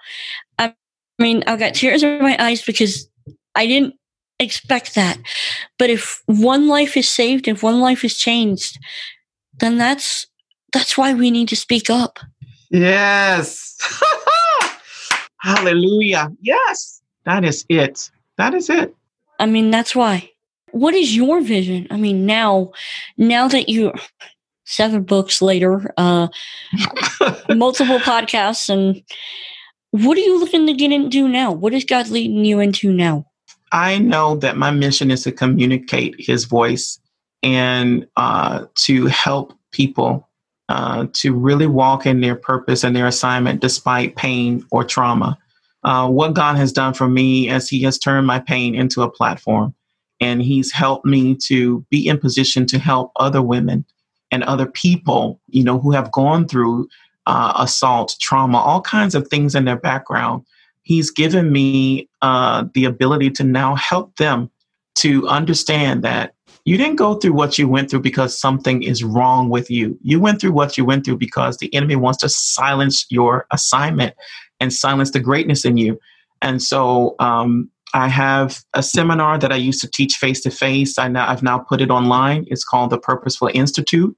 I 0.58 0.74
mean, 1.18 1.44
I've 1.46 1.58
got 1.58 1.74
tears 1.74 2.02
in 2.02 2.22
my 2.22 2.36
eyes 2.38 2.62
because 2.62 3.08
I 3.54 3.66
didn't 3.66 3.94
expect 4.38 4.94
that. 4.94 5.18
But 5.78 5.90
if 5.90 6.22
one 6.26 6.68
life 6.68 6.96
is 6.96 7.08
saved, 7.08 7.48
if 7.48 7.62
one 7.62 7.80
life 7.80 8.04
is 8.04 8.16
changed, 8.16 8.78
then 9.58 9.78
that's 9.78 10.26
that's 10.72 10.98
why 10.98 11.14
we 11.14 11.30
need 11.30 11.48
to 11.48 11.56
speak 11.56 11.90
up. 11.90 12.18
Yes. 12.70 13.76
Hallelujah. 15.40 16.30
Yes. 16.42 16.97
That 17.28 17.44
is 17.44 17.66
it. 17.68 18.10
That 18.38 18.54
is 18.54 18.70
it. 18.70 18.96
I 19.38 19.44
mean, 19.44 19.70
that's 19.70 19.94
why. 19.94 20.30
What 20.70 20.94
is 20.94 21.14
your 21.14 21.42
vision? 21.42 21.86
I 21.90 21.98
mean, 21.98 22.24
now 22.24 22.72
now 23.18 23.48
that 23.48 23.68
you 23.68 23.92
seven 24.64 25.02
books 25.02 25.42
later, 25.42 25.92
uh 25.98 26.28
multiple 27.54 27.98
podcasts 27.98 28.70
and 28.70 29.02
what 29.90 30.16
are 30.16 30.22
you 30.22 30.40
looking 30.40 30.66
to 30.68 30.72
get 30.72 30.90
into 30.90 31.28
now? 31.28 31.52
What 31.52 31.74
is 31.74 31.84
God 31.84 32.08
leading 32.08 32.46
you 32.46 32.60
into 32.60 32.90
now? 32.94 33.26
I 33.72 33.98
know 33.98 34.36
that 34.36 34.56
my 34.56 34.70
mission 34.70 35.10
is 35.10 35.24
to 35.24 35.32
communicate 35.32 36.14
his 36.18 36.46
voice 36.46 36.98
and 37.42 38.06
uh, 38.16 38.64
to 38.86 39.06
help 39.06 39.52
people 39.72 40.26
uh, 40.70 41.06
to 41.12 41.34
really 41.34 41.66
walk 41.66 42.06
in 42.06 42.22
their 42.22 42.36
purpose 42.36 42.84
and 42.84 42.96
their 42.96 43.06
assignment 43.06 43.60
despite 43.60 44.16
pain 44.16 44.64
or 44.70 44.82
trauma. 44.82 45.38
Uh, 45.84 46.08
what 46.08 46.34
God 46.34 46.56
has 46.56 46.72
done 46.72 46.94
for 46.94 47.08
me 47.08 47.48
as 47.48 47.68
He 47.68 47.82
has 47.82 47.98
turned 47.98 48.26
my 48.26 48.38
pain 48.38 48.74
into 48.74 49.02
a 49.02 49.10
platform, 49.10 49.74
and 50.20 50.42
He's 50.42 50.72
helped 50.72 51.06
me 51.06 51.36
to 51.44 51.84
be 51.90 52.06
in 52.06 52.18
position 52.18 52.66
to 52.66 52.78
help 52.78 53.12
other 53.16 53.42
women 53.42 53.84
and 54.30 54.42
other 54.44 54.66
people, 54.66 55.40
you 55.48 55.64
know, 55.64 55.78
who 55.78 55.92
have 55.92 56.12
gone 56.12 56.46
through 56.46 56.88
uh, 57.26 57.52
assault, 57.56 58.16
trauma, 58.20 58.58
all 58.58 58.80
kinds 58.80 59.14
of 59.14 59.28
things 59.28 59.54
in 59.54 59.64
their 59.64 59.76
background. 59.76 60.44
He's 60.82 61.10
given 61.10 61.52
me 61.52 62.08
uh, 62.22 62.64
the 62.74 62.86
ability 62.86 63.30
to 63.32 63.44
now 63.44 63.74
help 63.74 64.16
them 64.16 64.50
to 64.96 65.28
understand 65.28 66.02
that 66.02 66.34
you 66.64 66.76
didn't 66.76 66.96
go 66.96 67.14
through 67.14 67.32
what 67.32 67.58
you 67.58 67.68
went 67.68 67.90
through 67.90 68.00
because 68.00 68.38
something 68.38 68.82
is 68.82 69.04
wrong 69.04 69.48
with 69.48 69.70
you. 69.70 69.98
You 70.02 70.20
went 70.20 70.40
through 70.40 70.52
what 70.52 70.76
you 70.76 70.84
went 70.84 71.04
through 71.04 71.18
because 71.18 71.58
the 71.58 71.72
enemy 71.74 71.96
wants 71.96 72.18
to 72.20 72.28
silence 72.28 73.06
your 73.10 73.46
assignment 73.52 74.14
and 74.60 74.72
silence 74.72 75.10
the 75.10 75.20
greatness 75.20 75.64
in 75.64 75.76
you. 75.76 75.98
And 76.42 76.62
so 76.62 77.14
um, 77.18 77.70
I 77.94 78.08
have 78.08 78.60
a 78.74 78.82
seminar 78.82 79.38
that 79.38 79.52
I 79.52 79.56
used 79.56 79.80
to 79.80 79.90
teach 79.90 80.16
face 80.16 80.40
to 80.42 80.50
face. 80.50 80.98
I've 80.98 81.42
now 81.42 81.58
put 81.58 81.80
it 81.80 81.90
online. 81.90 82.44
It's 82.48 82.64
called 82.64 82.90
the 82.90 82.98
Purposeful 82.98 83.50
Institute. 83.54 84.16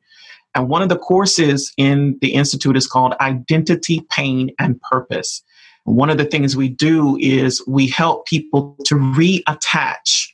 And 0.54 0.68
one 0.68 0.82
of 0.82 0.88
the 0.88 0.98
courses 0.98 1.72
in 1.76 2.18
the 2.20 2.34
institute 2.34 2.76
is 2.76 2.86
called 2.86 3.14
Identity, 3.20 4.04
Pain, 4.10 4.50
and 4.58 4.80
Purpose. 4.82 5.42
One 5.84 6.10
of 6.10 6.18
the 6.18 6.24
things 6.24 6.56
we 6.56 6.68
do 6.68 7.16
is 7.20 7.62
we 7.66 7.86
help 7.86 8.26
people 8.26 8.76
to 8.84 8.96
reattach 8.96 10.28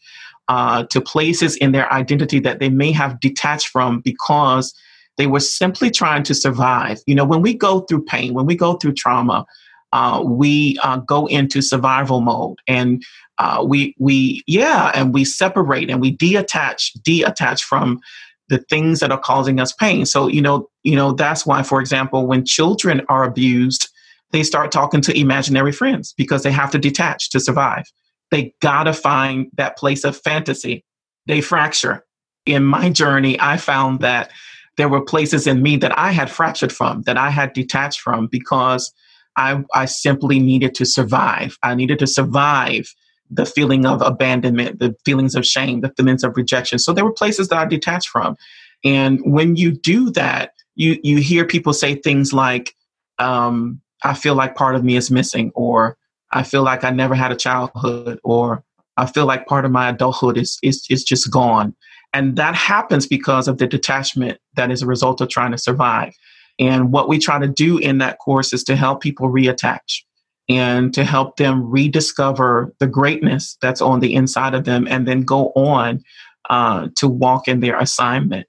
uh, 0.48 0.84
to 0.84 1.00
places 1.00 1.56
in 1.56 1.72
their 1.72 1.92
identity 1.92 2.40
that 2.40 2.60
they 2.60 2.68
may 2.68 2.92
have 2.92 3.20
detached 3.20 3.68
from 3.68 4.00
because 4.00 4.74
they 5.16 5.26
were 5.26 5.40
simply 5.40 5.90
trying 5.90 6.22
to 6.24 6.34
survive. 6.34 7.00
You 7.06 7.14
know, 7.14 7.24
when 7.24 7.42
we 7.42 7.54
go 7.54 7.80
through 7.80 8.04
pain, 8.04 8.34
when 8.34 8.46
we 8.46 8.54
go 8.54 8.74
through 8.74 8.94
trauma, 8.94 9.44
uh, 9.92 10.22
we 10.24 10.78
uh, 10.82 10.98
go 10.98 11.26
into 11.26 11.62
survival 11.62 12.20
mode 12.20 12.58
and 12.66 13.02
uh, 13.38 13.64
we 13.66 13.94
we 13.98 14.42
yeah 14.46 14.90
and 14.94 15.14
we 15.14 15.24
separate 15.24 15.90
and 15.90 16.00
we 16.00 16.10
detach 16.10 16.92
detach 17.04 17.64
from 17.64 18.00
the 18.48 18.58
things 18.58 19.00
that 19.00 19.10
are 19.10 19.20
causing 19.20 19.60
us 19.60 19.72
pain 19.72 20.06
so 20.06 20.26
you 20.28 20.40
know 20.40 20.68
you 20.82 20.96
know 20.96 21.12
that's 21.12 21.46
why 21.46 21.62
for 21.62 21.80
example 21.80 22.26
when 22.26 22.44
children 22.44 23.02
are 23.08 23.24
abused 23.24 23.88
they 24.32 24.42
start 24.42 24.72
talking 24.72 25.00
to 25.00 25.18
imaginary 25.18 25.72
friends 25.72 26.14
because 26.16 26.42
they 26.42 26.52
have 26.52 26.70
to 26.70 26.78
detach 26.78 27.30
to 27.30 27.40
survive 27.40 27.84
they 28.30 28.54
gotta 28.60 28.92
find 28.92 29.50
that 29.56 29.76
place 29.76 30.04
of 30.04 30.16
fantasy. 30.16 30.84
They 31.26 31.40
fracture. 31.40 32.04
In 32.44 32.64
my 32.64 32.90
journey, 32.90 33.38
I 33.40 33.56
found 33.56 34.00
that 34.00 34.30
there 34.76 34.88
were 34.88 35.00
places 35.00 35.46
in 35.46 35.62
me 35.62 35.76
that 35.78 35.96
I 35.98 36.12
had 36.12 36.30
fractured 36.30 36.72
from, 36.72 37.02
that 37.02 37.16
I 37.16 37.30
had 37.30 37.52
detached 37.52 38.00
from 38.00 38.26
because 38.26 38.92
I, 39.36 39.64
I 39.74 39.84
simply 39.84 40.38
needed 40.38 40.74
to 40.76 40.84
survive. 40.84 41.58
I 41.62 41.74
needed 41.74 41.98
to 42.00 42.06
survive 42.06 42.94
the 43.30 43.46
feeling 43.46 43.86
of 43.86 44.02
abandonment, 44.02 44.78
the 44.78 44.94
feelings 45.04 45.34
of 45.34 45.44
shame, 45.44 45.80
the 45.80 45.92
feelings 45.96 46.22
of 46.24 46.36
rejection. 46.36 46.78
So 46.78 46.92
there 46.92 47.04
were 47.04 47.12
places 47.12 47.48
that 47.48 47.58
I 47.58 47.66
detached 47.66 48.08
from. 48.08 48.36
And 48.84 49.20
when 49.24 49.56
you 49.56 49.72
do 49.72 50.10
that, 50.10 50.52
you 50.74 50.98
you 51.02 51.18
hear 51.18 51.44
people 51.44 51.72
say 51.72 51.94
things 51.94 52.32
like, 52.32 52.74
um, 53.18 53.80
I 54.04 54.14
feel 54.14 54.34
like 54.34 54.54
part 54.54 54.74
of 54.76 54.84
me 54.84 54.96
is 54.96 55.10
missing, 55.10 55.50
or 55.54 55.96
I 56.32 56.42
feel 56.42 56.62
like 56.62 56.84
I 56.84 56.90
never 56.90 57.14
had 57.14 57.32
a 57.32 57.36
childhood 57.36 58.20
or 58.22 58.62
I 58.96 59.06
feel 59.06 59.26
like 59.26 59.46
part 59.46 59.64
of 59.64 59.70
my 59.70 59.88
adulthood 59.90 60.36
is, 60.36 60.58
is, 60.62 60.86
is 60.88 61.04
just 61.04 61.30
gone. 61.30 61.74
And 62.12 62.36
that 62.36 62.54
happens 62.54 63.06
because 63.06 63.46
of 63.46 63.58
the 63.58 63.66
detachment 63.66 64.38
that 64.54 64.70
is 64.70 64.82
a 64.82 64.86
result 64.86 65.20
of 65.20 65.28
trying 65.28 65.52
to 65.52 65.58
survive. 65.58 66.14
And 66.58 66.92
what 66.92 67.08
we 67.08 67.18
try 67.18 67.38
to 67.38 67.48
do 67.48 67.78
in 67.78 67.98
that 67.98 68.18
course 68.18 68.52
is 68.52 68.64
to 68.64 68.76
help 68.76 69.00
people 69.00 69.28
reattach 69.28 70.02
and 70.48 70.94
to 70.94 71.04
help 71.04 71.36
them 71.36 71.70
rediscover 71.70 72.72
the 72.78 72.86
greatness 72.86 73.58
that's 73.60 73.80
on 73.80 74.00
the 74.00 74.14
inside 74.14 74.54
of 74.54 74.64
them 74.64 74.86
and 74.88 75.06
then 75.06 75.22
go 75.22 75.48
on 75.56 76.02
uh, 76.48 76.88
to 76.96 77.08
walk 77.08 77.48
in 77.48 77.60
their 77.60 77.78
assignment. 77.78 78.46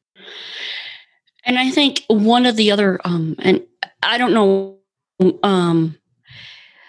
And 1.45 1.58
I 1.58 1.72
think 1.72 2.03
one 2.08 2.45
of 2.45 2.55
the 2.55 2.72
other, 2.72 2.99
um, 3.03 3.36
and 3.39 3.64
I 4.03 4.18
don't 4.18 4.34
know 4.34 4.78
um, 5.43 5.97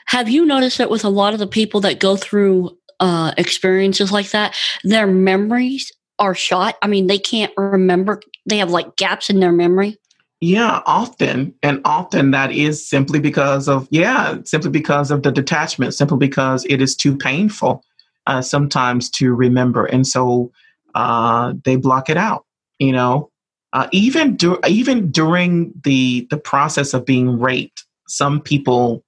have 0.07 0.29
you 0.29 0.45
noticed 0.45 0.79
that 0.79 0.91
with 0.91 1.05
a 1.05 1.11
lot 1.11 1.33
of 1.33 1.39
the 1.39 1.47
people 1.47 1.81
that 1.83 2.01
go 2.01 2.17
through 2.17 2.77
uh, 3.01 3.33
experiences 3.37 4.11
like 4.11 4.31
that, 4.31 4.57
their 4.85 5.07
memories 5.07 5.93
are 6.19 6.35
shot? 6.35 6.77
I 6.83 6.87
mean, 6.87 7.07
they 7.07 7.19
can't 7.19 7.53
remember, 7.57 8.21
they 8.47 8.59
have 8.59 8.71
like 8.71 8.97
gaps 8.97 9.31
in 9.31 9.41
their 9.41 9.53
memory. 9.53 9.99
Yeah, 10.41 10.83
often. 10.87 11.55
And 11.63 11.81
often 11.85 12.31
that 12.31 12.53
is 12.53 12.89
simply 12.89 13.19
because 13.19 13.69
of, 13.69 13.89
yeah, 13.91 14.39
simply 14.45 14.71
because 14.71 15.11
of 15.11 15.23
the 15.23 15.33
detachment, 15.33 15.95
simply 15.95 16.19
because 16.19 16.65
it 16.67 16.81
is 16.81 16.95
too 16.95 17.17
painful 17.17 17.83
uh, 18.27 18.41
sometimes 18.43 19.11
to 19.11 19.35
remember. 19.35 19.87
And 19.87 20.07
so 20.07 20.53
uh, 20.95 21.55
they 21.65 21.77
block 21.77 22.09
it 22.09 22.17
out, 22.17 22.45
you 22.79 22.93
know. 22.93 23.31
Uh, 23.75 23.87
even 23.93 24.35
du- 24.37 24.59
even 24.67 25.11
during 25.11 25.75
the 25.85 26.27
the 26.31 26.39
process 26.39 26.95
of 26.95 27.05
being 27.05 27.39
raped, 27.39 27.85
some 28.07 28.41
people 28.41 29.05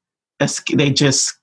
they 0.75 0.91
just 0.91 1.35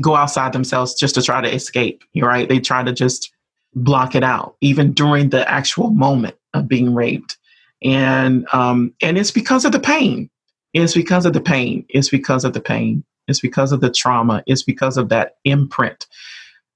go 0.00 0.16
outside 0.16 0.52
themselves 0.52 0.94
just 0.94 1.14
to 1.14 1.22
try 1.22 1.40
to 1.40 1.54
escape, 1.54 2.02
right? 2.16 2.48
They 2.48 2.58
try 2.58 2.82
to 2.82 2.92
just 2.92 3.32
block 3.74 4.16
it 4.16 4.24
out, 4.24 4.56
even 4.60 4.92
during 4.92 5.28
the 5.30 5.48
actual 5.48 5.90
moment 5.90 6.34
of 6.52 6.66
being 6.66 6.94
raped. 6.94 7.36
And 7.84 8.46
um, 8.52 8.94
and 9.02 9.18
it's 9.18 9.30
because 9.30 9.64
of 9.64 9.72
the 9.72 9.80
pain. 9.80 10.30
It's 10.72 10.94
because 10.94 11.26
of 11.26 11.32
the 11.32 11.40
pain. 11.40 11.84
It's 11.88 12.08
because 12.08 12.44
of 12.44 12.52
the 12.52 12.60
pain. 12.60 13.04
It's 13.28 13.40
because 13.40 13.72
of 13.72 13.80
the 13.80 13.90
trauma. 13.90 14.42
It's 14.46 14.62
because 14.62 14.96
of 14.96 15.08
that 15.10 15.36
imprint. 15.44 16.06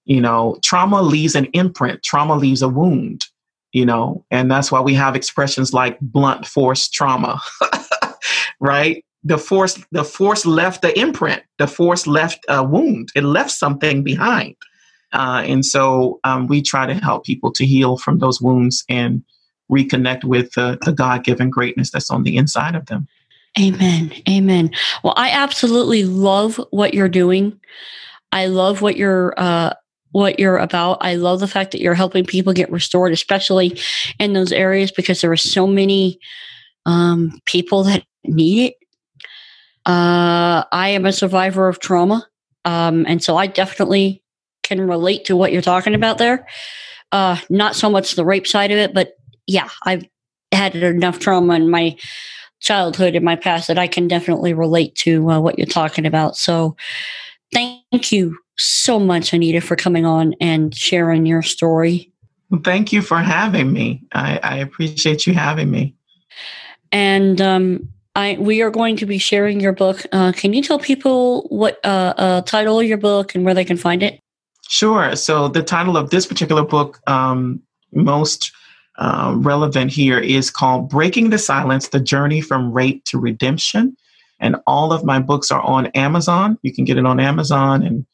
You 0.04 0.20
know, 0.20 0.58
trauma 0.62 1.02
leaves 1.02 1.34
an 1.34 1.46
imprint. 1.46 2.02
Trauma 2.02 2.36
leaves 2.36 2.62
a 2.62 2.68
wound. 2.68 3.24
You 3.72 3.84
know, 3.84 4.24
and 4.30 4.50
that's 4.50 4.72
why 4.72 4.80
we 4.80 4.94
have 4.94 5.14
expressions 5.14 5.74
like 5.74 6.00
blunt 6.00 6.46
force 6.46 6.88
trauma, 6.88 7.38
right? 8.60 9.04
the 9.24 9.38
force 9.38 9.84
the 9.90 10.04
force 10.04 10.46
left 10.46 10.80
the 10.80 10.96
imprint 10.98 11.42
the 11.58 11.66
force 11.66 12.06
left 12.06 12.38
a 12.48 12.62
wound 12.62 13.10
it 13.16 13.24
left 13.24 13.50
something 13.50 14.02
behind 14.02 14.54
uh, 15.12 15.42
and 15.44 15.64
so 15.64 16.20
um, 16.24 16.46
we 16.46 16.62
try 16.62 16.86
to 16.86 16.94
help 16.94 17.24
people 17.24 17.50
to 17.52 17.66
heal 17.66 17.96
from 17.96 18.18
those 18.18 18.40
wounds 18.40 18.84
and 18.88 19.22
reconnect 19.70 20.24
with 20.24 20.52
the, 20.52 20.78
the 20.84 20.92
god-given 20.92 21.50
greatness 21.50 21.90
that's 21.90 22.10
on 22.10 22.22
the 22.22 22.36
inside 22.36 22.74
of 22.74 22.86
them. 22.86 23.06
Amen. 23.58 24.12
Amen. 24.28 24.70
Well 25.02 25.14
i 25.16 25.30
absolutely 25.30 26.04
love 26.04 26.60
what 26.70 26.94
you're 26.94 27.08
doing. 27.08 27.58
I 28.30 28.46
love 28.46 28.82
what 28.82 28.96
you're 28.96 29.34
uh, 29.36 29.74
what 30.12 30.38
you're 30.38 30.58
about. 30.58 30.98
I 31.00 31.14
love 31.16 31.40
the 31.40 31.48
fact 31.48 31.72
that 31.72 31.80
you're 31.80 31.94
helping 31.94 32.24
people 32.24 32.52
get 32.52 32.70
restored 32.70 33.12
especially 33.12 33.78
in 34.18 34.32
those 34.32 34.52
areas 34.52 34.90
because 34.92 35.20
there 35.20 35.32
are 35.32 35.36
so 35.36 35.66
many 35.66 36.18
um, 36.86 37.40
people 37.44 37.84
that 37.84 38.04
need 38.24 38.68
it. 38.68 38.74
Uh, 39.86 40.64
I 40.70 40.90
am 40.90 41.06
a 41.06 41.12
survivor 41.12 41.68
of 41.68 41.80
trauma. 41.80 42.26
Um, 42.64 43.06
and 43.08 43.22
so 43.22 43.36
I 43.36 43.46
definitely 43.46 44.22
can 44.62 44.80
relate 44.86 45.24
to 45.26 45.36
what 45.36 45.52
you're 45.52 45.62
talking 45.62 45.94
about 45.94 46.18
there. 46.18 46.46
Uh, 47.10 47.38
not 47.48 47.74
so 47.74 47.88
much 47.88 48.14
the 48.14 48.24
rape 48.24 48.46
side 48.46 48.70
of 48.70 48.76
it, 48.76 48.92
but 48.92 49.14
yeah, 49.48 49.68
I've 49.84 50.06
had 50.52 50.76
enough 50.76 51.18
trauma 51.18 51.54
in 51.54 51.68
my 51.68 51.96
childhood 52.60 53.14
in 53.14 53.24
my 53.24 53.34
past 53.34 53.66
that 53.68 53.78
I 53.78 53.86
can 53.86 54.06
definitely 54.06 54.52
relate 54.52 54.94
to 54.96 55.30
uh, 55.30 55.40
what 55.40 55.58
you're 55.58 55.66
talking 55.66 56.06
about. 56.06 56.36
So 56.36 56.76
thank 57.52 58.12
you 58.12 58.38
so 58.58 59.00
much, 59.00 59.32
Anita, 59.32 59.60
for 59.60 59.74
coming 59.74 60.04
on 60.04 60.34
and 60.40 60.74
sharing 60.74 61.26
your 61.26 61.42
story. 61.42 62.12
Well, 62.50 62.60
thank 62.62 62.92
you 62.92 63.02
for 63.02 63.18
having 63.18 63.72
me. 63.72 64.04
I, 64.12 64.38
I 64.42 64.56
appreciate 64.58 65.26
you 65.26 65.34
having 65.34 65.70
me. 65.70 65.94
And 66.92 67.40
um, 67.40 67.88
I, 68.16 68.36
we 68.40 68.62
are 68.62 68.70
going 68.70 68.96
to 68.96 69.06
be 69.06 69.18
sharing 69.18 69.60
your 69.60 69.72
book. 69.72 70.04
Uh, 70.12 70.32
can 70.32 70.52
you 70.52 70.62
tell 70.62 70.78
people 70.78 71.42
what 71.48 71.78
uh, 71.84 72.14
uh, 72.16 72.40
title 72.42 72.80
of 72.80 72.86
your 72.86 72.98
book 72.98 73.34
and 73.34 73.44
where 73.44 73.54
they 73.54 73.64
can 73.64 73.76
find 73.76 74.02
it? 74.02 74.20
Sure. 74.68 75.14
So 75.14 75.48
the 75.48 75.62
title 75.62 75.96
of 75.96 76.10
this 76.10 76.26
particular 76.26 76.64
book, 76.64 77.00
um, 77.06 77.62
most 77.92 78.52
uh, 78.98 79.34
relevant 79.36 79.90
here, 79.90 80.18
is 80.18 80.50
called 80.50 80.88
"Breaking 80.88 81.30
the 81.30 81.38
Silence: 81.38 81.88
The 81.88 82.00
Journey 82.00 82.40
from 82.40 82.72
Rape 82.72 83.04
to 83.04 83.18
Redemption." 83.18 83.96
And 84.40 84.56
all 84.66 84.92
of 84.92 85.04
my 85.04 85.18
books 85.18 85.50
are 85.50 85.60
on 85.62 85.86
Amazon. 85.88 86.58
You 86.62 86.72
can 86.72 86.84
get 86.84 86.96
it 86.96 87.06
on 87.06 87.18
Amazon 87.18 87.82
and 87.82 88.06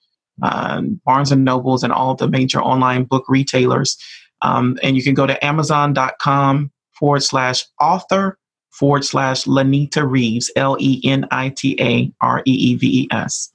uh, 0.43 0.81
Barnes 1.05 1.31
and 1.31 1.45
Nobles 1.45 1.83
and 1.83 1.93
all 1.93 2.15
the 2.15 2.29
major 2.29 2.63
online 2.63 3.05
book 3.05 3.25
retailers. 3.29 3.99
Um, 4.43 4.79
and 4.83 4.97
you 4.97 5.03
can 5.03 5.15
go 5.15 5.27
to 5.27 5.45
amazon.com 5.45 6.71
forward 6.99 7.23
slash 7.23 7.65
author 7.81 8.39
forward 8.75 9.05
slash 9.05 9.45
Lenita 9.45 10.09
Reeves, 10.09 10.51
L 10.57 10.77
E 10.81 11.01
N 11.05 11.27
I 11.31 11.51
T 11.51 11.77
A 11.81 12.13
R 12.21 12.43
E 12.45 12.53
E 12.53 12.75
V 12.77 13.03
E 13.03 13.09
S. 13.11 13.53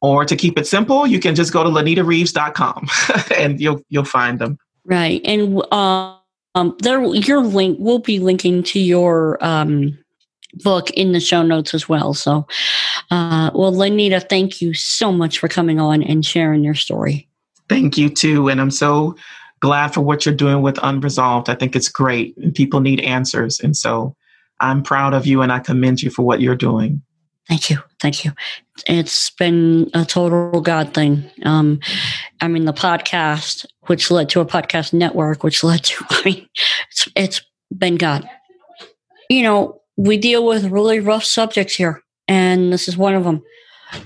Or 0.00 0.24
to 0.24 0.36
keep 0.36 0.58
it 0.58 0.66
simple, 0.66 1.06
you 1.06 1.18
can 1.18 1.34
just 1.34 1.52
go 1.52 1.64
to 1.64 1.70
lenitareeves.com 1.70 2.88
and 3.36 3.60
you'll 3.60 3.82
you'll 3.88 4.04
find 4.04 4.38
them. 4.38 4.58
Right. 4.84 5.20
And 5.24 5.62
um, 6.58 6.76
there 6.80 7.02
your 7.14 7.40
link 7.40 7.76
we'll 7.80 7.98
be 7.98 8.18
linking 8.18 8.62
to 8.64 8.80
your 8.80 9.42
um, 9.44 9.96
book 10.64 10.90
in 10.90 11.12
the 11.12 11.20
show 11.20 11.42
notes 11.42 11.74
as 11.74 11.88
well. 11.88 12.14
So 12.14 12.46
uh, 13.10 13.50
well 13.54 13.72
Lenita, 13.72 14.28
thank 14.28 14.60
you 14.60 14.74
so 14.74 15.12
much 15.12 15.38
for 15.38 15.48
coming 15.48 15.78
on 15.80 16.02
and 16.02 16.24
sharing 16.24 16.64
your 16.64 16.74
story. 16.74 17.28
Thank 17.68 17.98
you 17.98 18.08
too. 18.08 18.48
And 18.48 18.60
I'm 18.60 18.70
so 18.70 19.16
glad 19.60 19.92
for 19.92 20.00
what 20.00 20.24
you're 20.24 20.34
doing 20.34 20.62
with 20.62 20.78
Unresolved. 20.82 21.48
I 21.48 21.54
think 21.54 21.76
it's 21.76 21.88
great 21.88 22.36
and 22.38 22.54
people 22.54 22.80
need 22.80 23.00
answers. 23.00 23.60
And 23.60 23.76
so 23.76 24.16
I'm 24.60 24.82
proud 24.82 25.14
of 25.14 25.26
you 25.26 25.42
and 25.42 25.52
I 25.52 25.58
commend 25.60 26.02
you 26.02 26.10
for 26.10 26.22
what 26.22 26.40
you're 26.40 26.56
doing. 26.56 27.02
Thank 27.48 27.70
you. 27.70 27.78
Thank 28.00 28.24
you. 28.24 28.32
It's 28.86 29.30
been 29.30 29.90
a 29.92 30.04
total 30.04 30.60
God 30.60 30.94
thing. 30.94 31.28
Um, 31.44 31.80
I 32.40 32.46
mean, 32.46 32.64
the 32.64 32.72
podcast, 32.72 33.66
which 33.86 34.10
led 34.10 34.28
to 34.30 34.40
a 34.40 34.46
podcast 34.46 34.92
network, 34.92 35.42
which 35.42 35.64
led 35.64 35.82
to, 35.84 36.04
I 36.10 36.22
mean, 36.24 36.48
it's, 36.90 37.08
it's 37.16 37.40
been 37.76 37.96
God. 37.96 38.28
You 39.28 39.42
know, 39.42 39.80
we 39.96 40.16
deal 40.16 40.46
with 40.46 40.70
really 40.70 41.00
rough 41.00 41.24
subjects 41.24 41.74
here, 41.74 42.02
and 42.28 42.72
this 42.72 42.86
is 42.88 42.96
one 42.96 43.14
of 43.14 43.24
them. 43.24 43.42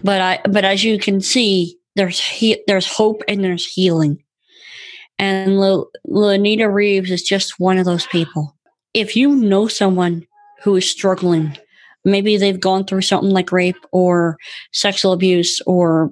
But 0.03 0.21
I, 0.21 0.41
but 0.49 0.65
as 0.65 0.83
you 0.83 0.99
can 0.99 1.21
see, 1.21 1.79
there's 1.97 2.19
he, 2.19 2.63
there's 2.67 2.87
hope 2.87 3.23
and 3.29 3.45
there's 3.45 3.67
healing. 3.67 4.23
And 5.19 5.51
Lenita 6.09 6.73
Reeves 6.73 7.11
is 7.11 7.23
just 7.23 7.61
one 7.61 7.79
of 7.79 7.85
those 7.85 8.07
people. 8.07 8.57
If 8.95 9.15
you 9.15 9.37
know 9.37 9.69
someone 9.69 10.27
who 10.63 10.77
is 10.77 10.91
struggling, 10.91 11.57
maybe 12.05 12.37
they've 12.37 12.61
gone 12.61 12.85
through 12.85 13.03
something 13.03 13.31
like 13.31 13.53
rape 13.53 13.77
or 13.93 14.39
sexual 14.73 15.13
abuse 15.13 15.61
or 15.67 16.11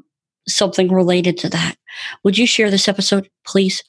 something 0.49 0.93
related 0.93 1.39
to 1.39 1.49
that, 1.51 1.77
would 2.25 2.39
you 2.39 2.47
share 2.47 2.71
this 2.71 2.89
episode, 2.89 3.29
please? 3.47 3.83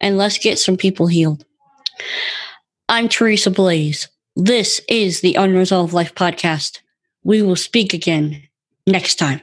And 0.00 0.16
let's 0.16 0.38
get 0.38 0.58
some 0.58 0.76
people 0.76 1.06
healed. 1.06 1.44
I'm 2.88 3.08
Teresa 3.08 3.50
Blaes. 3.50 4.08
This 4.36 4.80
is 4.88 5.20
the 5.20 5.34
Unresolved 5.34 5.92
Life 5.92 6.14
Podcast. 6.14 6.80
We 7.24 7.42
will 7.42 7.56
speak 7.56 7.92
again 7.92 8.42
next 8.86 9.16
time. 9.16 9.42